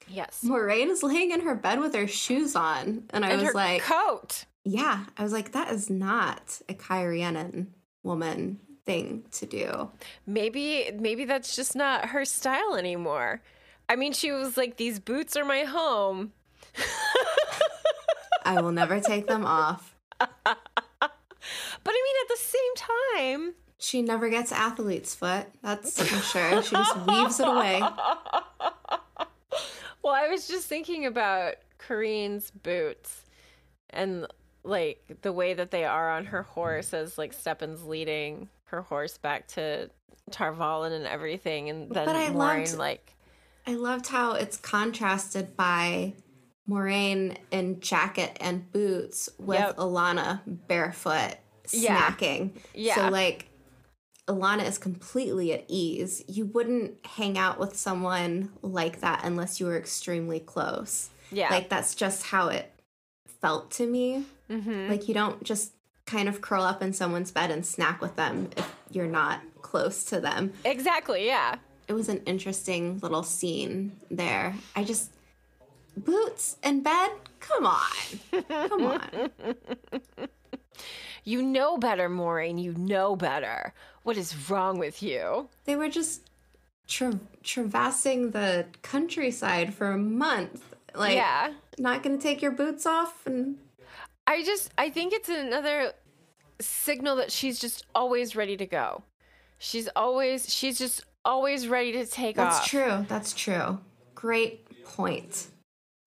Yes. 0.07 0.41
Moiraine 0.43 0.89
is 0.89 1.03
laying 1.03 1.31
in 1.31 1.41
her 1.41 1.55
bed 1.55 1.79
with 1.79 1.93
her 1.95 2.07
shoes 2.07 2.55
on. 2.55 3.03
And 3.11 3.25
I 3.25 3.31
and 3.31 3.41
was 3.41 3.53
like, 3.53 3.81
coat. 3.81 4.45
yeah, 4.63 5.05
I 5.17 5.23
was 5.23 5.33
like, 5.33 5.51
that 5.51 5.71
is 5.71 5.89
not 5.89 6.61
a 6.69 6.73
Cairhienin 6.73 7.67
woman 8.03 8.59
thing 8.85 9.25
to 9.31 9.45
do. 9.45 9.91
Maybe 10.25 10.89
maybe 10.97 11.25
that's 11.25 11.55
just 11.55 11.75
not 11.75 12.05
her 12.09 12.23
style 12.25 12.75
anymore. 12.75 13.41
I 13.89 13.95
mean, 13.95 14.13
she 14.13 14.31
was 14.31 14.55
like, 14.57 14.77
"These 14.77 14.99
boots 14.99 15.35
are 15.35 15.45
my 15.45 15.63
home." 15.63 16.31
I 18.45 18.61
will 18.61 18.71
never 18.71 18.99
take 19.01 19.27
them 19.27 19.45
off. 19.45 19.95
But 20.19 21.93
I 21.93 22.01
mean, 22.03 22.15
at 22.23 22.29
the 22.29 22.37
same 22.37 22.73
time, 22.75 23.53
She 23.77 24.01
never 24.01 24.29
gets 24.29 24.51
athlete's 24.51 25.15
foot. 25.15 25.47
That's 25.61 26.01
for 26.01 26.21
sure. 26.21 26.61
She 26.63 26.75
just 26.75 26.97
weaves 27.07 27.39
it 27.39 27.47
away. 27.47 27.81
well, 30.07 30.15
I 30.15 30.27
was 30.29 30.47
just 30.47 30.67
thinking 30.67 31.05
about 31.05 31.55
Kerene's 31.79 32.49
boots 32.51 33.23
and 33.89 34.25
like 34.63 35.17
the 35.21 35.31
way 35.31 35.53
that 35.53 35.71
they 35.71 35.85
are 35.85 36.09
on 36.11 36.25
her 36.25 36.43
horse 36.43 36.93
as 36.93 37.17
like 37.17 37.33
Stepin's 37.33 37.83
leading 37.83 38.49
her 38.65 38.81
horse 38.81 39.17
back 39.17 39.47
to 39.49 39.89
Tar 40.31 40.53
Valon 40.53 40.91
and 40.91 41.05
everything, 41.05 41.69
and 41.69 41.89
then 41.89 42.05
But 42.05 42.15
I 42.15 42.27
Moiraine 42.29 42.33
loved- 42.35 42.77
like 42.77 43.13
I 43.65 43.73
loved 43.75 44.07
how 44.07 44.31
it's 44.33 44.57
contrasted 44.57 45.55
by 45.57 46.13
Moiraine 46.69 47.37
in 47.51 47.79
jacket 47.81 48.37
and 48.41 48.71
boots 48.71 49.29
with 49.37 49.59
Yep. 49.59 49.77
Alanna 49.77 50.41
barefoot 50.67 51.35
Yeah. 51.71 52.11
snacking. 52.11 52.51
Yeah. 52.73 52.95
So 52.95 53.07
like 53.09 53.47
Alanna 54.27 54.65
is 54.67 54.77
completely 54.77 55.53
at 55.53 55.63
ease. 55.67 56.23
You 56.27 56.45
wouldn't 56.47 57.05
hang 57.05 57.37
out 57.37 57.59
with 57.59 57.75
someone 57.77 58.51
like 58.61 58.99
that 59.01 59.21
unless 59.23 59.59
you 59.59 59.65
were 59.65 59.77
extremely 59.77 60.39
close. 60.39 61.09
yeah, 61.31 61.49
Like 61.49 61.69
that's 61.69 61.95
just 61.95 62.23
how 62.25 62.49
it 62.49 62.71
felt 63.41 63.71
to 63.71 63.85
me. 63.87 64.25
hmm 64.49 64.87
Like 64.89 65.07
you 65.07 65.13
don't 65.13 65.43
just 65.43 65.71
kind 66.05 66.27
of 66.29 66.41
curl 66.41 66.63
up 66.63 66.81
in 66.81 66.93
someone's 66.93 67.31
bed 67.31 67.51
and 67.51 67.65
snack 67.65 68.01
with 68.01 68.15
them 68.15 68.49
if 68.55 68.75
you're 68.91 69.07
not 69.07 69.41
close 69.61 70.05
to 70.05 70.21
them 70.21 70.53
exactly, 70.63 71.25
yeah. 71.25 71.55
it 71.89 71.93
was 71.93 72.07
an 72.07 72.21
interesting 72.25 72.97
little 72.99 73.23
scene 73.23 73.91
there. 74.09 74.55
I 74.75 74.83
just 74.85 75.11
boots 75.97 76.55
in 76.63 76.81
bed. 76.83 77.09
Come 77.41 77.65
on, 77.65 78.39
come 78.69 78.85
on. 78.85 79.29
You 81.27 81.41
know 81.41 81.77
better, 81.77 82.09
Moiraine. 82.09 82.57
You 82.63 82.73
know 82.75 83.17
better. 83.17 83.73
What 84.03 84.15
is 84.15 84.49
wrong 84.49 84.79
with 84.79 85.03
you? 85.03 85.49
They 85.65 85.75
were 85.75 85.89
just 85.89 86.21
tra- 86.87 87.19
traversing 87.43 88.31
the 88.31 88.65
countryside 88.81 89.73
for 89.73 89.91
a 89.91 89.97
month. 89.97 90.63
Like, 90.95 91.15
yeah. 91.15 91.51
not 91.77 92.01
gonna 92.01 92.17
take 92.17 92.41
your 92.41 92.51
boots 92.51 92.85
off 92.85 93.27
and 93.27 93.57
I 94.25 94.41
just 94.41 94.71
I 94.77 94.89
think 94.89 95.11
it's 95.11 95.27
another 95.27 95.91
signal 96.61 97.17
that 97.17 97.29
she's 97.29 97.59
just 97.59 97.85
always 97.93 98.33
ready 98.37 98.55
to 98.55 98.65
go. 98.65 99.03
She's 99.57 99.89
always 99.97 100.49
she's 100.49 100.77
just 100.77 101.03
always 101.25 101.67
ready 101.67 101.91
to 101.91 102.05
take 102.05 102.37
that's 102.37 102.59
off. 102.59 102.67
true. 102.67 103.05
That's 103.09 103.33
true. 103.33 103.79
Great 104.15 104.85
point. 104.85 105.47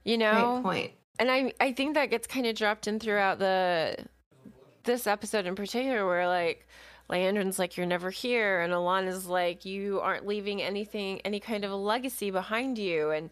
You 0.02 0.16
Great 0.16 0.32
know? 0.32 0.60
point. 0.62 0.92
And 1.18 1.30
I 1.30 1.52
I 1.60 1.72
think 1.72 1.92
that 1.92 2.08
gets 2.08 2.26
kind 2.26 2.46
of 2.46 2.54
dropped 2.56 2.88
in 2.88 2.98
throughout 2.98 3.38
the 3.38 3.96
this 4.84 5.06
episode 5.06 5.46
in 5.46 5.54
particular 5.54 6.06
where 6.06 6.26
like 6.26 6.66
Liandrin's 7.10 7.58
like 7.58 7.76
you're 7.76 7.86
never 7.86 8.10
here 8.10 8.60
and 8.60 8.72
Alanna's 8.72 9.26
like 9.26 9.64
you 9.64 10.00
aren't 10.00 10.26
leaving 10.26 10.62
anything 10.62 11.20
any 11.22 11.40
kind 11.40 11.64
of 11.64 11.70
a 11.70 11.76
legacy 11.76 12.30
behind 12.30 12.78
you 12.78 13.10
and 13.10 13.30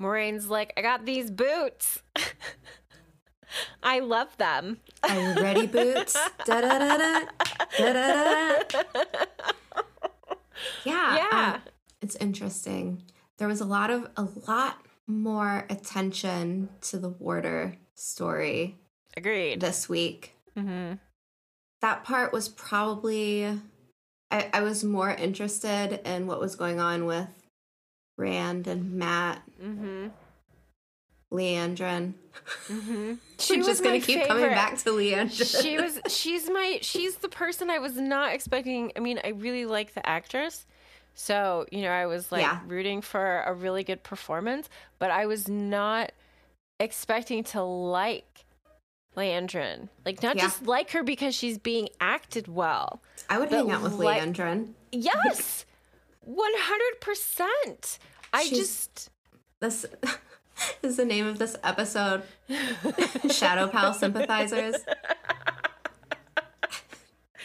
Moiraine's 0.00 0.48
like 0.48 0.72
I 0.76 0.82
got 0.82 1.04
these 1.04 1.30
boots. 1.30 2.02
I 3.82 4.00
love 4.00 4.36
them. 4.36 4.78
Are 5.02 5.20
you 5.20 5.34
ready, 5.42 5.66
boots? 5.66 6.16
Da 6.44 6.60
da 6.60 6.78
da 6.78 6.96
da 6.96 7.24
da 7.78 7.92
da 7.92 8.62
da. 8.64 8.80
Yeah. 10.84 11.16
Yeah. 11.16 11.52
um, 11.54 11.62
it's 12.00 12.16
interesting. 12.16 13.02
There 13.38 13.48
was 13.48 13.60
a 13.60 13.64
lot 13.64 13.90
of 13.90 14.08
a 14.16 14.28
lot 14.46 14.78
more 15.06 15.64
attention 15.70 16.68
to 16.82 16.98
the 16.98 17.08
Warder 17.08 17.76
story 17.94 18.76
Agreed. 19.16 19.60
this 19.60 19.88
week. 19.88 20.34
Hmm 20.58 20.92
That 21.80 22.04
part 22.04 22.32
was 22.32 22.48
probably 22.48 23.46
I, 24.30 24.50
I 24.52 24.60
was 24.62 24.84
more 24.84 25.10
interested 25.10 26.00
in 26.06 26.26
what 26.26 26.40
was 26.40 26.54
going 26.56 26.80
on 26.80 27.06
with 27.06 27.28
Rand 28.18 28.66
and 28.66 28.92
Mat, 28.94 29.42
hmm 29.60 30.08
Liandrin. 31.32 32.14
hmm 32.66 33.14
We're 33.50 33.56
just 33.62 33.82
gonna 33.82 34.00
keep 34.00 34.24
coming 34.26 34.48
back 34.48 34.76
to 34.78 34.90
Liandrin. 34.90 35.62
she 35.62 35.76
was 35.78 36.00
she's 36.08 36.48
my 36.50 36.78
she's 36.82 37.16
the 37.16 37.28
person 37.28 37.70
I 37.70 37.78
was 37.78 37.96
not 37.96 38.32
expecting. 38.32 38.92
I 38.96 39.00
mean, 39.00 39.20
I 39.24 39.28
really 39.28 39.66
like 39.66 39.94
the 39.94 40.06
actress. 40.06 40.66
So, 41.14 41.66
you 41.72 41.82
know, 41.82 41.90
I 41.90 42.06
was 42.06 42.30
like 42.30 42.42
Yeah. 42.42 42.60
rooting 42.66 43.02
for 43.02 43.40
a 43.42 43.52
really 43.52 43.82
good 43.82 44.02
performance, 44.04 44.68
but 44.98 45.10
I 45.10 45.26
was 45.26 45.48
not 45.48 46.12
expecting 46.80 47.42
to 47.44 47.62
like 47.62 48.24
Liandrin. 49.18 49.88
Like 50.06 50.22
not 50.22 50.36
Yeah. 50.36 50.42
just 50.44 50.66
like 50.66 50.92
her 50.92 51.02
because 51.02 51.34
she's 51.34 51.58
being 51.58 51.88
acted 52.00 52.46
well. 52.48 53.02
I 53.28 53.38
would 53.38 53.50
hang 53.50 53.70
out 53.70 53.82
with 53.82 53.94
like- 53.94 54.22
Liandrin. 54.22 54.72
Yes. 54.92 55.66
100%. 56.28 57.98
I 58.32 58.42
She's- 58.44 58.58
just 58.58 59.10
This 59.60 59.84
is 60.82 60.96
the 60.96 61.04
name 61.04 61.26
of 61.26 61.38
this 61.38 61.56
episode. 61.64 62.22
Shadow 63.30 63.68
Pal 63.68 63.92
sympathizers. 63.94 64.76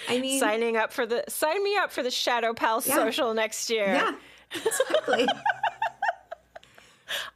I 0.10 0.20
mean, 0.20 0.40
signing 0.40 0.76
up 0.78 0.92
for 0.92 1.06
the 1.06 1.24
sign 1.30 1.64
me 1.64 1.78
up 1.78 1.92
for 1.92 2.04
the 2.04 2.12
Shadow 2.12 2.54
Pal 2.54 2.84
Yeah. 2.86 2.96
social 2.96 3.34
next 3.34 3.70
year. 3.70 3.86
yeah, 3.86 4.16
exactly. 4.54 5.28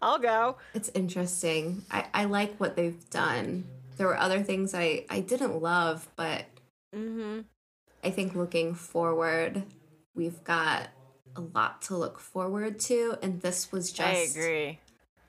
I'll 0.01 0.19
go. 0.19 0.57
it's 0.73 0.89
interesting. 0.93 1.83
I, 1.89 2.05
I 2.13 2.25
like 2.25 2.55
what 2.59 2.75
they've 2.75 3.09
done. 3.09 3.63
There 3.97 4.07
were 4.07 4.17
other 4.17 4.43
things 4.43 4.73
I, 4.73 5.05
I 5.09 5.19
didn't 5.21 5.61
love, 5.61 6.07
but 6.15 6.45
Mhm. 6.95 7.45
I 8.03 8.11
think 8.11 8.35
looking 8.35 8.73
forward, 8.75 9.63
we've 10.15 10.43
got 10.43 10.89
a 11.35 11.41
lot 11.41 11.81
to 11.83 11.97
look 11.97 12.19
forward 12.19 12.79
to. 12.81 13.17
And 13.21 13.41
this 13.41 13.71
was 13.71 13.91
just 13.91 14.01
I 14.01 14.13
agree. 14.39 14.79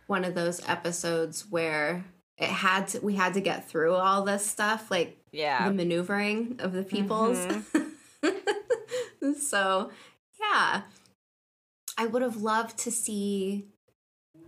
one 0.07 0.25
of 0.25 0.35
those 0.35 0.61
episodes 0.69 1.47
where 1.51 2.05
it 2.37 2.49
had 2.49 2.89
to 2.89 3.01
we 3.01 3.17
had 3.17 3.35
to 3.35 3.41
get 3.41 3.69
through 3.69 3.95
all 3.95 4.23
this 4.25 4.47
stuff 4.47 4.91
like 4.91 5.19
Yeah. 5.33 5.69
the 5.69 5.75
maneuvering 5.75 6.57
of 6.61 6.73
the 6.73 6.85
peoples 6.85 7.39
so 9.41 9.91
yeah 10.41 10.83
i 11.97 12.07
would 12.07 12.23
have 12.23 12.37
loved 12.41 12.79
to 12.79 12.91
see 12.93 13.67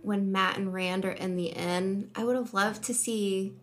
when 0.01 0.31
matt 0.31 0.57
and 0.57 0.73
rand 0.73 1.03
are 1.05 1.11
in 1.11 1.35
the 1.35 1.47
inn 1.47 2.09
i 2.15 2.23
would 2.23 2.35
have 2.37 2.53
loved 2.53 2.81
to 2.83 2.93
see 2.93 3.53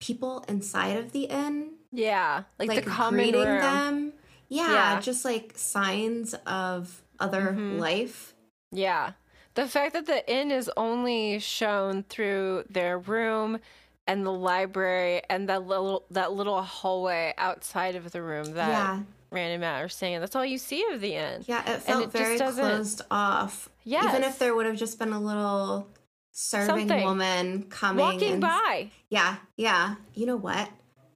people 0.00 0.44
inside 0.48 0.96
of 0.96 1.12
the 1.12 1.24
inn 1.24 1.72
Yeah, 1.92 2.44
like, 2.58 2.68
like 2.68 2.84
the 2.84 2.90
common 2.90 3.20
greeting 3.20 3.42
room. 3.42 3.60
them 3.60 4.12
yeah, 4.48 4.72
Yeah. 4.94 5.00
just 5.00 5.24
like 5.24 5.52
signs 5.56 6.34
of 6.46 7.02
other 7.20 7.54
Mhm. 7.56 7.78
life 7.78 8.34
Yeah, 8.72 9.12
the 9.54 9.66
fact 9.68 9.92
that 9.94 10.06
the 10.06 10.28
inn 10.32 10.50
is 10.50 10.70
only 10.76 11.38
shown 11.38 12.04
through 12.04 12.64
their 12.70 12.98
room 12.98 13.58
and 14.06 14.24
the 14.24 14.32
library 14.32 15.22
and 15.28 15.48
that 15.48 15.66
little 15.66 16.04
that 16.10 16.32
little 16.32 16.62
hallway 16.62 17.34
outside 17.36 17.94
of 17.96 18.10
the 18.12 18.22
room 18.22 18.54
that 18.54 18.68
yeah 18.68 18.98
Rand 19.32 19.52
and 19.52 19.60
Mat 19.60 19.84
are 19.84 19.88
saying. 19.88 20.18
That's 20.18 20.34
all 20.34 20.44
you 20.44 20.58
see 20.58 20.84
of 20.92 21.00
the 21.00 21.14
inn. 21.14 21.44
Yeah, 21.46 21.60
it 21.70 21.82
felt 21.82 22.02
it 22.02 22.04
just 22.06 22.16
very 22.16 22.36
doesn't- 22.36 22.64
closed 22.64 23.02
off. 23.12 23.68
Yeah. 23.84 24.08
Even 24.08 24.24
if 24.24 24.40
there 24.40 24.56
would 24.56 24.66
have 24.66 24.74
just 24.74 24.98
been 24.98 25.12
a 25.12 25.20
little 25.20 25.86
serving 26.32 26.88
Something. 26.88 27.04
woman 27.04 27.62
coming 27.64 28.04
Walking 28.04 28.32
and- 28.34 28.40
by. 28.40 28.90
Yeah, 29.08 29.36
yeah. 29.56 29.96
You 30.14 30.26
know 30.26 30.36
what? 30.36 30.70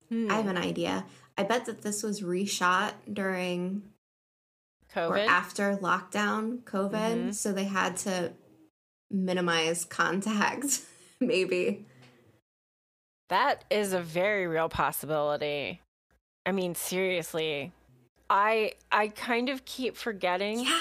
Hmm. 0.08 0.30
I 0.30 0.34
have 0.36 0.46
an 0.46 0.58
idea. 0.58 1.06
I 1.38 1.42
bet 1.44 1.66
that 1.66 1.82
this 1.82 2.02
was 2.02 2.20
reshot 2.20 2.92
during 3.12 3.82
COVID 4.94 5.10
or 5.10 5.18
after 5.18 5.76
lockdown 5.76 6.62
COVID, 6.64 7.28
Mhm. 7.28 7.34
so 7.34 7.52
they 7.52 7.64
had 7.64 7.96
to 7.98 8.32
minimize 9.10 9.84
contact. 9.84 10.82
Maybe. 11.20 11.86
That 13.30 13.64
is 13.70 13.92
a 13.92 14.00
very 14.00 14.46
real 14.46 14.68
possibility. 14.68 15.80
I 16.46 16.52
mean, 16.52 16.74
seriously. 16.74 17.72
I 18.28 18.74
I 18.92 19.08
kind 19.08 19.48
of 19.48 19.64
keep 19.64 19.96
forgetting 19.96 20.60
Yeah, 20.60 20.80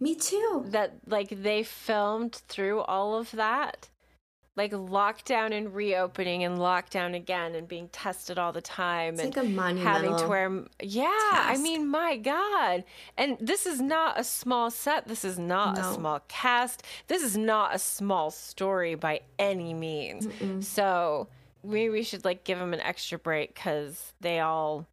me 0.00 0.14
too. 0.14 0.64
that 0.68 0.94
like 1.06 1.28
they 1.42 1.62
filmed 1.62 2.34
through 2.48 2.80
all 2.80 3.14
of 3.18 3.30
that 3.32 3.88
like 4.56 4.72
lockdown 4.72 5.56
and 5.56 5.74
reopening 5.74 6.42
and 6.44 6.58
lockdown 6.58 7.14
again 7.14 7.54
and 7.54 7.68
being 7.68 7.88
tested 7.88 8.38
all 8.38 8.52
the 8.52 8.60
time 8.60 9.14
It's 9.14 9.36
and 9.36 9.56
like 9.56 9.76
having 9.76 10.16
to 10.16 10.26
wear 10.28 10.64
yeah 10.82 11.08
i 11.32 11.56
mean 11.56 11.86
my 11.88 12.16
god. 12.16 12.84
And 13.16 13.38
this 13.40 13.64
is 13.64 13.80
not 13.80 14.18
a 14.18 14.24
small 14.24 14.70
set. 14.70 15.06
This 15.06 15.24
is 15.24 15.38
not 15.38 15.76
No. 15.76 15.82
a 15.90 15.94
small 15.94 16.20
cast. 16.28 16.82
This 17.06 17.22
is 17.22 17.36
not 17.36 17.74
a 17.74 17.78
small 17.78 18.30
story 18.30 18.96
by 18.96 19.20
any 19.38 19.72
means. 19.72 20.26
So 20.66 21.28
maybe 21.64 21.90
we 21.90 22.02
should 22.02 22.24
like 22.24 22.44
give 22.44 22.58
them 22.58 22.74
an 22.74 22.80
extra 22.80 23.18
break 23.18 23.54
because 23.54 24.12
they 24.20 24.40
all 24.40 24.86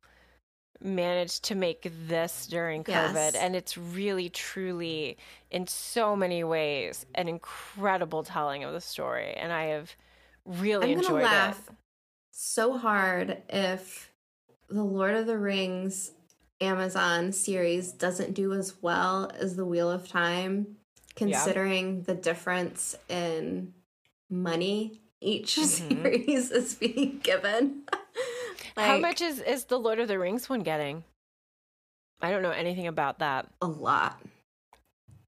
managed 0.82 1.44
to 1.44 1.56
make 1.56 1.90
this 2.08 2.48
during 2.48 2.84
covid 2.84 3.14
Yes. 3.34 3.36
and 3.36 3.56
it's 3.56 3.78
really 3.78 4.30
truly 4.30 5.18
in 5.52 5.68
so 5.68 6.16
many 6.16 6.44
ways 6.44 7.06
an 7.16 7.28
incredible 7.28 8.24
telling 8.24 8.64
of 8.64 8.74
the 8.74 8.82
story 8.82 9.34
and 9.34 9.52
i 9.52 9.66
have 9.66 9.96
really 10.46 10.92
I'm 10.94 11.00
enjoyed 11.00 11.24
laugh 11.24 11.68
it 11.70 11.76
so 12.32 12.78
hard 12.78 13.42
if 13.50 14.12
the 14.70 14.84
Lord 14.84 15.16
of 15.16 15.26
the 15.26 15.38
Rings 15.40 16.12
Amazon 16.62 17.32
series 17.32 17.92
doesn't 17.92 18.34
do 18.36 18.54
as 18.54 18.76
well 18.82 19.32
as 19.40 19.56
the 19.56 19.66
Wheel 19.66 19.90
of 19.90 20.08
Time, 20.08 20.76
considering 21.16 22.04
the 22.04 22.14
difference 22.14 22.96
in 23.10 23.74
money 24.30 25.02
each 25.20 25.56
Mm-hmm. 25.56 26.02
series 26.04 26.52
is 26.52 26.76
being 26.76 27.20
given. 27.24 27.84
How 28.76 28.98
much 28.98 29.22
is 29.22 29.40
is 29.40 29.66
the 29.66 29.80
Lord 29.80 30.00
of 30.00 30.08
the 30.08 30.20
Rings 30.20 30.50
one 30.50 30.62
getting? 30.62 31.04
I 32.22 32.32
don't 32.32 32.42
know 32.42 32.52
anything 32.52 32.88
about 32.88 33.20
that. 33.20 33.48
A 33.62 33.68
lot. 33.68 34.20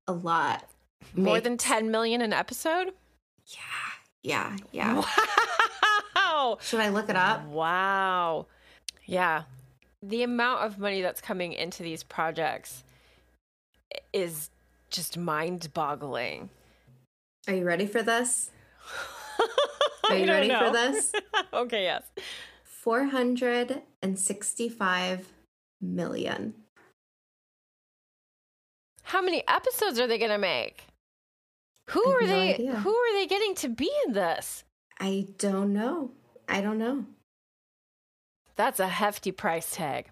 A 0.07 0.13
lot. 0.13 0.67
More 1.15 1.36
Make- 1.36 1.43
than 1.43 1.57
10 1.57 1.91
million 1.91 2.21
an 2.21 2.34
episode? 2.34 2.93
Yeah, 3.45 3.59
yeah. 4.23 4.57
Yeah. 4.71 5.03
Wow. 6.39 6.57
Should 6.61 6.80
I 6.80 6.89
look 6.89 7.09
it 7.09 7.15
up? 7.15 7.45
Wow. 7.47 8.45
Yeah. 9.05 9.43
The 10.01 10.23
amount 10.23 10.61
of 10.61 10.80
money 10.80 11.01
that's 11.01 11.21
coming 11.21 11.53
into 11.53 11.84
these 11.84 12.03
projects 12.03 12.84
is 14.13 14.49
just 14.89 15.17
mind-boggling. 15.17 16.49
Are 17.47 17.53
you 17.53 17.65
ready 17.65 17.88
for 17.88 18.01
this? 18.01 18.51
Are 20.09 20.15
you 20.15 20.27
ready 20.27 20.49
for 20.49 20.71
this? 20.71 21.11
okay, 21.53 21.84
yes. 21.84 22.03
465 22.82 25.34
million. 25.82 26.53
How 29.03 29.21
many 29.21 29.43
episodes 29.47 29.99
are 29.99 30.07
they 30.07 30.17
going 30.17 30.32
to 30.32 30.38
make? 30.38 30.86
Who 31.88 32.07
are 32.07 32.21
no 32.21 32.27
they 32.27 32.53
idea. 32.53 32.75
who 32.75 32.95
are 32.95 33.13
they 33.13 33.27
getting 33.27 33.53
to 33.55 33.67
be 33.67 33.91
in 34.05 34.13
this? 34.13 34.63
I 34.99 35.27
don't 35.38 35.73
know. 35.73 36.11
I 36.47 36.61
don't 36.61 36.77
know. 36.77 37.03
That's 38.55 38.80
a 38.80 38.88
hefty 38.88 39.34
price 39.34 39.75
tag. 39.75 40.05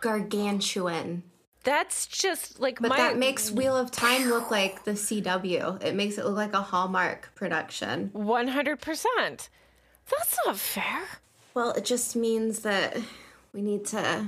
Gargantuan. 0.00 1.22
That's 1.62 2.06
just 2.06 2.58
like 2.58 2.80
But 2.80 2.88
my 2.88 2.96
that 2.96 3.18
makes 3.18 3.50
Wheel 3.52 3.76
of 3.76 3.90
Time 3.92 4.28
look 4.30 4.50
like 4.58 4.84
the 4.84 4.92
CW. 4.92 5.84
It 5.84 5.94
makes 5.94 6.16
it 6.18 6.24
look 6.24 6.36
like 6.36 6.54
a 6.54 6.62
Hallmark 6.62 7.32
production. 7.34 8.10
100%. 8.14 9.48
That's 10.10 10.38
not 10.46 10.56
fair. 10.56 11.02
Well, 11.54 11.72
it 11.72 11.84
just 11.84 12.14
means 12.16 12.60
that 12.60 12.96
we 13.52 13.62
need 13.62 13.84
to, 13.86 14.26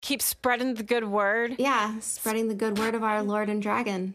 Keep 0.00 0.20
spreading 0.20 0.74
the 0.74 0.82
good 0.82 1.04
word. 1.04 1.56
yeah, 1.58 2.00
spreading 2.00 2.48
the 2.48 2.54
good 2.56 2.76
word 2.78 2.94
of 2.96 3.04
our 3.04 3.22
Lord 3.22 3.48
and 3.48 3.62
Dragon. 3.62 4.14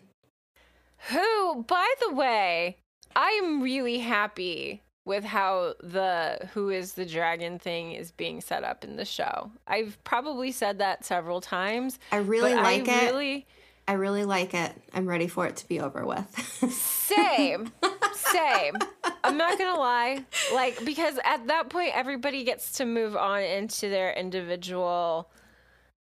Who, 1.12 1.64
by 1.64 1.88
the 2.06 2.14
way, 2.14 2.78
I 3.16 3.30
am 3.42 3.62
really 3.62 4.00
happy 4.00 4.84
with 5.06 5.24
how 5.24 5.76
the 5.82 6.50
who 6.54 6.70
is 6.70 6.94
the 6.94 7.06
dragon 7.06 7.58
thing 7.58 7.94
is 7.94 8.12
being 8.12 8.42
set 8.42 8.66
up 8.66 8.84
in 8.84 8.98
the 8.98 9.06
show. 9.06 9.50
I've 9.66 9.98
probably 10.04 10.52
said 10.52 10.80
that 10.80 11.06
several 11.06 11.40
times. 11.40 11.98
I 12.12 12.18
really 12.18 12.54
like 12.54 12.90
I 12.90 12.94
it. 12.94 13.12
Really, 13.12 13.46
I 13.88 13.94
really 13.94 14.26
like 14.26 14.54
it. 14.54 14.72
I'm 14.94 15.08
ready 15.08 15.28
for 15.28 15.48
it 15.48 15.56
to 15.58 15.68
be 15.68 15.80
over 15.80 16.06
with. 16.06 16.74
same, 16.74 17.72
same. 18.14 18.76
I'm 19.24 19.38
not 19.38 19.58
gonna 19.58 19.80
lie, 19.80 20.26
like 20.54 20.84
because 20.84 21.18
at 21.24 21.48
that 21.48 21.70
point 21.70 21.92
everybody 21.96 22.44
gets 22.44 22.74
to 22.74 22.86
move 22.86 23.16
on 23.16 23.42
into 23.42 23.90
their 23.90 24.12
individual 24.12 25.30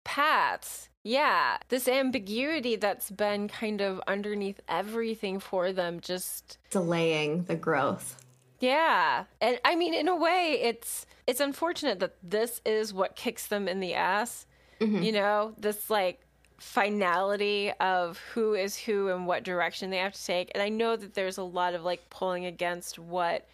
paths. 0.05 0.89
Yeah, 1.05 1.59
this 1.69 1.89
ambiguity 1.89 2.77
that's 2.77 3.11
been 3.11 3.49
kind 3.49 3.81
of 3.81 4.01
underneath 4.07 4.61
everything 4.69 5.41
for 5.41 5.73
them 5.73 5.99
just 6.01 6.59
Delaying 6.71 7.45
the 7.45 7.57
growth. 7.57 8.25
Yeah. 8.61 9.25
And 9.41 9.59
I 9.65 9.75
mean 9.75 9.93
in 9.93 10.07
a 10.07 10.15
way 10.15 10.61
it's 10.63 11.05
it's 11.27 11.41
unfortunate 11.41 11.99
that 11.99 12.15
this 12.23 12.61
is 12.65 12.95
what 12.95 13.17
kicks 13.17 13.49
them 13.49 13.67
in 13.67 13.81
the 13.81 13.95
ass. 13.95 14.47
Mm-hmm. 14.81 15.03
You 15.03 15.13
know, 15.13 15.55
this 15.59 15.91
like 15.91 16.21
finality 16.63 17.73
of 17.81 18.19
who 18.33 18.55
is 18.55 18.77
who 18.77 19.09
and 19.09 19.27
what 19.27 19.43
direction 19.43 19.91
they 19.91 19.99
have 19.99 20.15
to 20.15 20.25
take. 20.25 20.53
And 20.55 20.63
I 20.63 20.69
know 20.69 20.95
that 20.95 21.15
there's 21.15 21.37
a 21.37 21.43
lot 21.43 21.75
of 21.75 21.83
like 21.83 22.09
pulling 22.09 22.47
against 22.47 22.99
what 23.01 23.49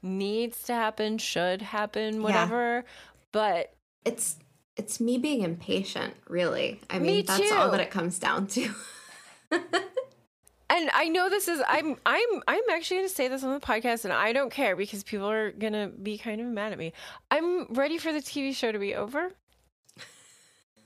needs 0.00 0.62
to 0.64 0.72
happen, 0.72 1.18
should 1.18 1.60
happen, 1.60 2.22
whatever. 2.22 2.84
But 3.32 3.74
It's 4.04 4.36
it's 4.76 5.00
me 5.00 5.18
being 5.18 5.42
impatient, 5.42 6.14
really. 6.28 6.80
I 6.88 7.00
mean, 7.00 7.16
Me 7.16 7.22
that's 7.22 7.50
all 7.50 7.70
that 7.72 7.80
it 7.80 7.90
comes 7.90 8.20
down 8.20 8.46
to. 8.48 8.70
and 9.50 10.90
I 10.94 11.08
know 11.08 11.28
this 11.28 11.48
is 11.48 11.60
I'm 11.66 11.96
I'm 12.06 12.42
I'm 12.46 12.62
actually 12.70 12.98
going 12.98 13.08
to 13.08 13.14
say 13.14 13.26
this 13.26 13.42
on 13.42 13.54
the 13.54 13.60
podcast 13.60 14.04
and 14.04 14.12
I 14.12 14.32
don't 14.32 14.50
care 14.50 14.76
because 14.76 15.02
people 15.02 15.28
are 15.28 15.50
going 15.50 15.72
to 15.72 15.88
be 15.88 16.16
kind 16.16 16.40
of 16.40 16.46
mad 16.46 16.70
at 16.70 16.78
me. 16.78 16.92
I'm 17.28 17.66
ready 17.74 17.98
for 17.98 18.12
the 18.12 18.20
TV 18.20 18.54
show 18.54 18.70
to 18.70 18.78
be 18.78 18.94
over. 18.94 19.32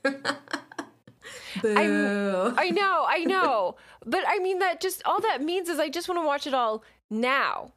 Boo. 1.61 1.73
I 2.57 2.69
know, 2.69 3.05
I 3.07 3.23
know. 3.25 3.75
but 4.05 4.23
I 4.27 4.39
mean 4.39 4.59
that 4.59 4.81
just 4.81 5.01
all 5.05 5.21
that 5.21 5.41
means 5.41 5.69
is 5.69 5.79
I 5.79 5.89
just 5.89 6.07
want 6.07 6.21
to 6.21 6.25
watch 6.25 6.47
it 6.47 6.53
all 6.53 6.83
now. 7.09 7.73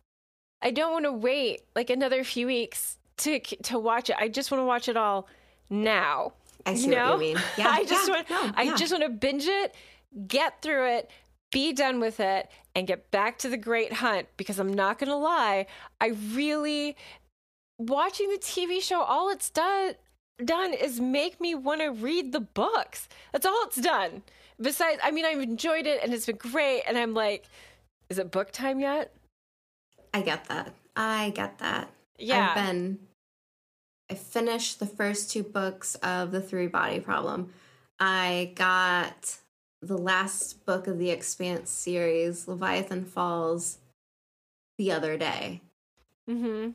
I 0.62 0.70
don't 0.70 0.92
want 0.92 1.04
to 1.04 1.12
wait 1.12 1.62
like 1.76 1.90
another 1.90 2.24
few 2.24 2.46
weeks 2.46 2.98
to 3.18 3.40
to 3.40 3.78
watch 3.78 4.10
it. 4.10 4.16
I 4.18 4.28
just 4.28 4.50
want 4.50 4.60
to 4.60 4.66
watch 4.66 4.88
it 4.88 4.96
all 4.96 5.28
now. 5.70 6.32
I 6.66 6.74
see 6.74 6.86
you 6.86 6.94
know? 6.94 7.16
what 7.16 7.26
you 7.26 7.34
mean. 7.34 7.42
Yeah, 7.58 7.68
I 7.68 7.84
just 7.84 8.08
yeah, 8.08 8.14
want 8.14 8.30
no, 8.30 8.52
I 8.56 8.76
just 8.76 8.92
want 8.92 9.04
to 9.04 9.10
binge 9.10 9.46
it, 9.46 9.74
get 10.26 10.62
through 10.62 10.88
it, 10.96 11.10
be 11.52 11.72
done 11.72 12.00
with 12.00 12.20
it 12.20 12.48
and 12.74 12.86
get 12.86 13.10
back 13.10 13.38
to 13.38 13.48
the 13.48 13.56
great 13.56 13.92
hunt 13.92 14.28
because 14.36 14.58
I'm 14.58 14.72
not 14.72 14.98
going 14.98 15.10
to 15.10 15.16
lie, 15.16 15.66
I 16.00 16.08
really 16.32 16.96
watching 17.78 18.28
the 18.28 18.38
TV 18.38 18.80
show 18.80 19.02
all 19.02 19.30
it's 19.30 19.50
done 19.50 19.94
done 20.42 20.72
is 20.72 21.00
make 21.00 21.40
me 21.40 21.54
want 21.54 21.80
to 21.80 21.88
read 21.88 22.32
the 22.32 22.40
books. 22.40 23.08
That's 23.32 23.46
all 23.46 23.64
it's 23.64 23.80
done. 23.80 24.22
Besides, 24.60 25.00
I 25.02 25.10
mean, 25.10 25.24
I've 25.24 25.40
enjoyed 25.40 25.86
it 25.86 26.00
and 26.02 26.12
it's 26.14 26.26
been 26.26 26.36
great 26.36 26.82
and 26.86 26.96
I'm 26.96 27.14
like, 27.14 27.44
is 28.08 28.18
it 28.18 28.30
book 28.30 28.50
time 28.52 28.80
yet? 28.80 29.12
I 30.12 30.22
get 30.22 30.44
that. 30.46 30.74
I 30.96 31.30
get 31.34 31.58
that. 31.58 31.90
Yeah. 32.18 32.50
I've 32.50 32.54
been 32.54 32.98
I 34.10 34.14
finished 34.14 34.80
the 34.80 34.86
first 34.86 35.30
two 35.30 35.42
books 35.42 35.94
of 35.96 36.30
the 36.30 36.40
three 36.40 36.66
body 36.66 37.00
problem. 37.00 37.52
I 37.98 38.52
got 38.54 39.38
the 39.80 39.96
last 39.96 40.64
book 40.66 40.86
of 40.86 40.98
the 40.98 41.10
Expanse 41.10 41.70
series, 41.70 42.46
Leviathan 42.46 43.04
Falls, 43.04 43.78
the 44.78 44.92
other 44.92 45.16
day. 45.16 45.62
Mm 46.28 46.40
hmm. 46.40 46.70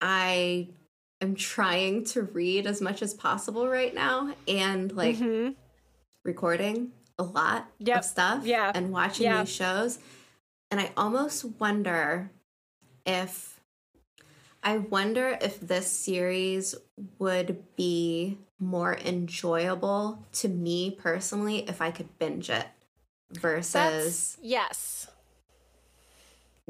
I 0.00 0.68
am 1.20 1.34
trying 1.34 2.04
to 2.04 2.22
read 2.22 2.66
as 2.66 2.80
much 2.80 3.02
as 3.02 3.14
possible 3.14 3.68
right 3.68 3.94
now 3.94 4.34
and 4.46 4.92
like 4.92 5.16
Mhm. 5.16 5.54
recording 6.24 6.92
a 7.18 7.22
lot 7.24 7.70
Yep. 7.78 7.98
of 7.98 8.04
stuff 8.04 8.46
Yeah. 8.46 8.70
and 8.74 8.92
watching 8.92 9.24
Yeah. 9.24 9.42
these 9.42 9.52
shows. 9.52 9.98
And 10.70 10.80
I 10.80 10.92
almost 10.96 11.44
wonder 11.44 12.30
if 13.04 13.54
I 14.60 14.76
wonder 14.78 15.38
if 15.40 15.60
this 15.60 15.86
series 15.90 16.74
would 17.20 17.64
be 17.76 18.38
more 18.58 18.96
enjoyable 18.98 20.26
to 20.32 20.48
me 20.48 20.90
personally 20.90 21.60
if 21.68 21.80
I 21.80 21.92
could 21.92 22.18
binge 22.18 22.50
it 22.50 22.66
versus 23.30 24.34
That's 24.34 24.38
yes. 24.42 25.06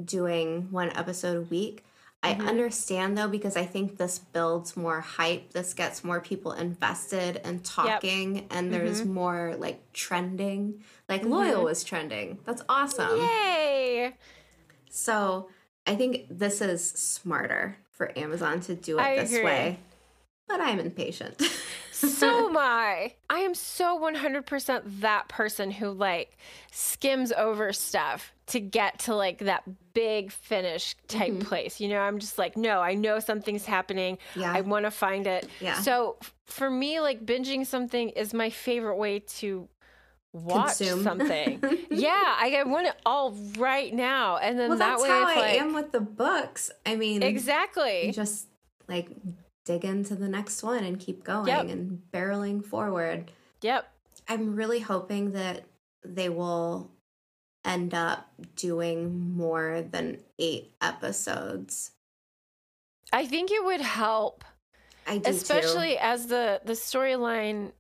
doing 0.03 0.71
one 0.71 0.91
episode 0.91 1.37
a 1.39 1.41
week. 1.43 1.83
I 2.23 2.35
Mm-hmm. 2.35 2.49
understand 2.49 3.17
though 3.17 3.29
because 3.29 3.57
I 3.57 3.65
think 3.65 3.97
this 3.97 4.19
builds 4.19 4.77
more 4.77 5.01
hype. 5.01 5.53
This 5.53 5.73
gets 5.73 6.03
more 6.03 6.21
people 6.21 6.53
invested 6.53 7.41
and 7.45 7.65
talking, 7.65 8.47
and 8.51 8.73
there's 8.73 9.03
Mm-hmm. 9.03 9.13
more 9.15 9.55
like 9.59 9.93
trending. 9.93 10.83
Like 11.09 11.23
Loial 11.23 11.63
was 11.65 11.85
trending. 11.85 12.39
That's 12.45 12.63
awesome. 12.69 13.19
Yay. 13.19 14.15
So 14.91 15.49
I 15.87 15.95
think 15.95 16.27
this 16.29 16.61
is 16.61 16.89
smarter 16.91 17.77
for 17.93 18.17
Amazon 18.19 18.61
to 18.63 18.75
do 18.75 18.99
it 18.99 19.03
I 19.03 19.17
this 19.17 19.31
agree. 19.33 19.45
way. 19.45 19.79
But 20.49 20.61
I'm 20.61 20.81
impatient. 20.81 21.41
so 21.93 22.27
am 22.49 22.57
I. 22.57 23.15
I 23.31 23.41
am 23.41 23.55
so 23.55 23.99
100% 24.01 25.01
that 25.01 25.29
person 25.29 25.71
who 25.71 25.91
like 25.91 26.37
skims 26.73 27.33
over 27.33 27.73
stuff 27.73 28.33
to 28.49 28.61
get 28.61 28.99
to 29.01 29.15
like 29.15 29.39
that 29.41 29.63
big 29.95 30.33
finish 30.33 30.95
type 31.07 31.33
Mhm. 31.33 31.45
place. 31.45 31.81
You 31.81 31.89
know, 31.89 32.01
I'm 32.01 32.19
just 32.19 32.39
like, 32.39 32.57
no, 32.57 32.81
I 32.81 32.95
know 32.95 33.19
something's 33.21 33.65
happening. 33.67 34.19
Yeah. 34.35 34.53
I 34.53 34.61
want 34.63 34.85
to 34.87 34.91
find 34.91 35.27
it. 35.27 35.49
Yeah. 35.61 35.75
So 35.81 36.17
for 36.47 36.71
me, 36.71 37.01
like 37.01 37.25
binging 37.27 37.67
something 37.67 38.11
is 38.11 38.33
my 38.35 38.51
favorite 38.51 38.97
way 38.97 39.21
to 39.41 39.69
watch 40.33 40.79
Consume. 40.79 41.03
something. 41.03 41.61
yeah, 41.91 42.11
I, 42.39 42.57
I 42.61 42.63
want 42.65 42.87
it 42.87 42.95
all 43.07 43.33
right 43.59 43.93
now, 43.93 44.37
and 44.37 44.59
then 44.59 44.69
well, 44.71 44.79
that 44.79 44.91
that's 44.91 45.03
way, 45.03 45.09
how 45.09 45.27
I 45.29 45.35
like, 45.37 45.61
am 45.61 45.75
with 45.75 45.93
the 45.93 46.01
books. 46.01 46.71
I 46.87 46.97
mean, 46.97 47.23
exactly. 47.23 48.07
you 48.07 48.13
just 48.13 48.47
like 48.89 49.11
dig 49.65 49.85
into 49.85 50.15
the 50.15 50.29
next 50.29 50.63
one 50.63 50.85
and 50.85 50.99
keep 50.99 51.25
going 51.25 51.49
Yep. 51.49 51.69
and 51.69 52.03
barreling 52.13 52.65
forward. 52.65 53.31
Yep. 53.63 53.91
I'm 54.29 54.55
really 54.57 54.81
hoping 54.81 55.33
that 55.33 55.65
they 56.05 56.29
will 56.29 56.91
end 57.69 57.95
up 57.95 58.29
doing 58.57 59.37
more 59.37 59.83
than 59.83 60.19
eight 60.39 60.73
episodes. 60.81 61.93
I 63.13 63.27
think 63.27 63.51
it 63.51 63.65
would 63.65 63.81
help, 63.81 64.45
I 65.07 65.19
do 65.19 65.31
especially 65.31 65.93
too. 65.93 65.99
as 66.01 66.27
the 66.27 66.61
the 66.65 66.73
storyline 66.75 67.73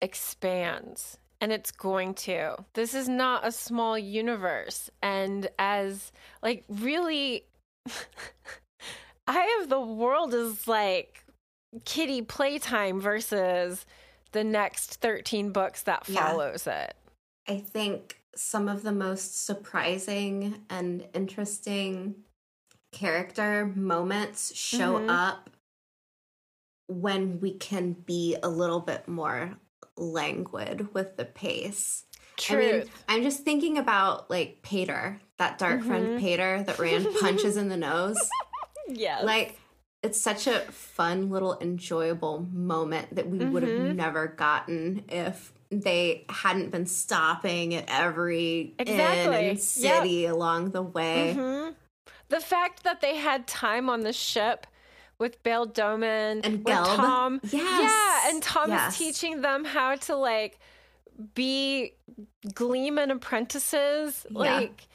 expands. 0.00 1.18
And 1.40 1.52
it's 1.52 1.72
going 1.72 2.14
to. 2.14 2.56
This 2.72 2.94
is 2.94 3.06
not 3.06 3.46
a 3.46 3.52
small 3.52 3.98
universe. 3.98 4.88
And 5.02 5.46
as, 5.58 6.10
like, 6.42 6.64
really, 6.70 7.44
Eye 9.26 9.58
of 9.62 9.68
the 9.68 9.80
World 9.80 10.32
is 10.32 10.66
like 10.68 11.24
kitty 11.84 12.22
playtime 12.22 12.98
versus 13.00 13.84
the 14.32 14.44
next 14.44 15.00
13 15.02 15.50
books 15.50 15.82
that 15.82 16.04
Yeah. 16.08 16.28
follows 16.28 16.66
it. 16.66 16.94
I 17.48 17.58
think 17.58 18.22
some 18.36 18.68
of 18.68 18.82
the 18.82 18.92
most 18.92 19.44
surprising 19.44 20.62
and 20.70 21.06
interesting 21.14 22.16
character 22.92 23.66
moments 23.74 24.54
show 24.56 24.98
Mhm. 24.98 25.08
up 25.08 25.50
when 26.86 27.40
we 27.40 27.52
can 27.54 27.92
be 27.92 28.36
a 28.42 28.48
little 28.48 28.80
bit 28.80 29.08
more 29.08 29.56
languid 29.96 30.92
with 30.94 31.16
the 31.16 31.24
pace. 31.24 32.04
I 32.50 32.56
mean, 32.56 32.84
I'm 33.08 33.22
just 33.22 33.42
thinking 33.44 33.78
about 33.78 34.28
like 34.28 34.60
Paitr, 34.62 35.20
that 35.38 35.58
dark 35.58 35.82
friend 35.82 36.08
Mhm. 36.08 36.20
Paitr 36.20 36.66
that 36.66 36.78
ran 36.78 37.04
punches 37.20 37.56
in 37.56 37.68
the 37.68 37.76
nose. 37.76 38.18
Yeah. 38.88 39.20
Like, 39.22 39.58
it's 40.02 40.20
such 40.20 40.46
a 40.46 40.60
fun 40.70 41.30
little 41.30 41.58
enjoyable 41.60 42.40
moment 42.52 43.14
that 43.14 43.28
we 43.28 43.38
would 43.38 43.62
have 43.62 43.72
Mhm. 43.72 43.94
never 43.94 44.26
gotten 44.26 45.04
if 45.08 45.52
they 45.82 46.24
hadn't 46.28 46.70
been 46.70 46.86
stopping 46.86 47.74
at 47.74 47.84
every 47.88 48.74
inn 48.78 48.88
and 49.00 49.60
city 49.60 50.26
along 50.26 50.70
the 50.70 50.82
way. 50.82 51.34
Mhm. 51.36 51.74
The 52.28 52.40
fact 52.40 52.82
that 52.84 53.00
they 53.00 53.16
had 53.16 53.46
time 53.46 53.88
on 53.90 54.00
the 54.00 54.12
ship 54.12 54.66
with 55.18 55.42
Bayle 55.42 55.66
Domon 55.66 56.40
And 56.44 56.64
Gelb. 56.64 56.96
Thom. 56.96 57.40
Yes. 57.44 57.52
Yeah, 57.52 58.30
and 58.30 58.42
Thom 58.42 58.70
Yes. 58.70 58.92
is 58.92 58.98
teaching 58.98 59.42
them 59.42 59.64
how 59.64 59.94
to 59.96 60.16
like 60.16 60.58
be 61.34 61.92
gleeman 62.54 63.10
apprentices. 63.10 64.26
Yeah. 64.30 64.38
Like 64.38 64.88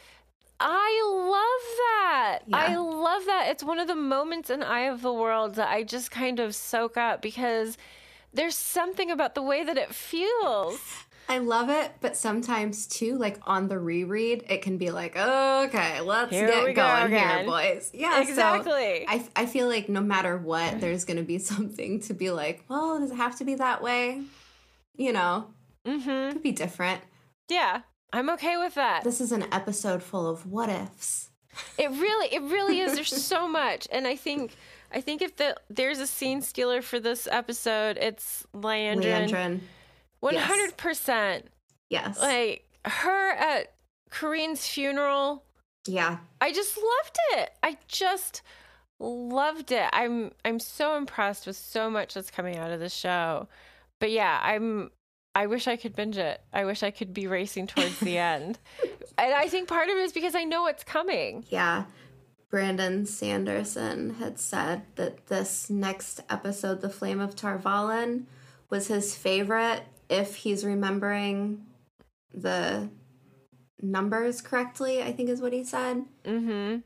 I 0.59 1.01
love 1.05 1.77
that. 1.77 2.39
I 2.51 2.75
love 2.75 3.25
that. 3.25 3.47
It's 3.49 3.63
one 3.63 3.79
of 3.79 3.87
the 3.87 3.95
moments 3.95 4.49
in 4.49 4.61
Eye 4.61 4.81
of 4.91 5.01
the 5.01 5.13
World 5.13 5.55
that 5.55 5.69
I 5.69 5.83
just 5.83 6.11
kind 6.11 6.37
of 6.39 6.53
soak 6.53 6.97
up 6.97 7.21
because 7.21 7.77
there's 8.33 8.55
something 8.55 9.11
about 9.11 9.35
the 9.35 9.41
way 9.41 9.63
that 9.63 9.77
it 9.77 9.93
feels. 9.93 10.79
I 11.29 11.37
love 11.37 11.69
it, 11.69 11.91
but 12.01 12.17
sometimes 12.17 12.87
too, 12.87 13.15
like 13.15 13.39
on 13.43 13.67
the 13.67 13.77
reread, 13.77 14.45
it 14.49 14.63
can 14.63 14.77
be 14.79 14.89
like, 14.89 15.15
okay, 15.15 16.01
let's 16.01 16.31
Here 16.31 16.47
get 16.47 16.65
go 16.65 16.73
going 16.73 17.11
here, 17.11 17.45
boys. 17.45 17.91
Yeah, 17.93 18.15
so 18.15 18.29
exactly. 18.29 19.05
I, 19.07 19.23
I 19.35 19.45
feel 19.45 19.67
like 19.67 19.89
no 19.89 20.01
matter 20.01 20.39
what, 20.39 20.81
there's 20.81 21.05
going 21.05 21.17
to 21.17 21.23
be 21.23 21.37
something 21.37 21.99
to 22.01 22.15
be 22.15 22.31
like, 22.31 22.63
well, 22.67 22.99
does 22.99 23.11
it 23.11 23.15
have 23.15 23.37
to 23.37 23.45
be 23.45 23.55
that 23.55 23.83
way? 23.83 24.23
You 24.97 25.13
know, 25.13 25.47
mm-hmm. 25.85 26.09
it 26.09 26.33
could 26.33 26.43
be 26.43 26.51
different. 26.51 27.01
Yeah, 27.47 27.81
I'm 28.11 28.31
okay 28.31 28.57
with 28.57 28.73
that. 28.73 29.03
This 29.03 29.21
is 29.21 29.31
an 29.31 29.45
episode 29.51 30.01
full 30.01 30.27
of 30.27 30.47
what 30.47 30.69
ifs. 30.69 31.29
It 31.77 31.89
really, 31.91 32.33
it 32.33 32.41
really 32.41 32.79
is. 32.79 32.95
There's 32.95 33.09
so 33.09 33.47
much, 33.47 33.87
and 33.91 34.07
I 34.07 34.15
think, 34.15 34.55
I 34.91 35.01
think 35.01 35.21
if 35.21 35.35
the 35.37 35.55
there's 35.69 35.99
a 35.99 36.07
scene 36.07 36.41
stealer 36.41 36.81
for 36.81 36.99
this 36.99 37.27
episode, 37.31 37.97
it's 37.97 38.45
Liandrin. 38.55 39.29
Liandrin. 39.29 39.59
One 40.19 40.35
hundred 40.35 40.77
percent. 40.77 41.47
Yes. 41.89 42.19
Like 42.21 42.65
her 42.85 43.31
at 43.33 43.73
Kerene's 44.09 44.65
funeral. 44.67 45.43
yeah. 45.87 46.17
I 46.41 46.51
just 46.51 46.77
loved 46.77 47.17
it. 47.31 47.51
I 47.63 47.77
just 47.87 48.41
loved 48.99 49.71
it. 49.71 49.89
I'm 49.93 50.31
I'm 50.43 50.59
so 50.59 50.97
impressed 50.97 51.45
with 51.47 51.55
so 51.55 51.89
much 51.89 52.13
that's 52.13 52.31
coming 52.31 52.57
out 52.57 52.71
of 52.71 52.79
the 52.79 52.89
show. 52.89 53.47
But 53.99 54.11
yeah, 54.11 54.39
I'm 54.41 54.91
I 55.35 55.45
wish 55.45 55.67
I 55.67 55.75
could 55.77 55.95
binge 55.95 56.17
it. 56.17 56.41
I 56.51 56.65
wish 56.65 56.81
I 56.83 56.91
could 56.91 57.13
be 57.13 57.27
racing 57.27 57.67
towards 57.67 57.99
the 57.99 58.17
end. 58.33 58.57
And 59.17 59.33
I 59.33 59.47
think 59.47 59.67
part 59.67 59.89
of 59.89 59.95
it 59.95 60.01
is 60.01 60.11
because 60.11 60.35
I 60.35 60.43
know 60.43 60.65
it's 60.67 60.83
coming. 60.83 61.45
Yeah. 61.49 61.83
Brandon 62.49 63.05
Sanderson 63.05 64.15
had 64.15 64.39
said 64.39 64.81
that 64.95 65.27
this 65.27 65.69
next 65.69 66.21
episode, 66.29 66.81
The 66.81 66.89
Flame 66.89 67.19
of 67.19 67.35
Tar 67.35 67.57
Valon, 67.59 68.23
was 68.69 68.87
his 68.87 69.15
favorite 69.15 69.83
if 70.09 70.37
he's 70.37 70.65
remembering 70.65 71.65
the 72.33 72.89
numbers 73.81 74.41
correctly, 74.41 75.01
I 75.03 75.11
think 75.11 75.29
is 75.29 75.41
what 75.41 75.53
he 75.53 75.63
said. 75.63 76.05
Mhm. 76.25 76.83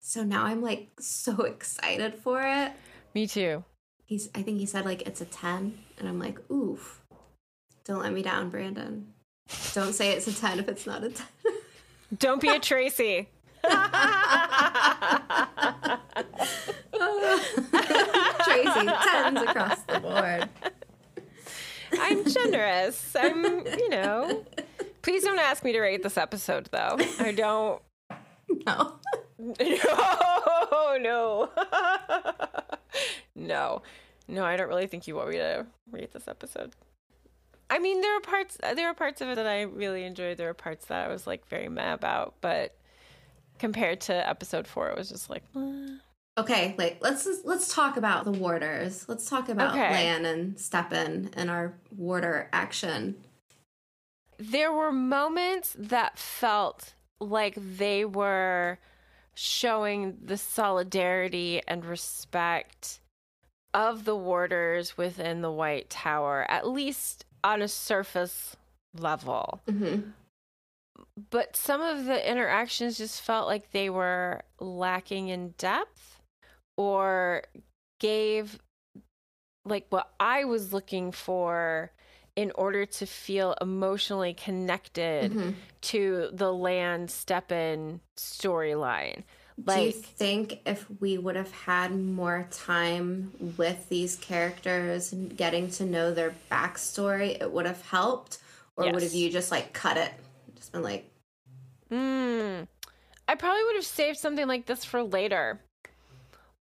So 0.00 0.24
now 0.24 0.44
I'm 0.44 0.60
like 0.62 0.88
so 1.00 1.42
excited 1.42 2.14
for 2.16 2.42
it. 2.42 2.72
Me 3.14 3.26
too. 3.26 3.64
He's 4.04 4.28
I 4.34 4.42
think 4.42 4.58
he 4.58 4.66
said 4.66 4.84
like 4.84 5.02
it's 5.02 5.20
a 5.20 5.24
10 5.24 5.78
and 5.98 6.08
I'm 6.08 6.18
like, 6.18 6.38
"Oof. 6.50 7.02
Don't 7.84 8.02
let 8.02 8.12
me 8.12 8.22
down, 8.22 8.50
Brandon. 8.50 9.12
Don't 9.72 9.92
say 9.92 10.10
it's 10.12 10.26
a 10.26 10.32
10 10.34 10.58
if 10.58 10.68
it's 10.68 10.86
not 10.86 11.04
a 11.04 11.10
10." 11.10 11.26
Don't 12.18 12.40
be 12.40 12.48
a 12.48 12.58
Tracy. 12.70 13.28
Tracy, 18.44 18.86
10s 18.86 19.42
across 19.48 19.80
the 19.82 20.00
board. 20.00 20.48
I'm 22.00 22.24
generous. 22.24 23.14
I'm, 23.18 23.44
you 23.66 23.88
know. 23.88 24.44
Please 25.02 25.22
don't 25.24 25.38
ask 25.38 25.55
me 25.66 25.72
to 25.72 25.80
rate 25.80 26.02
this 26.02 26.16
episode 26.16 26.68
though. 26.72 26.96
I 27.18 27.32
don't 27.32 27.82
No. 28.66 28.94
No, 29.38 30.96
no. 30.98 31.50
no. 33.34 33.82
No, 34.28 34.44
I 34.44 34.56
don't 34.56 34.68
really 34.68 34.86
think 34.86 35.06
you 35.06 35.14
want 35.16 35.28
me 35.30 35.36
to 35.36 35.66
rate 35.90 36.12
this 36.12 36.26
episode. 36.28 36.72
I 37.68 37.78
mean, 37.80 38.00
there 38.00 38.16
are 38.16 38.20
parts 38.20 38.56
there 38.60 38.88
are 38.88 38.94
parts 38.94 39.20
of 39.20 39.28
it 39.28 39.34
that 39.34 39.46
I 39.46 39.62
really 39.62 40.04
enjoyed. 40.04 40.38
There 40.38 40.48
are 40.48 40.54
parts 40.54 40.86
that 40.86 41.04
I 41.04 41.08
was 41.08 41.26
like 41.26 41.46
very 41.48 41.68
mad 41.68 41.94
about, 41.94 42.34
but 42.40 42.76
compared 43.58 44.00
to 44.02 44.28
episode 44.28 44.66
4, 44.66 44.90
it 44.90 44.96
was 44.96 45.08
just 45.08 45.28
like 45.28 45.42
"Uh." 45.54 45.98
Okay, 46.38 46.74
like 46.78 46.98
let's 47.00 47.26
let's 47.44 47.74
talk 47.74 47.96
about 47.96 48.24
the 48.24 48.32
warders. 48.32 49.08
Let's 49.08 49.28
talk 49.28 49.48
about 49.48 49.72
Okay. 49.72 49.90
Lan 49.90 50.24
and 50.26 50.58
Stepin 50.58 51.30
and 51.34 51.50
our 51.50 51.74
warder 51.96 52.48
action. 52.52 53.16
There 54.38 54.72
were 54.72 54.92
moments 54.92 55.74
that 55.78 56.18
felt 56.18 56.94
like 57.20 57.54
they 57.56 58.04
were 58.04 58.78
showing 59.34 60.16
the 60.22 60.36
solidarity 60.36 61.60
and 61.68 61.84
respect 61.84 63.00
of 63.74 64.04
the 64.04 64.16
warders 64.16 64.96
within 64.96 65.42
the 65.42 65.50
White 65.50 65.90
Tower, 65.90 66.46
at 66.48 66.66
least 66.66 67.26
on 67.44 67.60
a 67.60 67.68
surface 67.68 68.56
level. 68.98 69.60
Mm-hmm. 69.68 70.10
But 71.30 71.56
some 71.56 71.82
of 71.82 72.06
the 72.06 72.30
interactions 72.30 72.96
just 72.98 73.20
felt 73.20 73.46
like 73.46 73.70
they 73.70 73.90
were 73.90 74.42
lacking 74.60 75.28
in 75.28 75.54
depth 75.58 76.20
or 76.76 77.42
gave 78.00 78.58
like 79.64 79.86
what 79.90 80.10
I 80.20 80.44
was 80.44 80.72
looking 80.72 81.12
for 81.12 81.90
in 82.36 82.52
order 82.54 82.84
to 82.86 83.06
feel 83.06 83.54
emotionally 83.60 84.34
connected 84.34 85.32
Mm-hmm. 85.32 85.50
to 85.80 86.28
the 86.32 86.52
Lan 86.52 87.08
Stepin 87.08 88.00
storyline. 88.16 89.22
Do 89.64 89.80
you 89.80 89.90
think 89.92 90.60
if 90.66 90.84
we 91.00 91.16
would 91.16 91.34
have 91.34 91.50
had 91.50 91.90
more 91.96 92.46
time 92.50 93.32
with 93.56 93.88
these 93.88 94.16
characters 94.16 95.12
and 95.14 95.34
getting 95.34 95.70
to 95.72 95.86
know 95.86 96.12
their 96.12 96.34
backstory, 96.52 97.40
it 97.40 97.50
would 97.50 97.64
have 97.64 97.80
helped? 97.86 98.36
Or 98.76 98.84
would 98.92 99.02
have 99.02 99.14
you 99.14 99.30
just 99.30 99.50
like 99.50 99.72
cut 99.72 99.96
it? 99.96 100.12
Just 100.56 100.72
been 100.72 100.82
like, 100.82 101.10
Mm, 101.90 102.66
I 103.28 103.34
probably 103.36 103.64
would 103.64 103.76
have 103.76 103.84
saved 103.86 104.18
something 104.18 104.46
like 104.46 104.66
this 104.66 104.84
for 104.84 105.02
later. 105.02 105.58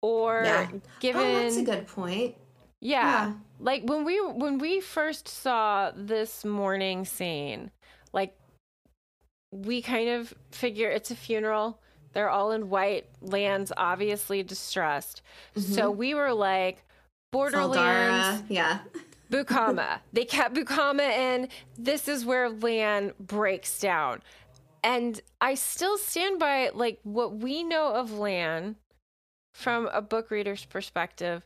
Or 0.02 0.44
Yeah. 0.46 0.70
given 1.00 1.22
oh, 1.22 1.34
that's 1.42 1.58
a 1.58 1.64
good 1.64 1.88
point. 1.88 2.36
Yeah, 2.84 3.28
Yeah. 3.28 3.34
like 3.60 3.84
when 3.84 4.04
we 4.04 4.20
when 4.20 4.58
we 4.58 4.82
first 4.82 5.28
saw 5.30 5.92
this 5.96 6.44
mourning 6.44 7.06
scene, 7.06 7.72
like 8.12 8.36
we 9.52 9.82
kind 9.82 10.10
of 10.10 10.34
figure 10.52 10.90
it's 10.90 11.10
a 11.10 11.16
funeral. 11.16 11.80
They're 12.12 12.30
all 12.30 12.52
in 12.52 12.70
white. 12.70 13.06
Lan's 13.22 13.72
obviously 13.78 14.44
distressed. 14.44 15.22
So 15.56 15.90
mm-hmm. 15.90 15.98
we 15.98 16.14
were 16.14 16.34
like, 16.34 16.84
Borderlands, 17.32 18.42
Saldara, 18.42 18.46
yeah. 18.50 18.80
Bukama. 19.32 20.00
they 20.14 20.26
kept 20.26 20.54
Bukama 20.54 21.10
in. 21.10 21.48
This 21.78 22.08
is 22.10 22.26
where 22.26 22.50
Lan 22.50 23.14
breaks 23.20 23.80
down. 23.80 24.22
And 24.84 25.22
I 25.40 25.56
still 25.56 25.98
stand 25.98 26.38
by 26.38 26.70
like 26.74 27.00
what 27.04 27.38
we 27.38 27.64
know 27.64 27.94
of 27.94 28.12
Lan 28.12 28.76
from 29.54 29.88
a 29.94 30.02
book 30.02 30.30
reader's 30.30 30.66
perspective. 30.66 31.44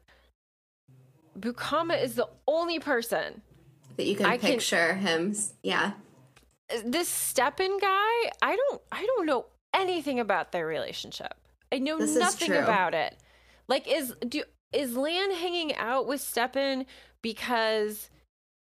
Bukama 1.39 2.01
is 2.01 2.15
the 2.15 2.27
only 2.47 2.79
person. 2.79 3.41
That 3.97 4.05
you 4.05 4.15
can 4.15 4.25
I 4.25 4.37
can- 4.37 4.51
picture 4.51 4.93
him. 4.95 5.31
s- 5.31 5.53
Yeah. 5.63 5.93
This 6.85 7.07
Stepin 7.07 7.77
guy, 7.79 8.29
I 8.41 8.55
don't 8.55 8.81
I 8.91 9.05
don't 9.05 9.25
know 9.25 9.45
anything 9.73 10.19
about 10.19 10.51
their 10.51 10.67
relationship. 10.67 11.33
I 11.71 11.79
know 11.79 11.97
This 11.97 12.15
nothing 12.15 12.51
about 12.53 12.93
it. 12.93 13.15
Like 13.67 13.87
is 13.87 14.13
do 14.27 14.43
is 14.73 14.95
Lan 14.97 15.31
hanging 15.31 15.73
out 15.75 16.07
with 16.07 16.19
Stepin 16.21 16.85
because 17.21 18.09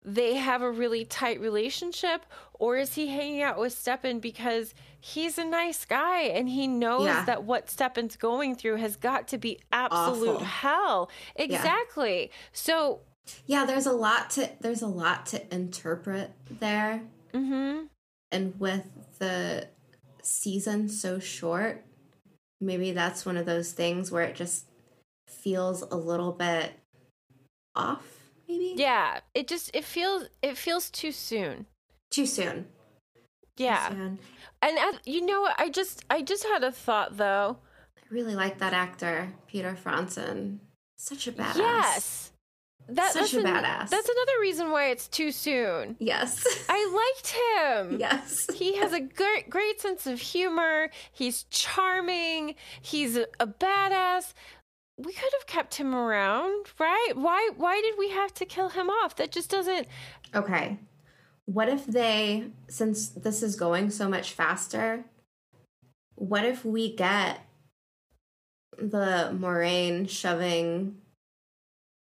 they 0.04 0.34
have 0.34 0.62
a 0.62 0.70
really 0.70 1.04
tight 1.04 1.40
relationship 1.40 2.24
or 2.54 2.76
is 2.76 2.94
he 2.94 3.08
hanging 3.08 3.42
out 3.42 3.58
with 3.58 3.72
Stepin 3.72 4.20
because 4.20 4.72
he's 5.14 5.38
a 5.38 5.44
nice 5.44 5.84
guy 5.84 6.22
and 6.22 6.48
he 6.48 6.66
knows 6.66 7.04
Yeah. 7.06 7.24
that 7.26 7.44
what 7.44 7.70
Stepin's 7.70 8.16
going 8.16 8.56
through 8.56 8.76
has 8.76 8.96
got 8.96 9.28
to 9.28 9.38
be 9.38 9.60
absolute 9.70 10.28
Awful. 10.36 10.44
hell. 10.44 11.10
Exactly. 11.36 12.30
So, 12.52 13.00
Yeah, 13.46 13.64
there's 13.64 13.86
a 13.86 13.92
lot 13.92 14.30
to 14.30 14.50
there's 14.60 14.82
a 14.82 14.88
lot 14.88 15.26
to 15.26 15.54
interpret 15.54 16.32
there. 16.50 17.02
mhm. 17.32 17.88
And 18.32 18.58
with 18.58 18.84
the 19.18 19.68
season 20.22 20.88
so 20.88 21.18
short, 21.20 21.84
maybe 22.60 22.90
that's 22.92 23.24
one 23.24 23.36
of 23.36 23.46
those 23.46 23.72
things 23.72 24.10
where 24.10 24.24
it 24.24 24.34
just 24.34 24.66
feels 25.28 25.82
a 25.82 25.96
little 25.96 26.32
bit 26.32 26.72
off, 27.76 28.06
maybe? 28.48 28.74
Yeah, 28.76 29.20
it 29.34 29.46
just 29.46 29.70
it 29.74 29.84
feels 29.84 30.24
it 30.42 30.56
feels 30.56 30.90
too 30.90 31.12
soon. 31.12 31.66
Too 32.10 32.26
soon. 32.26 32.66
Yeah. 33.56 33.90
And 34.62 34.78
uh, 34.78 34.92
you 35.04 35.24
know? 35.24 35.48
I 35.58 35.68
just 35.70 36.04
I 36.10 36.22
just 36.22 36.44
had 36.44 36.64
a 36.64 36.72
thought 36.72 37.16
though. 37.16 37.58
I 37.96 38.00
really 38.14 38.34
like 38.34 38.58
that 38.58 38.72
actor, 38.72 39.32
Peter 39.46 39.76
Franzen. 39.82 40.58
Such 40.96 41.26
a 41.26 41.32
badass. 41.32 41.56
Yes. 41.56 42.32
That, 42.88 43.12
Such 43.12 43.32
that's 43.32 43.34
a 43.34 43.38
an- 43.40 43.44
badass. 43.46 43.88
That's 43.90 44.08
another 44.08 44.40
reason 44.40 44.70
why 44.70 44.90
it's 44.90 45.08
too 45.08 45.32
soon. 45.32 45.96
Yes. 45.98 46.46
I 46.68 47.12
liked 47.16 47.34
him. 47.90 47.98
yes. 47.98 48.46
He 48.54 48.76
has 48.76 48.92
a 48.92 49.00
great, 49.00 49.50
great 49.50 49.80
sense 49.80 50.06
of 50.06 50.20
humor. 50.20 50.90
He's 51.12 51.44
charming. 51.50 52.54
He's 52.80 53.16
a, 53.16 53.26
a 53.40 53.46
badass. 53.48 54.34
We 54.98 55.12
could 55.12 55.32
have 55.38 55.46
kept 55.46 55.74
him 55.74 55.94
around, 55.94 56.66
right? 56.78 57.12
Why? 57.14 57.50
Why 57.56 57.80
did 57.82 57.96
we 57.98 58.10
have 58.10 58.32
to 58.34 58.46
kill 58.46 58.68
him 58.70 58.88
off? 58.88 59.16
That 59.16 59.32
just 59.32 59.50
doesn't. 59.50 59.88
Okay. 60.34 60.78
What 61.46 61.68
if 61.68 61.86
they, 61.86 62.48
since 62.68 63.08
this 63.08 63.42
is 63.42 63.56
going 63.56 63.90
so 63.90 64.08
much 64.08 64.32
faster, 64.32 65.04
what 66.16 66.44
if 66.44 66.64
we 66.64 66.94
get 66.94 67.40
the 68.78 69.30
Moiraine 69.32 70.08
shoving 70.08 70.96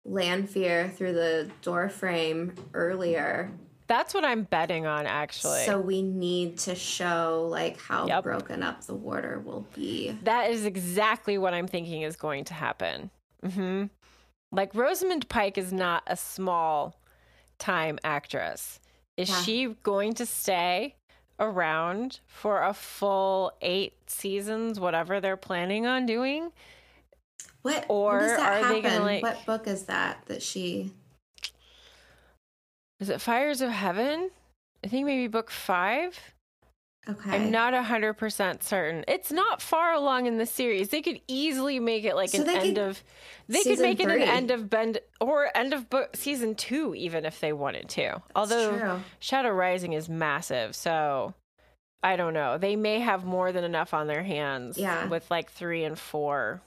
Lanfear 0.05 0.89
through 0.89 1.13
the 1.13 1.49
door 1.61 1.89
frame 1.89 2.53
earlier? 2.73 3.51
That's 3.85 4.13
what 4.13 4.23
I'm 4.25 4.43
betting 4.43 4.85
on, 4.85 5.05
actually. 5.05 5.65
So 5.65 5.79
we 5.79 6.01
need 6.01 6.57
to 6.59 6.75
show 6.75 7.47
like 7.49 7.79
how 7.79 8.07
Yep. 8.07 8.23
broken 8.23 8.63
up 8.63 8.83
the 8.85 8.93
Warder 8.95 9.39
will 9.39 9.65
be. 9.75 10.17
That 10.23 10.49
is 10.51 10.65
exactly 10.65 11.37
what 11.37 11.53
I'm 11.53 11.67
thinking 11.67 12.01
is 12.01 12.15
going 12.15 12.45
to 12.45 12.53
happen. 12.53 13.09
hmm 13.43 13.85
Like 14.51 14.73
Rosamund 14.73 15.29
Pike 15.29 15.57
is 15.57 15.71
not 15.71 16.03
a 16.07 16.15
small 16.17 16.95
time 17.59 17.99
actress. 18.03 18.79
Is 19.19 19.27
Yeah. 19.29 19.41
she 19.41 19.65
going 19.83 20.13
to 20.13 20.25
stay 20.25 20.95
around 21.41 22.21
for 22.25 22.63
a 22.63 22.73
full 22.73 23.51
eight 23.61 23.93
seasons, 24.09 24.79
whatever 24.79 25.19
they're 25.19 25.35
planning 25.35 25.85
on 25.85 26.05
doing? 26.05 26.53
What 27.61 27.85
Or 27.89 28.19
when 28.19 28.27
does 28.29 28.37
that 28.37 28.63
are 28.63 28.67
they 28.69 28.81
gonna, 28.81 28.89
happen? 28.93 29.05
like- 29.05 29.23
What 29.23 29.45
book 29.45 29.67
is 29.67 29.83
that 29.87 30.23
that 30.27 30.41
she? 30.41 30.93
Is 33.01 33.09
it 33.09 33.19
Fires 33.19 33.59
of 33.59 33.71
Heaven? 33.71 34.31
I 34.85 34.87
think 34.87 35.05
maybe 35.05 35.27
book 35.27 35.51
five. 35.51 36.17
Okay. 37.09 37.31
I'm 37.31 37.51
not 37.51 37.73
hundred 37.73 38.13
percent 38.15 38.63
certain. 38.63 39.03
It's 39.07 39.31
not 39.31 39.61
far 39.61 39.93
along 39.93 40.27
in 40.27 40.37
the 40.37 40.45
series. 40.45 40.89
They 40.89 41.01
could 41.01 41.19
easily 41.27 41.79
make 41.79 42.03
it 42.03 42.15
like 42.15 42.29
So 42.29 42.43
an 42.43 42.49
end 42.49 42.75
could- 42.75 42.77
of. 42.77 43.03
They 43.47 43.63
could 43.63 43.79
make 43.79 43.99
it 43.99 44.09
an 44.09 44.21
end 44.21 44.51
of 44.51 44.69
bend 44.69 44.99
or 45.19 45.49
end 45.57 45.73
of 45.73 45.89
book 45.89 46.15
season 46.15 46.53
two, 46.55 46.93
even 46.95 47.25
if 47.25 47.39
they 47.39 47.51
wanted 47.51 47.89
to. 47.89 48.21
Although 48.35 48.77
true. 48.77 48.99
Shadow 49.19 49.49
Rising 49.49 49.93
is 49.93 50.07
massive, 50.07 50.75
so 50.75 51.33
I 52.03 52.15
don't 52.15 52.33
know. 52.33 52.57
They 52.59 52.75
may 52.75 52.99
have 52.99 53.25
more 53.25 53.51
than 53.51 53.63
enough 53.63 53.93
on 53.93 54.05
their 54.07 54.23
hands. 54.23 54.77
Yeah. 54.77 55.07
with 55.07 55.29
like 55.31 55.49
three 55.51 55.83
and 55.83 55.97
four 55.97 56.61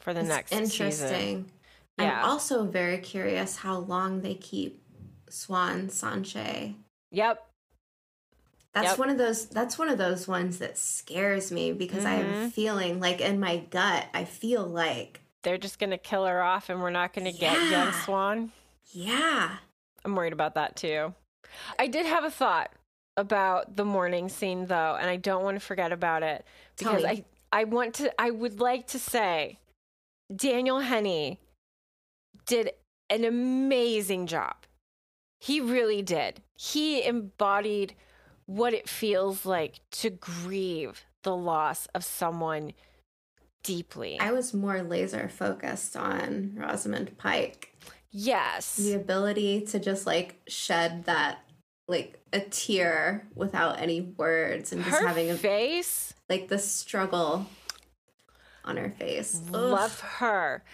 for 0.00 0.12
the 0.12 0.20
It's 0.20 0.28
next 0.28 0.52
interesting. 0.52 0.90
season. 1.08 1.52
I'm 1.98 2.24
also 2.24 2.64
very 2.64 2.98
curious 2.98 3.56
how 3.56 3.78
long 3.78 4.20
they 4.22 4.34
keep 4.34 4.82
Siuan 5.30 5.86
Sanche. 5.90 6.74
Yep. 7.10 7.46
That's 8.72 8.90
Yep. 8.90 8.98
one 8.98 9.10
of 9.10 9.18
those 9.18 9.48
that's 9.48 9.78
one 9.78 9.88
of 9.88 9.98
those 9.98 10.28
ones 10.28 10.58
that 10.58 10.78
scares 10.78 11.50
me 11.50 11.72
because 11.72 12.04
I 12.04 12.12
have 12.14 12.26
a 12.26 12.46
Mhm. 12.46 12.52
feeling 12.52 13.00
like 13.00 13.20
in 13.20 13.40
my 13.40 13.58
gut 13.58 14.06
I 14.14 14.24
feel 14.24 14.64
like 14.64 15.20
They're 15.42 15.58
just 15.58 15.78
gonna 15.78 15.98
kill 15.98 16.26
her 16.26 16.42
off, 16.42 16.68
and 16.68 16.80
we're 16.82 16.90
not 16.90 17.12
gonna 17.14 17.32
get 17.32 17.54
young 17.70 17.88
Siuan. 17.92 18.50
yeah. 18.92 19.56
I'm 20.04 20.14
worried 20.14 20.32
about 20.34 20.54
that 20.54 20.76
too. 20.76 21.14
I 21.78 21.86
did 21.88 22.06
have 22.06 22.24
a 22.24 22.30
thought 22.30 22.70
about 23.16 23.76
the 23.76 23.84
mourning 23.84 24.28
scene 24.28 24.66
though, 24.66 24.96
and 25.00 25.10
I 25.10 25.16
don't 25.16 25.42
want 25.42 25.56
to 25.58 25.60
forget 25.64 25.92
about 25.92 26.22
it 26.22 26.44
because. 26.76 27.04
I 27.04 27.24
I 27.52 27.64
want 27.64 27.94
to 27.96 28.20
I 28.20 28.30
would 28.30 28.60
like 28.60 28.86
to 28.88 28.98
say 29.00 29.58
Daniel 30.34 30.78
Henney 30.78 31.40
did 32.46 32.70
an 33.08 33.24
amazing 33.24 34.28
job. 34.28 34.54
He 35.40 35.60
really 35.60 36.00
did. 36.02 36.42
He 36.56 37.02
embodied 37.02 37.96
what 38.50 38.74
it 38.74 38.88
feels 38.88 39.46
like 39.46 39.78
to 39.92 40.10
grieve 40.10 41.04
the 41.22 41.36
loss 41.36 41.86
of 41.94 42.02
someone 42.02 42.72
deeply. 43.62 44.18
I 44.18 44.32
was 44.32 44.52
more 44.52 44.82
laser 44.82 45.28
focused 45.28 45.96
on 45.96 46.54
Rosamund 46.56 47.16
Pike. 47.16 47.76
yes. 48.10 48.74
The 48.74 48.94
ability 48.94 49.60
to 49.66 49.78
just 49.78 50.04
like 50.04 50.40
shed 50.48 51.04
that 51.04 51.44
like 51.86 52.20
a 52.32 52.40
tear 52.40 53.28
without 53.36 53.80
any 53.80 54.00
words 54.00 54.72
and 54.72 54.82
just 54.82 54.98
Her 54.98 55.06
having 55.06 55.30
a, 55.30 55.36
face 55.36 56.14
like 56.28 56.48
the 56.48 56.58
struggle 56.58 57.46
on 58.64 58.76
her 58.76 58.90
face. 58.90 59.42
Love 59.50 60.00
her. 60.00 60.64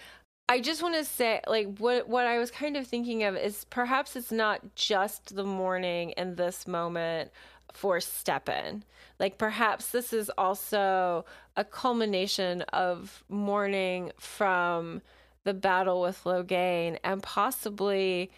I 0.49 0.61
just 0.61 0.81
want 0.81 0.95
to 0.95 1.03
say, 1.03 1.41
like, 1.45 1.77
what 1.77 2.07
what 2.07 2.25
I 2.25 2.39
was 2.39 2.49
kind 2.49 2.77
of 2.77 2.87
thinking 2.87 3.23
of 3.23 3.35
is 3.35 3.65
perhaps 3.65 4.15
it's 4.15 4.31
not 4.31 4.75
just 4.75 5.35
the 5.35 5.43
mourning 5.43 6.13
and 6.13 6.37
this 6.37 6.65
moment 6.65 7.31
for 7.73 7.99
Stepin. 7.99 8.83
Like, 9.19 9.37
perhaps 9.37 9.89
this 9.89 10.13
is 10.13 10.29
also 10.37 11.25
a 11.55 11.63
culmination 11.63 12.61
of 12.73 13.23
mourning 13.29 14.11
from 14.19 15.01
the 15.43 15.53
battle 15.53 16.01
with 16.01 16.23
Logain 16.23 16.97
and 17.03 17.23
possibly 17.23 18.31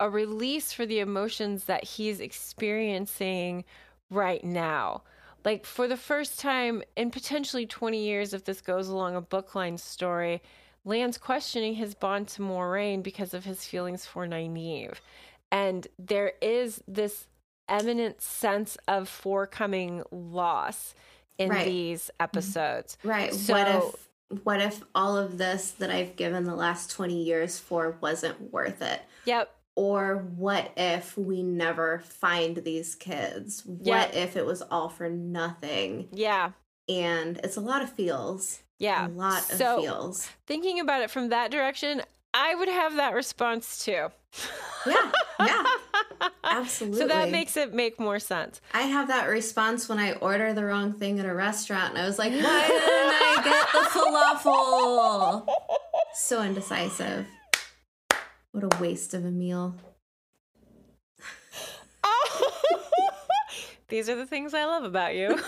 a 0.00 0.08
release 0.08 0.72
for 0.72 0.86
the 0.86 0.98
emotions 0.98 1.64
that 1.64 1.84
he's 1.84 2.20
experiencing 2.20 3.64
right 4.08 4.42
now. 4.42 5.02
Like 5.44 5.64
for 5.64 5.86
the 5.86 5.96
first 5.96 6.40
time 6.40 6.82
in 6.96 7.10
potentially 7.10 7.66
20 7.66 8.02
years, 8.02 8.34
if 8.34 8.44
this 8.44 8.60
goes 8.60 8.88
along 8.88 9.14
a 9.14 9.20
bookline 9.20 9.78
story, 9.78 10.42
Lan's 10.84 11.18
questioning 11.18 11.74
his 11.74 11.94
bond 11.94 12.28
to 12.28 12.42
Moiraine 12.42 13.02
because 13.02 13.34
of 13.34 13.44
his 13.44 13.66
feelings 13.66 14.06
for 14.06 14.26
Nynaeve. 14.26 14.98
And 15.52 15.86
there 15.98 16.32
is 16.40 16.82
this 16.88 17.26
eminent 17.70 18.20
sense 18.20 18.76
of 18.86 19.08
forecoming 19.08 20.02
loss 20.10 20.94
in 21.38 21.50
Right. 21.50 21.64
these 21.64 22.04
mm-hmm. 22.04 22.24
episodes. 22.24 22.98
Right. 23.02 23.32
So- 23.34 23.54
what 23.54 23.68
if 23.68 24.08
what 24.44 24.60
if 24.60 24.84
all 24.94 25.16
of 25.16 25.38
this 25.38 25.72
that 25.72 25.90
I've 25.90 26.14
given 26.14 26.44
the 26.44 26.54
last 26.54 26.92
20 26.92 27.20
years 27.20 27.58
for 27.58 27.96
wasn't 28.00 28.52
worth 28.52 28.80
it? 28.80 29.02
Yep. 29.24 29.52
Or 29.74 30.18
what 30.36 30.70
if 30.76 31.18
we 31.18 31.42
never 31.42 31.98
find 32.00 32.58
these 32.58 32.94
kids? 32.94 33.64
Yeah. 33.66 33.98
What 33.98 34.14
if 34.14 34.36
it 34.36 34.46
was 34.46 34.62
all 34.62 34.88
for 34.88 35.08
nothing? 35.08 36.08
Yeah. 36.12 36.52
And 36.88 37.38
it's 37.42 37.56
a 37.56 37.60
lot 37.60 37.82
of 37.82 37.92
feels. 37.92 38.60
Yeah. 38.78 39.06
A 39.06 39.08
lot 39.08 39.42
So- 39.42 39.78
of 39.78 39.82
feels. 39.82 40.28
Thinking 40.46 40.78
about 40.78 41.02
it 41.02 41.10
from 41.10 41.30
that 41.30 41.50
direction, 41.50 42.02
I 42.32 42.54
would 42.54 42.68
have 42.68 42.96
that 42.96 43.14
response 43.14 43.84
too. 43.84 44.08
Yeah. 44.86 45.12
Yeah. 45.40 45.64
Absolutely. 46.50 47.00
So 47.00 47.06
that 47.08 47.30
makes 47.30 47.56
it 47.56 47.72
make 47.72 47.98
more 48.00 48.18
sense. 48.18 48.60
I 48.74 48.82
have 48.82 49.08
that 49.08 49.28
response 49.28 49.88
when 49.88 49.98
I 49.98 50.12
order 50.14 50.52
the 50.52 50.64
wrong 50.64 50.92
thing 50.92 51.18
at 51.20 51.26
a 51.26 51.34
restaurant, 51.34 51.94
and 51.94 52.02
I 52.02 52.06
was 52.06 52.18
like, 52.18 52.32
"Why 52.32 52.38
didn't 52.38 52.46
I 52.48 53.40
get 53.44 53.66
the 53.72 53.88
falafel?" 53.88 55.46
So 56.14 56.42
indecisive. 56.42 57.26
What 58.52 58.64
a 58.64 58.68
waste 58.80 59.14
of 59.14 59.24
a 59.24 59.30
meal. 59.30 59.76
These 63.88 64.08
are 64.08 64.16
the 64.16 64.26
things 64.26 64.54
I 64.54 64.64
love 64.64 64.82
about 64.84 65.14
you. 65.14 65.28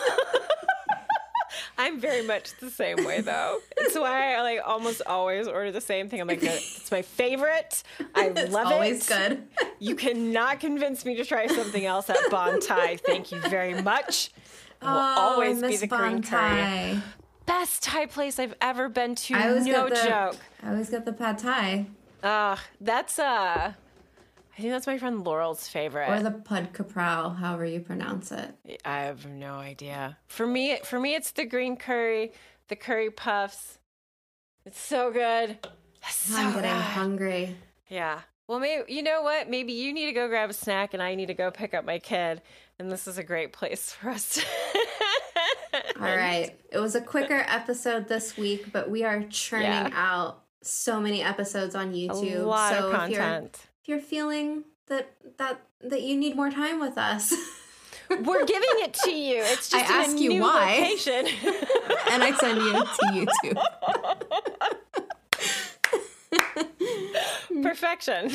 I'm 1.79 1.99
very 2.01 2.23
much 2.27 2.57
the 2.61 2.71
same 2.71 3.05
way 3.05 3.21
though. 3.21 3.59
It's 3.77 3.99
why 3.99 4.35
I 4.35 4.43
like 4.43 4.61
almost 4.65 5.03
always 5.07 5.49
order 5.49 5.73
the 5.73 5.81
same 5.81 6.09
thing. 6.09 6.21
I'm 6.21 6.29
like, 6.29 6.43
it's 6.43 6.91
my 6.91 7.03
favorite. 7.03 7.83
I 8.15 8.29
love 8.29 8.37
It's 8.39 8.55
always 8.55 9.11
it. 9.11 9.13
Always 9.13 9.29
good. 9.29 9.49
You 9.81 9.97
cannot 9.97 10.61
convince 10.61 11.05
me 11.05 11.17
to 11.17 11.25
try 11.25 11.49
something 11.49 11.85
else 11.85 12.09
at 12.09 12.17
Bon 12.31 12.61
Thai. 12.61 12.99
Thank 12.99 13.33
you 13.33 13.41
very 13.41 13.83
much. 13.83 14.31
It 14.81 14.85
will 14.85 14.91
always 14.91 15.61
Oh, 15.61 15.67
I 15.67 15.71
be 15.71 15.77
the 15.77 15.87
Bon 15.89 16.01
green 16.11 16.23
curry. 16.23 17.03
Best 17.47 17.83
Thai 17.83 18.07
place 18.07 18.39
I've 18.39 18.55
ever 18.61 18.89
been 18.89 19.17
to. 19.17 19.35
I 19.35 19.49
always 19.49 19.67
no 19.67 19.89
the, 19.89 19.97
joke. 19.97 20.37
I 20.63 20.71
always 20.71 20.89
get 20.89 21.05
the 21.05 21.13
pad 21.13 21.39
thai 21.39 21.87
Uh, 22.23 22.57
that's 22.81 23.19
uh 23.19 23.73
I 24.57 24.61
think 24.61 24.73
that's 24.73 24.87
my 24.87 24.99
friend 24.99 25.25
Laurel's 25.25 25.67
favorite. 25.69 26.09
or 26.11 26.23
the 26.23 26.31
pud 26.31 26.73
kaprao, 26.75 27.35
however 27.37 27.65
you 27.65 27.81
pronounce 27.81 28.31
it. 28.33 28.55
I 28.85 29.01
have 29.03 29.27
no 29.27 29.55
idea. 29.55 30.19
For 30.29 30.47
me, 30.47 30.79
for 30.85 31.01
me, 31.01 31.15
it's 31.15 31.31
the 31.31 31.47
green 31.47 31.77
curry, 31.77 32.33
the 32.69 32.77
curry 32.77 33.11
puffs. 33.11 33.79
It's 34.67 34.79
so 34.81 35.11
good. 35.11 35.59
So 36.11 36.37
I'm 36.37 36.53
getting 36.53 36.71
good. 36.71 36.81
hungry. 36.81 37.57
Yeah. 37.89 38.21
Well, 38.49 38.59
maybe 38.61 38.93
you 38.93 39.03
know 39.03 39.23
what? 39.23 39.49
Maybe 39.49 39.73
you 39.73 39.93
need 39.93 40.07
to 40.07 40.13
go 40.13 40.29
grab 40.29 40.51
a 40.51 40.53
snack, 40.53 40.93
and 40.95 41.03
I 41.03 41.15
need 41.15 41.27
to 41.27 41.35
go 41.35 41.51
pick 41.51 41.73
up 41.75 41.85
my 41.85 41.99
kid. 41.99 42.43
And 42.79 42.91
this 42.91 43.07
is 43.07 43.17
a 43.17 43.23
great 43.23 43.53
place 43.53 43.93
for 43.93 44.11
us. 44.11 44.35
To 44.35 44.45
All 46.01 46.17
right. 46.17 46.51
It 46.71 46.79
was 46.79 46.95
a 46.95 47.01
quicker 47.01 47.45
episode 47.49 48.09
this 48.09 48.37
week, 48.37 48.73
but 48.73 48.91
we 48.91 49.05
are 49.05 49.23
churning 49.31 49.67
Yeah. 49.69 49.91
out 49.95 50.43
so 50.63 51.01
many 51.01 51.23
episodes 51.23 51.75
on 51.75 51.89
a 51.89 51.93
YouTube. 51.93 52.45
lot 52.45 52.73
so 52.73 52.91
of 52.91 53.05
if 53.05 53.11
you're 53.11 53.21
content. 53.21 53.59
If 53.83 53.89
you're 53.89 54.01
feeling 54.01 54.65
that 54.87 55.13
that 55.39 55.61
that 55.81 56.03
you 56.03 56.17
need 56.17 56.37
more 56.37 56.51
time 56.51 56.79
with 56.81 56.97
us, 56.97 57.35
We're 58.11 58.45
giving 58.45 58.69
it 58.87 58.95
to 59.05 59.11
you. 59.11 59.43
It's 59.45 59.73
I 59.73 59.81
just 59.81 59.91
in 59.91 59.97
ask 59.97 60.17
a 60.17 60.21
you 60.21 60.29
new 60.31 60.43
why. 60.43 60.79
location. 60.81 61.27
and 62.11 62.23
I 62.23 62.33
send 62.39 62.59
you 62.59 62.73
to 62.73 63.27
YouTube. 63.53 63.59
Perfection. 67.63 68.31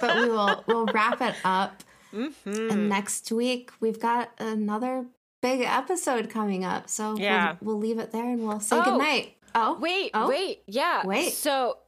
But 0.00 0.16
we 0.16 0.28
will 0.30 0.64
we'll 0.66 0.86
wrap 0.86 1.20
it 1.20 1.34
up. 1.44 1.82
Mm-hmm. 2.12 2.70
And 2.70 2.88
next 2.88 3.30
week 3.32 3.70
we've 3.80 4.00
got 4.00 4.30
another 4.38 5.06
big 5.40 5.60
episode 5.62 6.30
coming 6.30 6.64
up. 6.64 6.88
So 6.88 7.16
Yeah. 7.16 7.56
we'll, 7.60 7.76
we'll 7.76 7.88
leave 7.88 7.98
it 7.98 8.12
there 8.12 8.24
and 8.24 8.46
we'll 8.46 8.60
say 8.60 8.76
Oh. 8.78 8.84
goodnight. 8.84 9.36
Oh, 9.56 9.78
Wait, 9.78 10.10
Oh. 10.14 10.28
wait, 10.28 10.62
yeah. 10.66 11.06
Wait. 11.06 11.32
So 11.32 11.78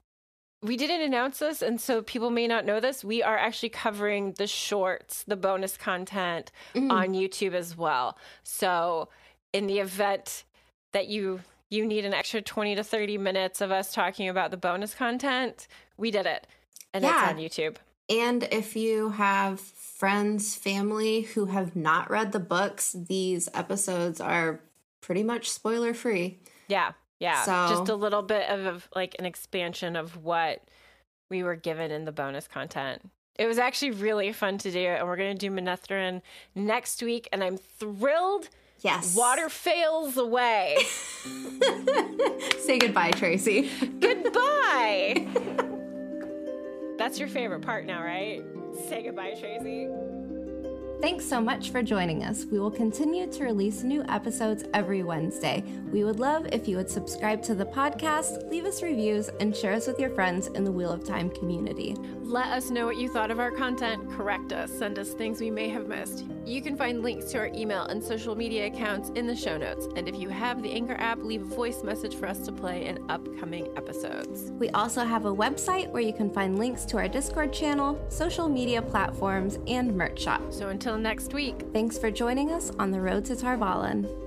we 0.63 0.77
didn't 0.77 1.03
announce 1.03 1.39
this, 1.39 1.63
and 1.63 1.81
so 1.81 2.03
people 2.03 2.31
may 2.31 2.47
not 2.47 2.65
know 2.65 2.81
this. 2.81 3.05
We 3.05 3.23
are 3.23 3.37
actually 3.37 3.69
covering 3.69 4.33
the 4.33 4.47
shorts, 4.47 5.23
the 5.25 5.37
bonus 5.37 5.77
content 5.77 6.51
Mm. 6.75 6.91
on 6.91 7.09
YouTube 7.11 7.55
as 7.55 7.77
well. 7.77 8.17
So 8.43 9.09
in 9.53 9.67
the 9.67 9.79
event 9.81 10.45
that 10.93 11.09
you 11.09 11.41
you 11.69 11.85
need 11.85 12.05
an 12.05 12.15
extra 12.15 12.41
20 12.41 12.77
to 12.77 12.85
30 12.85 13.19
minutes 13.19 13.61
of 13.61 13.73
us 13.73 13.93
talking 13.93 14.29
about 14.29 14.53
the 14.53 14.57
bonus 14.57 14.95
content, 14.95 15.67
we 15.97 16.13
did 16.13 16.25
it. 16.25 16.47
And 16.95 17.03
Yeah. 17.03 17.23
it's 17.25 17.33
on 17.33 17.39
YouTube. 17.39 17.77
And 18.09 18.45
if 18.53 18.77
you 18.77 19.09
have 19.11 19.59
friends, 19.61 20.55
family 20.55 21.23
who 21.23 21.47
have 21.47 21.75
not 21.75 22.09
read 22.09 22.31
the 22.31 22.39
books, 22.39 22.93
these 22.97 23.49
episodes 23.53 24.21
are 24.21 24.61
pretty 25.01 25.25
much 25.25 25.51
spoiler 25.51 25.93
free. 25.93 26.39
Yeah. 26.69 26.93
Yeah. 27.21 27.43
So- 27.45 27.75
Just 27.77 27.89
a 27.91 27.95
little 27.95 28.23
bit 28.23 28.49
of, 28.51 28.67
of 28.67 28.89
like 28.95 29.17
an 29.19 29.25
expansion 29.27 29.97
of 29.97 30.23
what 30.25 30.63
we 31.31 31.43
were 31.43 31.57
given 31.57 31.91
in 31.91 32.05
the 32.05 32.13
bonus 32.13 32.47
content. 32.49 33.11
It 33.39 33.47
was 33.47 33.59
actually 33.59 33.91
really 33.91 34.33
fun 34.33 34.57
to 34.59 34.71
do, 34.71 34.79
and 34.79 35.07
we're 35.07 35.17
going 35.17 35.37
to 35.37 35.49
do 35.49 35.55
Manetheren 35.55 36.23
next 36.55 37.03
week, 37.03 37.29
and 37.33 37.45
I'm 37.45 37.59
thrilled. 37.59 38.49
Yes. 38.81 39.15
Water 39.17 39.49
fails 39.51 40.17
away. 40.17 40.77
Say 42.61 42.79
goodbye, 42.79 43.11
Tracy. 43.13 43.71
goodbye. 44.01 45.27
That's 46.99 47.19
your 47.19 47.29
favorite 47.29 47.61
part 47.63 47.85
now, 47.85 48.03
right? 48.03 48.43
Say 48.89 49.03
goodbye, 49.03 49.35
Tracy. 49.39 49.89
Thanks 51.03 51.27
so 51.27 51.43
much 51.43 51.71
for 51.71 51.83
joining 51.83 52.25
us. 52.25 52.47
We 52.47 52.59
will 52.59 52.71
continue 52.71 53.31
to 53.31 53.45
release 53.45 53.83
new 53.83 54.03
episodes 54.09 54.65
every 54.73 55.03
Wednesday. 55.03 55.63
We 55.93 56.05
would 56.05 56.19
love 56.19 56.47
if 56.53 56.67
you 56.67 56.79
would 56.79 56.89
subscribe 56.89 57.43
to 57.43 57.55
the 57.55 57.67
podcast, 57.67 58.51
leave 58.51 58.65
us 58.65 58.83
reviews, 58.83 59.29
and 59.39 59.55
share 59.55 59.75
us 59.75 59.87
with 59.87 60.01
your 60.01 60.09
friends 60.11 60.47
in 60.47 60.65
the 60.65 60.73
Wheel 60.73 60.91
of 60.91 61.05
Time 61.05 61.29
community. 61.29 61.97
Let 62.23 62.47
us 62.47 62.71
know 62.71 62.87
what 62.87 62.97
you 62.97 63.09
thought 63.09 63.31
of 63.31 63.39
our 63.39 63.51
content, 63.51 64.11
correct 64.11 64.53
us, 64.53 64.73
send 64.73 64.99
us 64.99 65.11
things 65.11 65.39
we 65.39 65.51
may 65.51 65.69
have 65.69 65.87
missed. 65.87 66.25
You 66.45 66.63
can 66.63 66.77
find 66.77 67.03
links 67.03 67.31
to 67.33 67.39
our 67.39 67.49
email 67.49 67.85
and 67.85 68.03
social 68.03 68.35
media 68.35 68.67
accounts 68.67 69.11
in 69.11 69.27
the 69.27 69.37
show 69.37 69.57
notes. 69.59 69.87
And 69.97 70.09
if 70.09 70.17
you 70.17 70.29
have 70.31 70.63
the 70.63 70.73
Anchor 70.73 70.97
app, 70.99 71.23
leave 71.23 71.43
a 71.43 71.55
voice 71.55 71.85
message 71.85 72.17
for 72.17 72.27
us 72.27 72.39
to 72.47 72.53
play 72.53 72.87
in 72.87 73.05
upcoming 73.11 73.69
episodes. 73.77 74.51
We 74.53 74.71
also 74.71 75.05
have 75.05 75.27
a 75.27 75.35
website 75.35 75.91
where 75.91 76.03
you 76.03 76.13
can 76.13 76.31
find 76.31 76.59
links 76.59 76.85
to 76.87 76.97
our 76.97 77.07
Discord 77.07 77.53
channel, 77.53 78.03
social 78.09 78.49
media 78.49 78.81
platforms, 78.81 79.59
and 79.69 79.95
merch 79.95 80.21
shop. 80.21 80.53
So 80.53 80.69
until 80.87 81.03
next 81.03 81.35
week, 81.35 81.57
Thanks 81.73 81.99
for 81.99 82.13
joining 82.13 82.53
us 82.53 82.71
on 82.79 82.93
the 82.93 83.01
road 83.01 83.25
to 83.25 83.35
Tar 83.35 83.57
Valon. 83.57 84.26